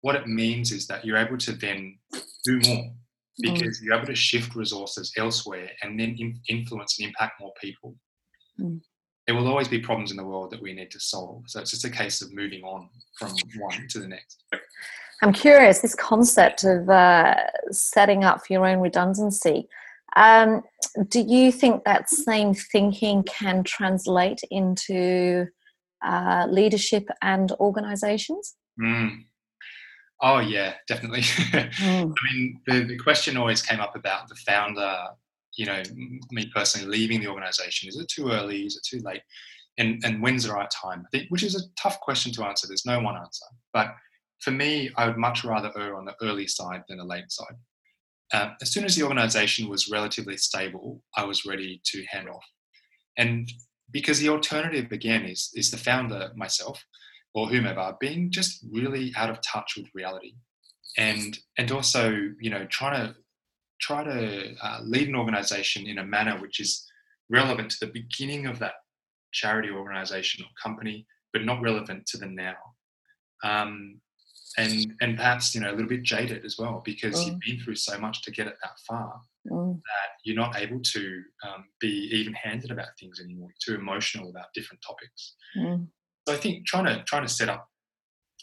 what 0.00 0.14
it 0.14 0.26
means 0.26 0.72
is 0.72 0.86
that 0.86 1.04
you're 1.04 1.16
able 1.16 1.38
to 1.38 1.52
then 1.52 1.98
do 2.44 2.60
more 2.66 2.84
mm. 2.84 2.92
because 3.40 3.78
mm. 3.78 3.82
you're 3.82 3.94
able 3.94 4.06
to 4.06 4.14
shift 4.14 4.54
resources 4.54 5.12
elsewhere 5.16 5.70
and 5.82 5.98
then 5.98 6.16
in, 6.18 6.40
influence 6.48 6.98
and 6.98 7.08
impact 7.08 7.40
more 7.40 7.52
people. 7.60 7.96
Mm. 8.60 8.80
There 9.26 9.36
will 9.36 9.48
always 9.48 9.68
be 9.68 9.78
problems 9.78 10.10
in 10.10 10.16
the 10.16 10.24
world 10.24 10.50
that 10.52 10.62
we 10.62 10.72
need 10.72 10.90
to 10.92 11.00
solve. 11.00 11.42
So 11.48 11.60
it's 11.60 11.70
just 11.70 11.84
a 11.84 11.90
case 11.90 12.22
of 12.22 12.32
moving 12.32 12.62
on 12.62 12.88
from 13.18 13.32
one 13.58 13.86
to 13.90 13.98
the 13.98 14.08
next. 14.08 14.42
I'm 15.22 15.32
curious, 15.32 15.80
this 15.80 15.94
concept 15.94 16.64
of 16.64 16.88
uh, 16.88 17.34
setting 17.70 18.24
up 18.24 18.46
for 18.46 18.52
your 18.52 18.66
own 18.66 18.78
redundancy. 18.78 19.68
Um, 20.16 20.62
do 21.08 21.20
you 21.20 21.52
think 21.52 21.84
that 21.84 22.08
same 22.08 22.54
thinking 22.54 23.22
can 23.24 23.64
translate 23.64 24.40
into 24.50 25.46
uh, 26.04 26.46
leadership 26.48 27.08
and 27.20 27.52
organizations? 27.52 28.54
Mm. 28.80 29.24
Oh, 30.20 30.38
yeah, 30.38 30.74
definitely. 30.86 31.20
mm. 31.22 32.12
I 32.12 32.32
mean, 32.32 32.60
the, 32.66 32.84
the 32.84 32.98
question 32.98 33.36
always 33.36 33.62
came 33.62 33.80
up 33.80 33.94
about 33.94 34.28
the 34.28 34.34
founder, 34.34 34.96
you 35.56 35.66
know, 35.66 35.82
me 36.30 36.50
personally 36.54 36.88
leaving 36.88 37.20
the 37.20 37.28
organization. 37.28 37.88
Is 37.88 37.96
it 37.96 38.08
too 38.08 38.30
early? 38.30 38.62
Is 38.62 38.76
it 38.76 38.84
too 38.84 39.02
late? 39.04 39.22
And, 39.78 40.02
and 40.04 40.20
when's 40.20 40.44
the 40.44 40.52
right 40.52 40.70
time? 40.70 41.04
I 41.06 41.08
think, 41.16 41.30
which 41.30 41.44
is 41.44 41.54
a 41.54 41.68
tough 41.80 42.00
question 42.00 42.32
to 42.32 42.44
answer. 42.44 42.66
There's 42.66 42.86
no 42.86 43.00
one 43.00 43.16
answer. 43.16 43.46
But 43.72 43.94
for 44.40 44.50
me, 44.50 44.90
I 44.96 45.06
would 45.06 45.16
much 45.16 45.44
rather 45.44 45.70
err 45.76 45.96
on 45.96 46.04
the 46.04 46.16
early 46.20 46.48
side 46.48 46.82
than 46.88 46.98
the 46.98 47.04
late 47.04 47.30
side. 47.30 47.56
Uh, 48.32 48.50
as 48.60 48.72
soon 48.72 48.84
as 48.84 48.96
the 48.96 49.04
organization 49.04 49.68
was 49.68 49.88
relatively 49.88 50.36
stable, 50.36 51.02
I 51.16 51.24
was 51.24 51.46
ready 51.46 51.80
to 51.84 52.04
hand 52.10 52.28
off. 52.28 52.44
And 53.16 53.50
because 53.90 54.18
the 54.18 54.28
alternative, 54.28 54.92
again, 54.92 55.24
is, 55.24 55.50
is 55.54 55.70
the 55.70 55.76
founder, 55.76 56.30
myself, 56.36 56.84
or 57.34 57.48
whomever, 57.48 57.94
being 58.00 58.30
just 58.30 58.64
really 58.70 59.12
out 59.16 59.30
of 59.30 59.40
touch 59.42 59.74
with 59.76 59.86
reality. 59.94 60.34
And, 60.96 61.38
and 61.56 61.70
also, 61.70 62.10
you 62.40 62.50
know, 62.50 62.66
trying 62.66 63.06
to 63.06 63.14
try 63.80 64.02
to 64.02 64.54
uh, 64.60 64.80
lead 64.82 65.08
an 65.08 65.14
organization 65.14 65.86
in 65.86 65.98
a 65.98 66.04
manner 66.04 66.40
which 66.40 66.58
is 66.58 66.84
relevant 67.30 67.70
to 67.70 67.86
the 67.86 67.92
beginning 67.92 68.46
of 68.46 68.58
that 68.58 68.74
charity 69.32 69.70
organization 69.70 70.44
or 70.44 70.48
company, 70.60 71.06
but 71.32 71.44
not 71.44 71.60
relevant 71.60 72.06
to 72.06 72.18
the 72.18 72.26
now. 72.26 72.56
Um, 73.44 74.00
and 74.56 74.94
and 75.00 75.16
perhaps 75.16 75.54
you 75.54 75.60
know 75.60 75.70
a 75.70 75.72
little 75.74 75.88
bit 75.88 76.02
jaded 76.02 76.44
as 76.44 76.56
well 76.58 76.82
because 76.84 77.20
mm. 77.20 77.26
you've 77.26 77.40
been 77.40 77.60
through 77.60 77.74
so 77.74 77.98
much 77.98 78.22
to 78.22 78.30
get 78.30 78.46
it 78.46 78.56
that 78.62 78.78
far 78.86 79.20
mm. 79.50 79.74
that 79.74 80.10
you're 80.24 80.36
not 80.36 80.56
able 80.56 80.80
to 80.80 81.22
um, 81.46 81.64
be 81.80 82.08
even 82.12 82.32
handed 82.32 82.70
about 82.70 82.88
things 82.98 83.20
anymore 83.20 83.50
too 83.64 83.74
emotional 83.74 84.30
about 84.30 84.46
different 84.54 84.82
topics 84.86 85.34
mm. 85.56 85.86
So 86.28 86.34
i 86.34 86.36
think 86.36 86.66
trying 86.66 86.84
to 86.84 87.02
trying 87.04 87.22
to 87.22 87.32
set 87.32 87.48
up 87.48 87.66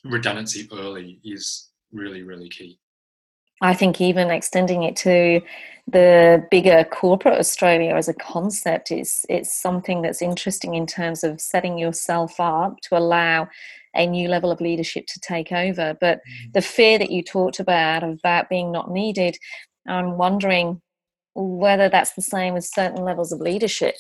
redundancy 0.04 0.68
early 0.74 1.20
is 1.24 1.70
really 1.92 2.24
really 2.24 2.50
key 2.50 2.80
I 3.62 3.74
think 3.74 4.02
even 4.02 4.32
extending 4.32 4.84
it 4.84 4.96
to 4.98 5.42
the 5.88 6.46
bigger 6.52 6.84
corporate 6.84 7.40
Australia 7.40 7.96
as 7.96 8.10
a 8.10 8.14
concept 8.14 8.92
is 8.92 9.26
it's 9.30 9.54
something 9.54 10.02
that's 10.02 10.22
interesting 10.22 10.74
in 10.76 10.86
terms 10.86 11.24
of 11.24 11.40
setting 11.40 11.78
yourself 11.78 12.40
up 12.40 12.82
to 12.82 12.98
allow 12.98 13.48
a 13.96 14.06
new 14.06 14.28
level 14.28 14.52
of 14.52 14.60
leadership 14.60 15.06
to 15.08 15.20
take 15.22 15.54
over. 15.54 15.96
But 16.02 16.18
mm. 16.18 16.54
the 16.54 16.62
fear 16.62 16.98
that 17.00 17.12
you 17.12 17.24
talked 17.24 17.60
about 17.60 18.04
of 18.04 18.20
that 18.24 18.50
being 18.50 18.72
not 18.72 18.92
needed, 18.92 19.38
I'm 19.88 20.18
wondering 20.18 20.82
whether 21.34 21.88
that's 21.88 22.14
the 22.14 22.22
same 22.22 22.56
with 22.56 22.66
certain 22.66 23.04
levels 23.06 23.32
of 23.32 23.40
leadership. 23.40 23.96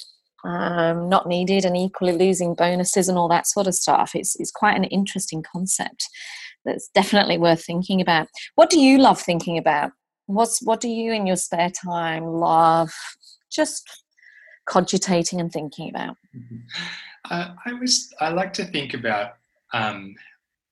Um, 0.45 1.09
not 1.09 1.27
needed 1.27 1.65
and 1.65 1.75
equally 1.75 2.13
losing 2.13 2.53
bonuses 2.53 3.09
and 3.09 3.17
all 3.17 3.27
that 3.29 3.47
sort 3.47 3.65
of 3.65 3.73
stuff. 3.73 4.11
It's, 4.13 4.35
it's 4.39 4.51
quite 4.51 4.77
an 4.77 4.83
interesting 4.85 5.43
concept 5.43 6.07
that's 6.65 6.89
definitely 6.89 7.37
worth 7.37 7.63
thinking 7.63 7.99
about. 7.99 8.27
What 8.55 8.69
do 8.69 8.79
you 8.79 8.99
love 8.99 9.19
thinking 9.19 9.57
about? 9.57 9.91
What's 10.27 10.61
what 10.61 10.81
do 10.81 10.87
you 10.87 11.13
in 11.13 11.27
your 11.27 11.35
spare 11.35 11.71
time 11.71 12.25
love 12.25 12.91
just 13.51 14.03
cogitating 14.67 15.39
and 15.39 15.51
thinking 15.51 15.89
about? 15.89 16.17
Uh, 17.29 17.49
I 17.65 17.73
was 17.73 18.13
I 18.19 18.29
like 18.29 18.53
to 18.53 18.65
think 18.65 18.93
about 18.93 19.33
um, 19.73 20.15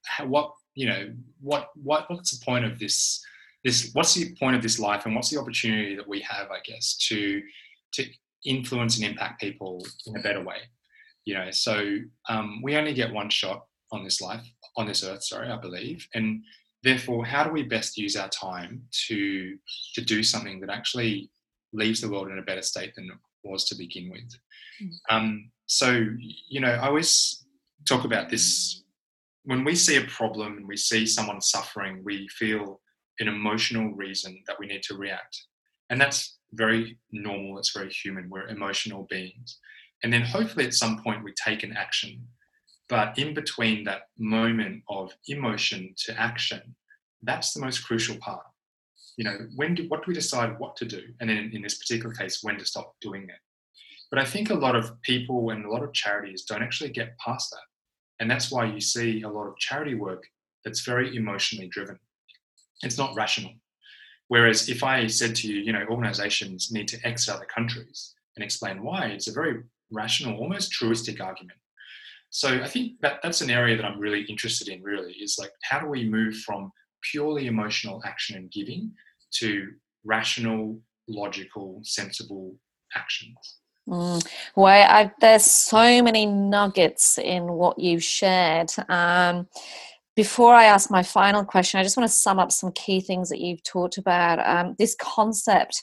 how, 0.06 0.26
what 0.26 0.54
you 0.76 0.88
know 0.88 1.14
what 1.42 1.70
what 1.76 2.10
what's 2.10 2.38
the 2.38 2.46
point 2.46 2.66
of 2.66 2.80
this 2.80 3.24
this 3.64 3.92
what's 3.94 4.14
the 4.14 4.36
point 4.36 4.56
of 4.56 4.62
this 4.62 4.80
life 4.80 5.06
and 5.06 5.16
what's 5.16 5.30
the 5.30 5.40
opportunity 5.40 5.96
that 5.96 6.08
we 6.08 6.20
have 6.22 6.50
i 6.52 6.58
guess 6.66 6.98
to 6.98 7.42
to 7.92 8.06
influence 8.46 8.98
and 8.98 9.06
impact 9.06 9.42
people 9.42 9.86
in 10.08 10.18
a 10.18 10.22
better 10.22 10.44
way 10.44 10.58
you 11.26 11.34
know 11.34 11.50
so 11.52 11.98
um, 12.30 12.62
we 12.62 12.76
only 12.76 12.94
get 12.94 13.14
one 13.14 13.30
shot 13.30 13.66
on 13.92 14.04
this 14.04 14.22
life 14.22 14.46
on 14.78 14.88
this 14.88 15.04
earth 15.04 15.24
sorry 15.24 15.50
i 15.50 15.58
believe 15.58 16.08
and 16.14 16.44
therefore 16.84 17.26
how 17.26 17.44
do 17.44 17.52
we 17.52 17.64
best 17.64 17.98
use 17.98 18.16
our 18.16 18.30
time 18.30 18.82
to 18.92 19.58
to 19.94 20.02
do 20.02 20.24
something 20.24 20.60
that 20.60 20.70
actually 20.70 21.30
leaves 21.72 22.02
the 22.02 22.10
world 22.10 22.28
in 22.28 22.40
a 22.40 22.44
better 22.44 22.62
state 22.62 22.94
than 22.96 23.06
it 23.06 23.18
was 23.44 23.66
to 23.66 23.76
begin 23.76 24.10
with 24.12 24.30
mm. 24.82 24.92
um, 25.10 25.50
so 25.66 26.06
you 26.50 26.60
know 26.60 26.70
i 26.70 26.88
always 26.88 27.46
talk 27.86 28.06
about 28.06 28.30
this 28.30 28.84
when 29.46 29.64
we 29.64 29.76
see 29.76 29.98
a 29.98 30.08
problem 30.08 30.58
and 30.58 30.68
we 30.68 30.78
see 30.78 31.06
someone 31.06 31.42
suffering, 31.42 32.02
we 32.04 32.28
feel 32.30 32.80
an 33.20 33.28
emotional 33.28 33.92
reason 33.94 34.42
that 34.48 34.58
we 34.60 34.68
need 34.68 34.84
to 34.84 34.96
react. 34.96 35.46
And 35.90 36.00
that's 36.00 36.38
very 36.54 36.98
normal, 37.12 37.58
it's 37.60 37.74
very 37.76 37.90
human. 37.90 38.30
We're 38.30 38.48
emotional 38.48 39.08
beings. 39.10 39.60
And 40.04 40.12
then 40.12 40.22
hopefully 40.22 40.66
at 40.66 40.74
some 40.74 41.02
point 41.02 41.24
we 41.24 41.34
take 41.34 41.64
an 41.64 41.76
action. 41.76 42.28
But 42.90 43.18
in 43.18 43.34
between 43.34 43.84
that 43.86 44.04
moment 44.18 44.84
of 44.90 45.14
emotion 45.28 45.94
to 46.06 46.20
action, 46.20 46.76
that's 47.22 47.54
the 47.54 47.62
most 47.62 47.86
crucial 47.86 48.18
part. 48.18 48.46
You 49.18 49.26
know, 49.26 49.38
when 49.56 49.76
do, 49.76 49.88
what 49.88 50.04
do 50.04 50.10
we 50.10 50.14
decide 50.14 50.60
what 50.60 50.76
to 50.78 50.86
do? 50.86 51.02
And 51.20 51.30
then 51.30 51.52
in 51.54 51.62
this 51.62 51.78
particular 51.78 52.14
case, 52.14 52.40
when 52.42 52.58
to 52.58 52.66
stop 52.66 52.96
doing 53.02 53.24
it. 53.24 53.40
But 54.10 54.20
I 54.20 54.26
think 54.26 54.50
a 54.50 54.56
lot 54.56 54.76
of 54.76 55.02
people 55.02 55.50
and 55.52 55.66
a 55.66 55.70
lot 55.70 55.84
of 55.84 55.94
charities 55.94 56.44
don't 56.44 56.62
actually 56.62 56.92
get 56.92 57.18
past 57.18 57.52
that 57.52 57.64
and 58.24 58.30
that's 58.32 58.52
why 58.52 58.66
you 58.66 58.80
see 58.80 59.24
a 59.24 59.30
lot 59.30 59.48
of 59.48 59.58
charity 59.58 59.96
work 59.96 60.26
that's 60.64 60.86
very 60.86 61.16
emotionally 61.16 61.68
driven. 61.68 62.00
It's 62.82 62.98
not 62.98 63.16
rational. 63.16 63.52
Whereas 64.34 64.68
if 64.68 64.84
I 64.84 65.06
said 65.06 65.36
to 65.36 65.48
you, 65.48 65.62
you 65.62 65.72
know, 65.72 65.86
organizations 65.92 66.72
need 66.72 66.88
to 66.88 66.98
exit 67.06 67.36
other 67.36 67.46
countries 67.46 68.16
and 68.36 68.44
explain 68.44 68.82
why, 68.82 69.06
it's 69.06 69.28
a 69.28 69.32
very 69.32 69.62
rational, 69.92 70.40
almost 70.40 70.72
truistic 70.72 71.22
argument. 71.22 71.60
So 72.32 72.48
I 72.50 72.68
think 72.68 73.00
that 73.02 73.20
that's 73.22 73.42
an 73.42 73.52
area 73.52 73.76
that 73.76 73.86
I'm 73.86 74.00
really 74.00 74.24
interested 74.24 74.70
in, 74.70 74.82
really, 74.82 75.14
is 75.14 75.38
like 75.40 75.52
how 75.62 75.80
do 75.80 75.86
we 75.86 76.10
move 76.10 76.36
from 76.38 76.72
purely 77.12 77.46
emotional 77.46 78.02
action 78.08 78.36
and 78.36 78.50
giving 78.50 78.92
to 79.34 79.70
rational, 80.04 80.82
logical, 81.08 81.82
sensible 81.84 82.56
actions? 82.96 83.38
Mm. 83.88 84.26
Well, 84.56 84.90
I, 84.90 85.12
there's 85.22 85.46
so 85.46 86.02
many 86.02 86.26
nuggets 86.26 87.20
in 87.20 87.52
what 87.52 87.78
you've 87.78 88.04
shared. 88.04 88.72
Um, 88.90 89.48
before 90.16 90.54
I 90.54 90.66
ask 90.66 90.92
my 90.92 91.04
final 91.04 91.44
question, 91.44 91.80
I 91.80 91.84
just 91.84 91.98
want 91.98 92.10
to 92.10 92.16
sum 92.16 92.40
up 92.40 92.52
some 92.52 92.72
key 92.74 93.02
things 93.02 93.30
that 93.30 93.40
you've 93.40 93.64
talked 93.64 93.98
about. 93.98 94.40
Um, 94.46 94.76
this 94.78 94.96
concept 95.00 95.82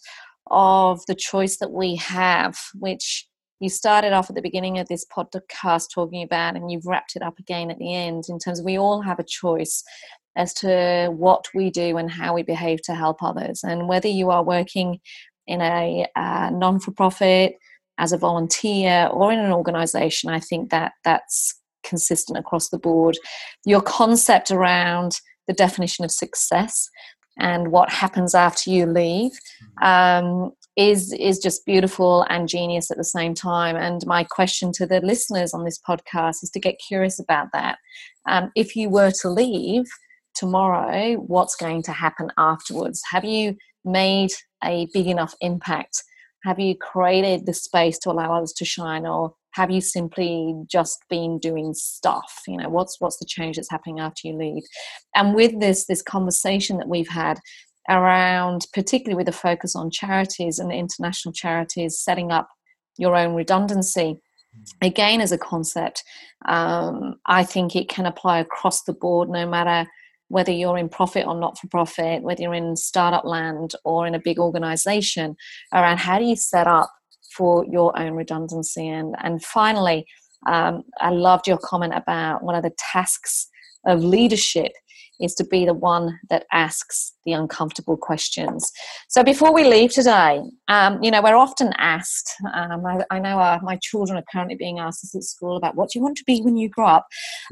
of 0.51 1.05
the 1.07 1.15
choice 1.15 1.59
that 1.59 1.73
we 1.73 1.97
have, 1.97 2.59
which 2.75 3.27
you 3.61 3.69
started 3.69 4.13
off 4.13 4.31
at 4.31 4.37
the 4.37 4.43
beginning 4.43 4.79
of 4.79 4.89
this 4.89 5.05
podcast 5.05 5.89
talking 5.93 6.23
about, 6.23 6.57
and 6.57 6.71
you've 6.71 6.87
wrapped 6.87 7.17
it 7.17 7.23
up 7.23 7.39
again 7.39 7.71
at 7.71 7.79
the 7.79 7.95
end 7.95 8.25
in 8.29 8.39
terms 8.39 8.59
of 8.59 8.65
we 8.65 8.79
all 8.79 9.03
have 9.03 9.19
a 9.19 9.25
choice 9.25 9.83
as 10.37 10.55
to 10.55 11.13
what 11.13 11.45
we 11.55 11.71
do 11.71 11.97
and 11.97 12.11
how 12.11 12.33
we 12.33 12.43
behave 12.43 12.81
to 12.83 12.95
help 12.95 13.23
others. 13.23 13.63
And 13.65 13.89
whether 13.89 14.09
you 14.09 14.31
are 14.31 14.45
working 14.45 15.01
in 15.47 15.61
a 15.61 16.07
uh, 16.15 16.51
non 16.51 16.79
for 16.79 16.93
profit, 16.93 17.57
as 18.01 18.13
a 18.13 18.19
volunteer 18.19 19.09
or 19.13 19.31
in 19.31 19.39
an 19.39 19.53
organization, 19.53 20.31
I 20.31 20.41
think 20.41 20.71
that 20.71 20.93
that's 21.05 21.60
consistent 21.83 22.39
across 22.39 22.69
the 22.69 22.79
board. 22.79 23.17
Your 23.65 23.81
concept 23.81 24.51
around 24.51 25.21
the 25.47 25.55
definition 25.55 26.05
of 26.05 26.11
success 26.11 26.89
and 27.39 27.73
what 27.73 27.91
happens 27.91 28.35
after 28.35 28.71
you 28.71 28.87
leave 28.87 29.33
um, 29.83 30.53
is 30.77 31.13
is 31.13 31.39
just 31.39 31.67
beautiful 31.67 32.25
and 32.29 32.49
genius 32.49 32.91
at 32.91 32.97
the 32.97 33.05
same 33.05 33.35
time. 33.35 33.77
And 33.77 34.01
my 34.07 34.25
question 34.25 34.73
to 34.73 34.87
the 34.87 35.01
listeners 35.01 35.53
on 35.53 35.65
this 35.65 35.81
podcast 35.87 36.43
is 36.43 36.51
to 36.55 36.61
get 36.61 36.81
curious 36.87 37.19
about 37.19 37.49
that. 37.53 37.79
Um, 38.29 38.51
if 38.55 38.77
you 38.77 38.89
were 38.89 39.11
to 39.23 39.31
leave 39.31 39.85
tomorrow, 40.35 41.15
what's 41.15 41.57
going 41.57 41.83
to 41.85 41.93
happen 41.93 42.31
afterwards? 42.39 43.03
Have 43.11 43.25
you 43.25 43.57
made 43.85 44.31
a 44.63 44.87
big 44.93 45.07
enough 45.07 45.35
impact? 45.41 46.03
Have 46.45 46.59
you 46.59 46.75
created 46.77 47.47
the 47.47 47.53
space 47.53 47.99
to 48.01 48.11
allow 48.11 48.37
others 48.37 48.53
to 48.55 48.65
shine, 48.65 49.07
or 49.07 49.35
have 49.53 49.71
you 49.71 49.81
simply 49.81 50.55
just 50.71 51.05
been 51.09 51.39
doing 51.39 51.75
stuff? 51.75 52.43
You 52.47 52.59
know, 52.59 52.69
what's 52.69 53.01
what's 53.01 53.19
the 53.19 53.27
change 53.27 53.57
that's 53.57 53.71
happening 53.71 54.01
after 54.01 54.29
you 54.29 54.37
leave? 54.37 54.63
And 55.15 55.35
with 55.35 55.59
this 55.61 55.87
this 55.87 56.03
conversation 56.03 56.79
that 56.79 56.89
we've 56.89 57.09
had 57.09 57.39
around, 57.89 58.67
particularly 58.73 59.17
with 59.17 59.29
a 59.29 59.37
focus 59.37 59.75
on 59.75 59.91
charities 59.91 60.59
and 60.59 60.73
international 60.73 61.33
charities, 61.33 61.99
setting 61.99 62.31
up 62.31 62.49
your 62.99 63.17
own 63.17 63.35
redundancy. 63.35 64.21
Again, 64.83 65.21
as 65.21 65.33
a 65.33 65.39
concept, 65.39 66.03
um, 66.47 67.17
I 67.27 67.45
think 67.45 67.75
it 67.75 67.89
can 67.89 68.07
apply 68.07 68.41
across 68.41 68.83
the 68.83 68.93
board, 68.93 69.29
no 69.29 69.49
matter 69.49 69.89
whether 70.29 70.53
you're 70.53 70.79
in 70.79 70.89
profit 70.89 71.27
or 71.27 71.39
not 71.39 71.59
for 71.59 71.67
profit, 71.69 72.23
whether 72.23 72.43
you're 72.43 72.55
in 72.55 72.77
startup 72.77 73.25
land 73.25 73.73
or 73.85 74.07
in 74.07 74.15
a 74.15 74.21
big 74.21 74.39
organization, 74.39 75.37
around 75.73 75.99
how 75.99 76.19
do 76.19 76.25
you 76.25 76.37
set 76.37 76.67
up 76.67 76.91
for 77.37 77.65
your 77.67 77.99
own 77.99 78.15
redundancy. 78.15 78.89
And, 78.89 79.15
and 79.23 79.43
finally, 79.43 80.07
um, 80.47 80.85
I 81.01 81.11
loved 81.11 81.47
your 81.47 81.59
comment 81.59 81.95
about 81.95 82.43
one 82.43 82.55
of 82.55 82.63
the 82.63 82.73
tasks 82.93 83.49
of 83.87 84.03
leadership 84.03 84.73
is 85.21 85.35
to 85.35 85.45
be 85.45 85.67
the 85.67 85.75
one 85.75 86.19
that 86.31 86.47
asks 86.51 87.13
the 87.25 87.33
uncomfortable 87.33 87.97
questions. 87.97 88.73
So 89.09 89.23
before 89.23 89.53
we 89.53 89.65
leave 89.65 89.93
today, 89.93 90.41
um, 90.69 91.03
you 91.03 91.11
know, 91.11 91.23
we're 91.23 91.37
often 91.37 91.73
asked, 91.77 92.33
um, 92.55 92.85
I, 92.87 93.05
I, 93.11 93.19
know 93.19 93.39
our, 93.39 93.61
my 93.63 93.79
children 93.83 94.19
are 94.19 94.25
currently 94.33 94.57
being 94.57 94.79
asked 94.79 95.03
this 95.03 95.15
at 95.15 95.23
school 95.25 95.57
about 95.57 95.77
what 95.77 95.91
do 95.91 95.99
you 95.99 96.03
want 96.03 96.17
to 96.17 96.25
be 96.25 96.41
when 96.41 96.57
you 96.57 96.69
grow 96.69 96.87
up? 96.87 97.07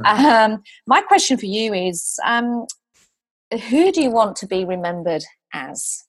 Um, 0.04 0.62
my 0.86 1.02
question 1.02 1.36
for 1.36 1.46
you 1.46 1.74
is 1.74 2.18
um, 2.24 2.66
who 3.68 3.92
do 3.92 4.02
you 4.02 4.10
want 4.10 4.36
to 4.36 4.46
be 4.46 4.64
remembered 4.64 5.24
as? 5.52 6.04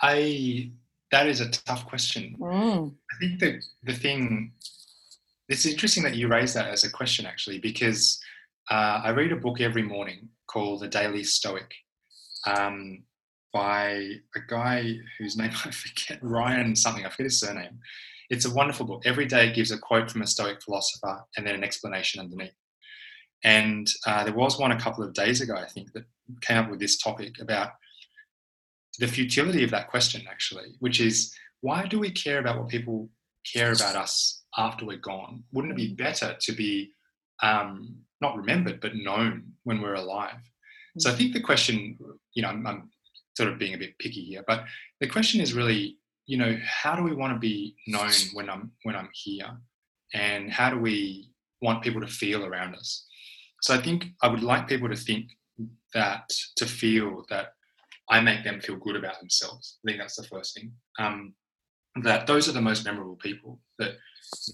I 0.00 0.72
that 1.12 1.28
is 1.28 1.40
a 1.40 1.50
tough 1.50 1.86
question. 1.86 2.36
Mm. 2.40 2.92
I 3.12 3.18
think 3.20 3.38
that 3.40 3.62
the 3.84 3.92
thing 3.92 4.52
it's 5.48 5.66
interesting 5.66 6.02
that 6.04 6.16
you 6.16 6.28
raise 6.28 6.54
that 6.54 6.68
as 6.68 6.84
a 6.84 6.90
question 6.90 7.26
actually 7.26 7.58
because 7.58 8.18
uh, 8.70 9.02
I 9.04 9.10
read 9.10 9.32
a 9.32 9.36
book 9.36 9.60
every 9.60 9.82
morning 9.82 10.28
called 10.46 10.80
The 10.80 10.88
Daily 10.88 11.22
Stoic 11.22 11.70
um, 12.46 13.02
by 13.52 14.14
a 14.34 14.40
guy 14.48 14.94
whose 15.18 15.36
name 15.40 15.50
I 15.64 15.70
forget, 15.70 16.18
Ryan 16.22 16.74
something, 16.74 17.04
I 17.04 17.10
forget 17.10 17.26
his 17.26 17.40
surname. 17.40 17.78
It's 18.30 18.46
a 18.46 18.54
wonderful 18.54 18.86
book. 18.86 19.02
Every 19.04 19.26
day 19.26 19.48
it 19.48 19.54
gives 19.54 19.72
a 19.72 19.78
quote 19.78 20.10
from 20.10 20.22
a 20.22 20.26
Stoic 20.26 20.62
philosopher 20.62 21.22
and 21.36 21.46
then 21.46 21.54
an 21.54 21.64
explanation 21.64 22.20
underneath. 22.20 22.54
And 23.44 23.86
uh, 24.06 24.24
there 24.24 24.32
was 24.32 24.58
one 24.58 24.72
a 24.72 24.80
couple 24.80 25.04
of 25.04 25.12
days 25.12 25.42
ago, 25.42 25.54
I 25.54 25.66
think, 25.66 25.92
that 25.92 26.04
came 26.40 26.56
up 26.56 26.70
with 26.70 26.80
this 26.80 26.96
topic 26.96 27.40
about 27.40 27.72
the 28.98 29.06
futility 29.06 29.64
of 29.64 29.70
that 29.70 29.88
question, 29.88 30.22
actually, 30.30 30.74
which 30.80 31.00
is 31.00 31.34
why 31.60 31.86
do 31.86 31.98
we 31.98 32.10
care 32.10 32.38
about 32.38 32.58
what 32.58 32.68
people 32.68 33.08
care 33.52 33.72
about 33.72 33.96
us 33.96 34.42
after 34.56 34.84
we're 34.84 34.98
gone? 34.98 35.44
Wouldn't 35.52 35.72
it 35.72 35.76
be 35.76 35.94
better 35.94 36.36
to 36.40 36.52
be 36.52 36.92
um, 37.42 37.96
not 38.22 38.36
remembered 38.36 38.80
but 38.80 38.94
known 38.94 39.52
when 39.64 39.82
we're 39.82 39.94
alive. 39.94 40.40
So 40.98 41.10
I 41.10 41.14
think 41.14 41.32
the 41.32 41.40
question, 41.40 41.98
you 42.34 42.42
know, 42.42 42.48
I'm, 42.48 42.66
I'm, 42.66 42.90
sort 43.34 43.48
of 43.48 43.58
being 43.58 43.72
a 43.72 43.78
bit 43.78 43.98
picky 43.98 44.20
here, 44.20 44.44
but 44.46 44.64
the 45.00 45.06
question 45.06 45.40
is 45.40 45.54
really, 45.54 45.96
you 46.26 46.36
know, 46.36 46.54
how 46.66 46.94
do 46.94 47.02
we 47.02 47.14
want 47.14 47.32
to 47.32 47.38
be 47.38 47.74
known 47.86 48.10
when 48.34 48.50
I'm 48.50 48.72
when 48.82 48.94
I'm 48.94 49.08
here, 49.14 49.50
and 50.12 50.52
how 50.52 50.68
do 50.68 50.78
we 50.78 51.30
want 51.62 51.82
people 51.82 52.02
to 52.02 52.06
feel 52.06 52.44
around 52.44 52.74
us? 52.74 53.06
So 53.62 53.72
I 53.72 53.78
think 53.78 54.08
I 54.22 54.28
would 54.28 54.42
like 54.42 54.68
people 54.68 54.90
to 54.90 54.96
think 54.96 55.30
that 55.94 56.28
to 56.56 56.66
feel 56.66 57.24
that 57.30 57.54
I 58.10 58.20
make 58.20 58.44
them 58.44 58.60
feel 58.60 58.76
good 58.76 58.96
about 58.96 59.18
themselves. 59.20 59.78
I 59.84 59.90
think 59.90 60.00
that's 60.00 60.16
the 60.16 60.24
first 60.24 60.54
thing. 60.54 60.72
Um, 60.98 61.34
that 62.02 62.26
those 62.26 62.48
are 62.48 62.52
the 62.52 62.60
most 62.60 62.84
memorable 62.84 63.16
people 63.16 63.60
that 63.78 63.92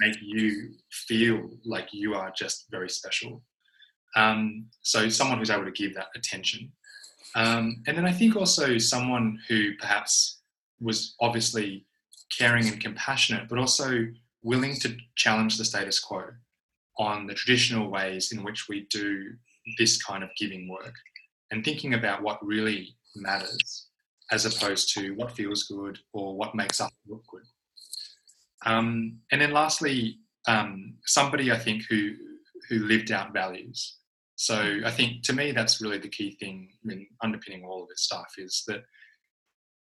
make 0.01 0.17
you 0.21 0.73
feel 0.91 1.51
like 1.65 1.89
you 1.93 2.15
are 2.15 2.33
just 2.37 2.67
very 2.71 2.91
special. 2.91 3.43
Um, 4.17 4.67
so 4.83 5.09
someone 5.09 5.39
who's 5.39 5.51
able 5.51 5.65
to 5.65 5.71
give 5.71 5.95
that 5.95 6.09
attention. 6.17 6.73
Um, 7.37 7.83
and 7.87 7.97
then 7.97 8.07
I 8.07 8.13
think 8.13 8.37
also 8.37 8.79
someone 8.79 9.39
who 9.49 9.77
perhaps 9.77 10.41
was 10.81 11.15
obviously 11.21 11.87
caring 12.37 12.69
and 12.69 12.81
compassionate, 12.81 13.49
but 13.49 13.59
also 13.59 14.07
willing 14.43 14.75
to 14.77 14.97
challenge 15.17 15.59
the 15.59 15.65
status 15.65 16.01
quo 16.01 16.25
on 16.99 17.27
the 17.27 17.35
traditional 17.35 17.91
ways 17.91 18.33
in 18.33 18.43
which 18.43 18.69
we 18.69 18.87
do 18.91 19.33
this 19.79 20.03
kind 20.03 20.25
of 20.25 20.31
giving 20.39 20.69
work 20.69 20.95
and 21.51 21.65
thinking 21.65 21.95
about 21.95 22.23
what 22.23 22.45
really 22.45 22.97
matters 23.17 23.89
as 24.31 24.45
opposed 24.45 24.93
to 24.95 25.15
what 25.15 25.33
feels 25.33 25.65
good 25.65 25.99
or 26.13 26.37
what 26.37 26.55
makes 26.55 26.81
us 26.81 26.91
look 27.07 27.25
good. 27.29 27.45
Um, 28.67 29.19
and 29.33 29.41
then 29.41 29.53
lastly, 29.53 30.19
um, 30.47 30.95
somebody 31.07 31.53
I 31.53 31.59
think 31.59 31.85
who 31.89 32.15
who 32.69 32.81
lived 32.81 33.11
out 33.13 33.33
values. 33.33 33.97
So 34.37 34.81
I 34.85 34.91
think 34.91 35.23
to 35.25 35.33
me 35.33 35.53
that's 35.53 35.81
really 35.81 35.99
the 35.99 36.09
key 36.09 36.37
thing 36.39 36.71
in 36.89 37.07
underpinning 37.23 37.65
all 37.65 37.83
of 37.83 37.89
this 37.89 38.03
stuff 38.03 38.33
is 38.37 38.63
that 38.67 38.85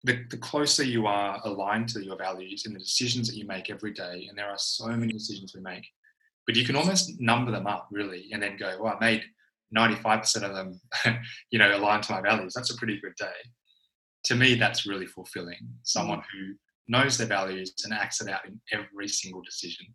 the, 0.02 0.24
the 0.30 0.38
closer 0.38 0.82
you 0.82 1.06
are 1.06 1.40
aligned 1.44 1.88
to 1.90 2.04
your 2.04 2.16
values 2.16 2.64
in 2.64 2.72
the 2.72 2.78
decisions 2.78 3.28
that 3.28 3.36
you 3.36 3.46
make 3.46 3.68
every 3.68 3.92
day, 3.92 4.26
and 4.28 4.38
there 4.38 4.48
are 4.48 4.58
so 4.58 4.86
many 4.88 5.12
decisions 5.12 5.54
we 5.54 5.60
make, 5.60 5.86
but 6.46 6.56
you 6.56 6.64
can 6.64 6.74
almost 6.74 7.20
number 7.20 7.50
them 7.50 7.66
up 7.66 7.88
really 7.92 8.30
and 8.32 8.42
then 8.42 8.56
go, 8.56 8.78
well, 8.80 8.96
I 8.98 9.04
made 9.04 9.24
95% 9.76 10.42
of 10.42 10.54
them, 10.54 10.80
you 11.50 11.58
know, 11.58 11.76
align 11.76 12.00
to 12.02 12.12
my 12.12 12.20
values. 12.20 12.52
That's 12.54 12.70
a 12.70 12.76
pretty 12.76 13.00
good 13.00 13.14
day. 13.18 13.26
To 14.24 14.34
me, 14.34 14.54
that's 14.54 14.86
really 14.86 15.06
fulfilling. 15.06 15.58
Someone 15.82 16.22
who 16.32 16.54
knows 16.88 17.16
their 17.16 17.26
values 17.26 17.72
and 17.84 17.94
acts 17.94 18.20
it 18.20 18.28
out 18.28 18.44
in 18.46 18.60
every 18.72 19.08
single 19.08 19.42
decision. 19.42 19.86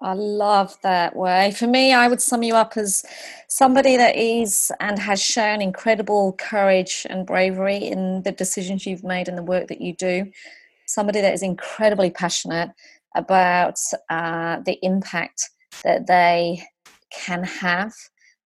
I 0.00 0.12
love 0.12 0.78
that 0.82 1.16
Wei. 1.16 1.50
For 1.50 1.66
me, 1.66 1.92
I 1.92 2.06
would 2.06 2.22
sum 2.22 2.44
you 2.44 2.54
up 2.54 2.76
as 2.76 3.04
somebody 3.48 3.96
that 3.96 4.14
is 4.14 4.70
and 4.78 4.96
has 4.98 5.20
shown 5.20 5.60
incredible 5.60 6.34
courage 6.34 7.04
and 7.10 7.26
bravery 7.26 7.78
in 7.78 8.22
the 8.22 8.30
decisions 8.30 8.86
you've 8.86 9.02
made 9.02 9.26
and 9.26 9.36
the 9.36 9.42
work 9.42 9.66
that 9.68 9.80
you 9.80 9.94
do. 9.96 10.30
Somebody 10.86 11.20
that 11.20 11.34
is 11.34 11.42
incredibly 11.42 12.10
passionate 12.10 12.70
about 13.16 13.78
uh, 14.08 14.60
the 14.60 14.78
impact 14.82 15.50
that 15.82 16.06
they 16.06 16.62
can 17.10 17.42
have 17.42 17.92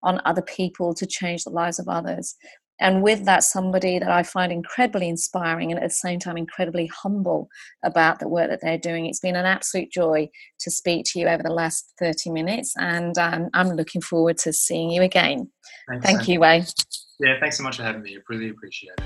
on 0.02 0.20
other 0.24 0.42
people 0.42 0.94
to 0.94 1.06
change 1.06 1.44
the 1.44 1.50
lives 1.50 1.78
of 1.78 1.88
others. 1.88 2.34
And 2.80 3.02
with 3.02 3.24
that 3.26 3.44
somebody 3.44 4.00
that 4.00 4.10
i 4.10 4.24
find 4.24 4.50
incredibly 4.50 5.08
inspiring 5.08 5.70
and 5.70 5.80
at 5.80 5.88
the 5.88 5.94
same 5.94 6.18
time 6.18 6.36
incredibly 6.36 6.88
humble 6.88 7.48
about 7.84 8.18
the 8.18 8.28
work 8.28 8.50
that 8.50 8.58
they're 8.60 8.76
doing 8.76 9.06
it's 9.06 9.20
been 9.20 9.36
an 9.36 9.46
absolute 9.46 9.92
joy 9.92 10.28
to 10.58 10.70
speak 10.70 11.04
to 11.06 11.20
you 11.20 11.28
over 11.28 11.44
the 11.44 11.52
last 11.52 11.92
30 12.00 12.30
minutes 12.30 12.74
and 12.76 13.16
um, 13.18 13.48
i'm 13.54 13.68
looking 13.68 14.00
forward 14.00 14.36
to 14.38 14.52
seeing 14.52 14.90
you 14.90 15.02
again. 15.02 15.48
Thanks, 15.88 16.04
thank 16.04 16.28
you 16.28 16.40
wei. 16.40 16.64
Yeah 17.20 17.38
thanks 17.40 17.56
so 17.56 17.62
much 17.62 17.76
for 17.76 17.84
having 17.84 18.02
me. 18.02 18.16
I 18.16 18.20
really 18.28 18.48
appreciate 18.48 18.94
it. 18.98 19.04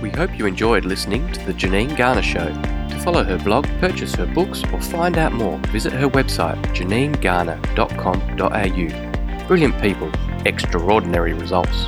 We 0.00 0.10
hope 0.10 0.38
you 0.38 0.46
enjoyed 0.46 0.84
listening 0.84 1.32
to 1.32 1.44
the 1.44 1.52
janine 1.52 1.96
garner 1.96 2.22
show. 2.22 2.46
To 2.90 3.00
follow 3.00 3.24
her 3.24 3.38
blog 3.38 3.66
purchase 3.80 4.14
her 4.14 4.26
books 4.26 4.62
or 4.72 4.80
find 4.80 5.18
out 5.18 5.32
more 5.32 5.58
visit 5.68 5.92
her 5.94 6.08
website 6.08 6.62
janinegarner.com.au 6.76 9.07
brilliant 9.48 9.80
people 9.80 10.10
extraordinary 10.44 11.32
results. 11.32 11.86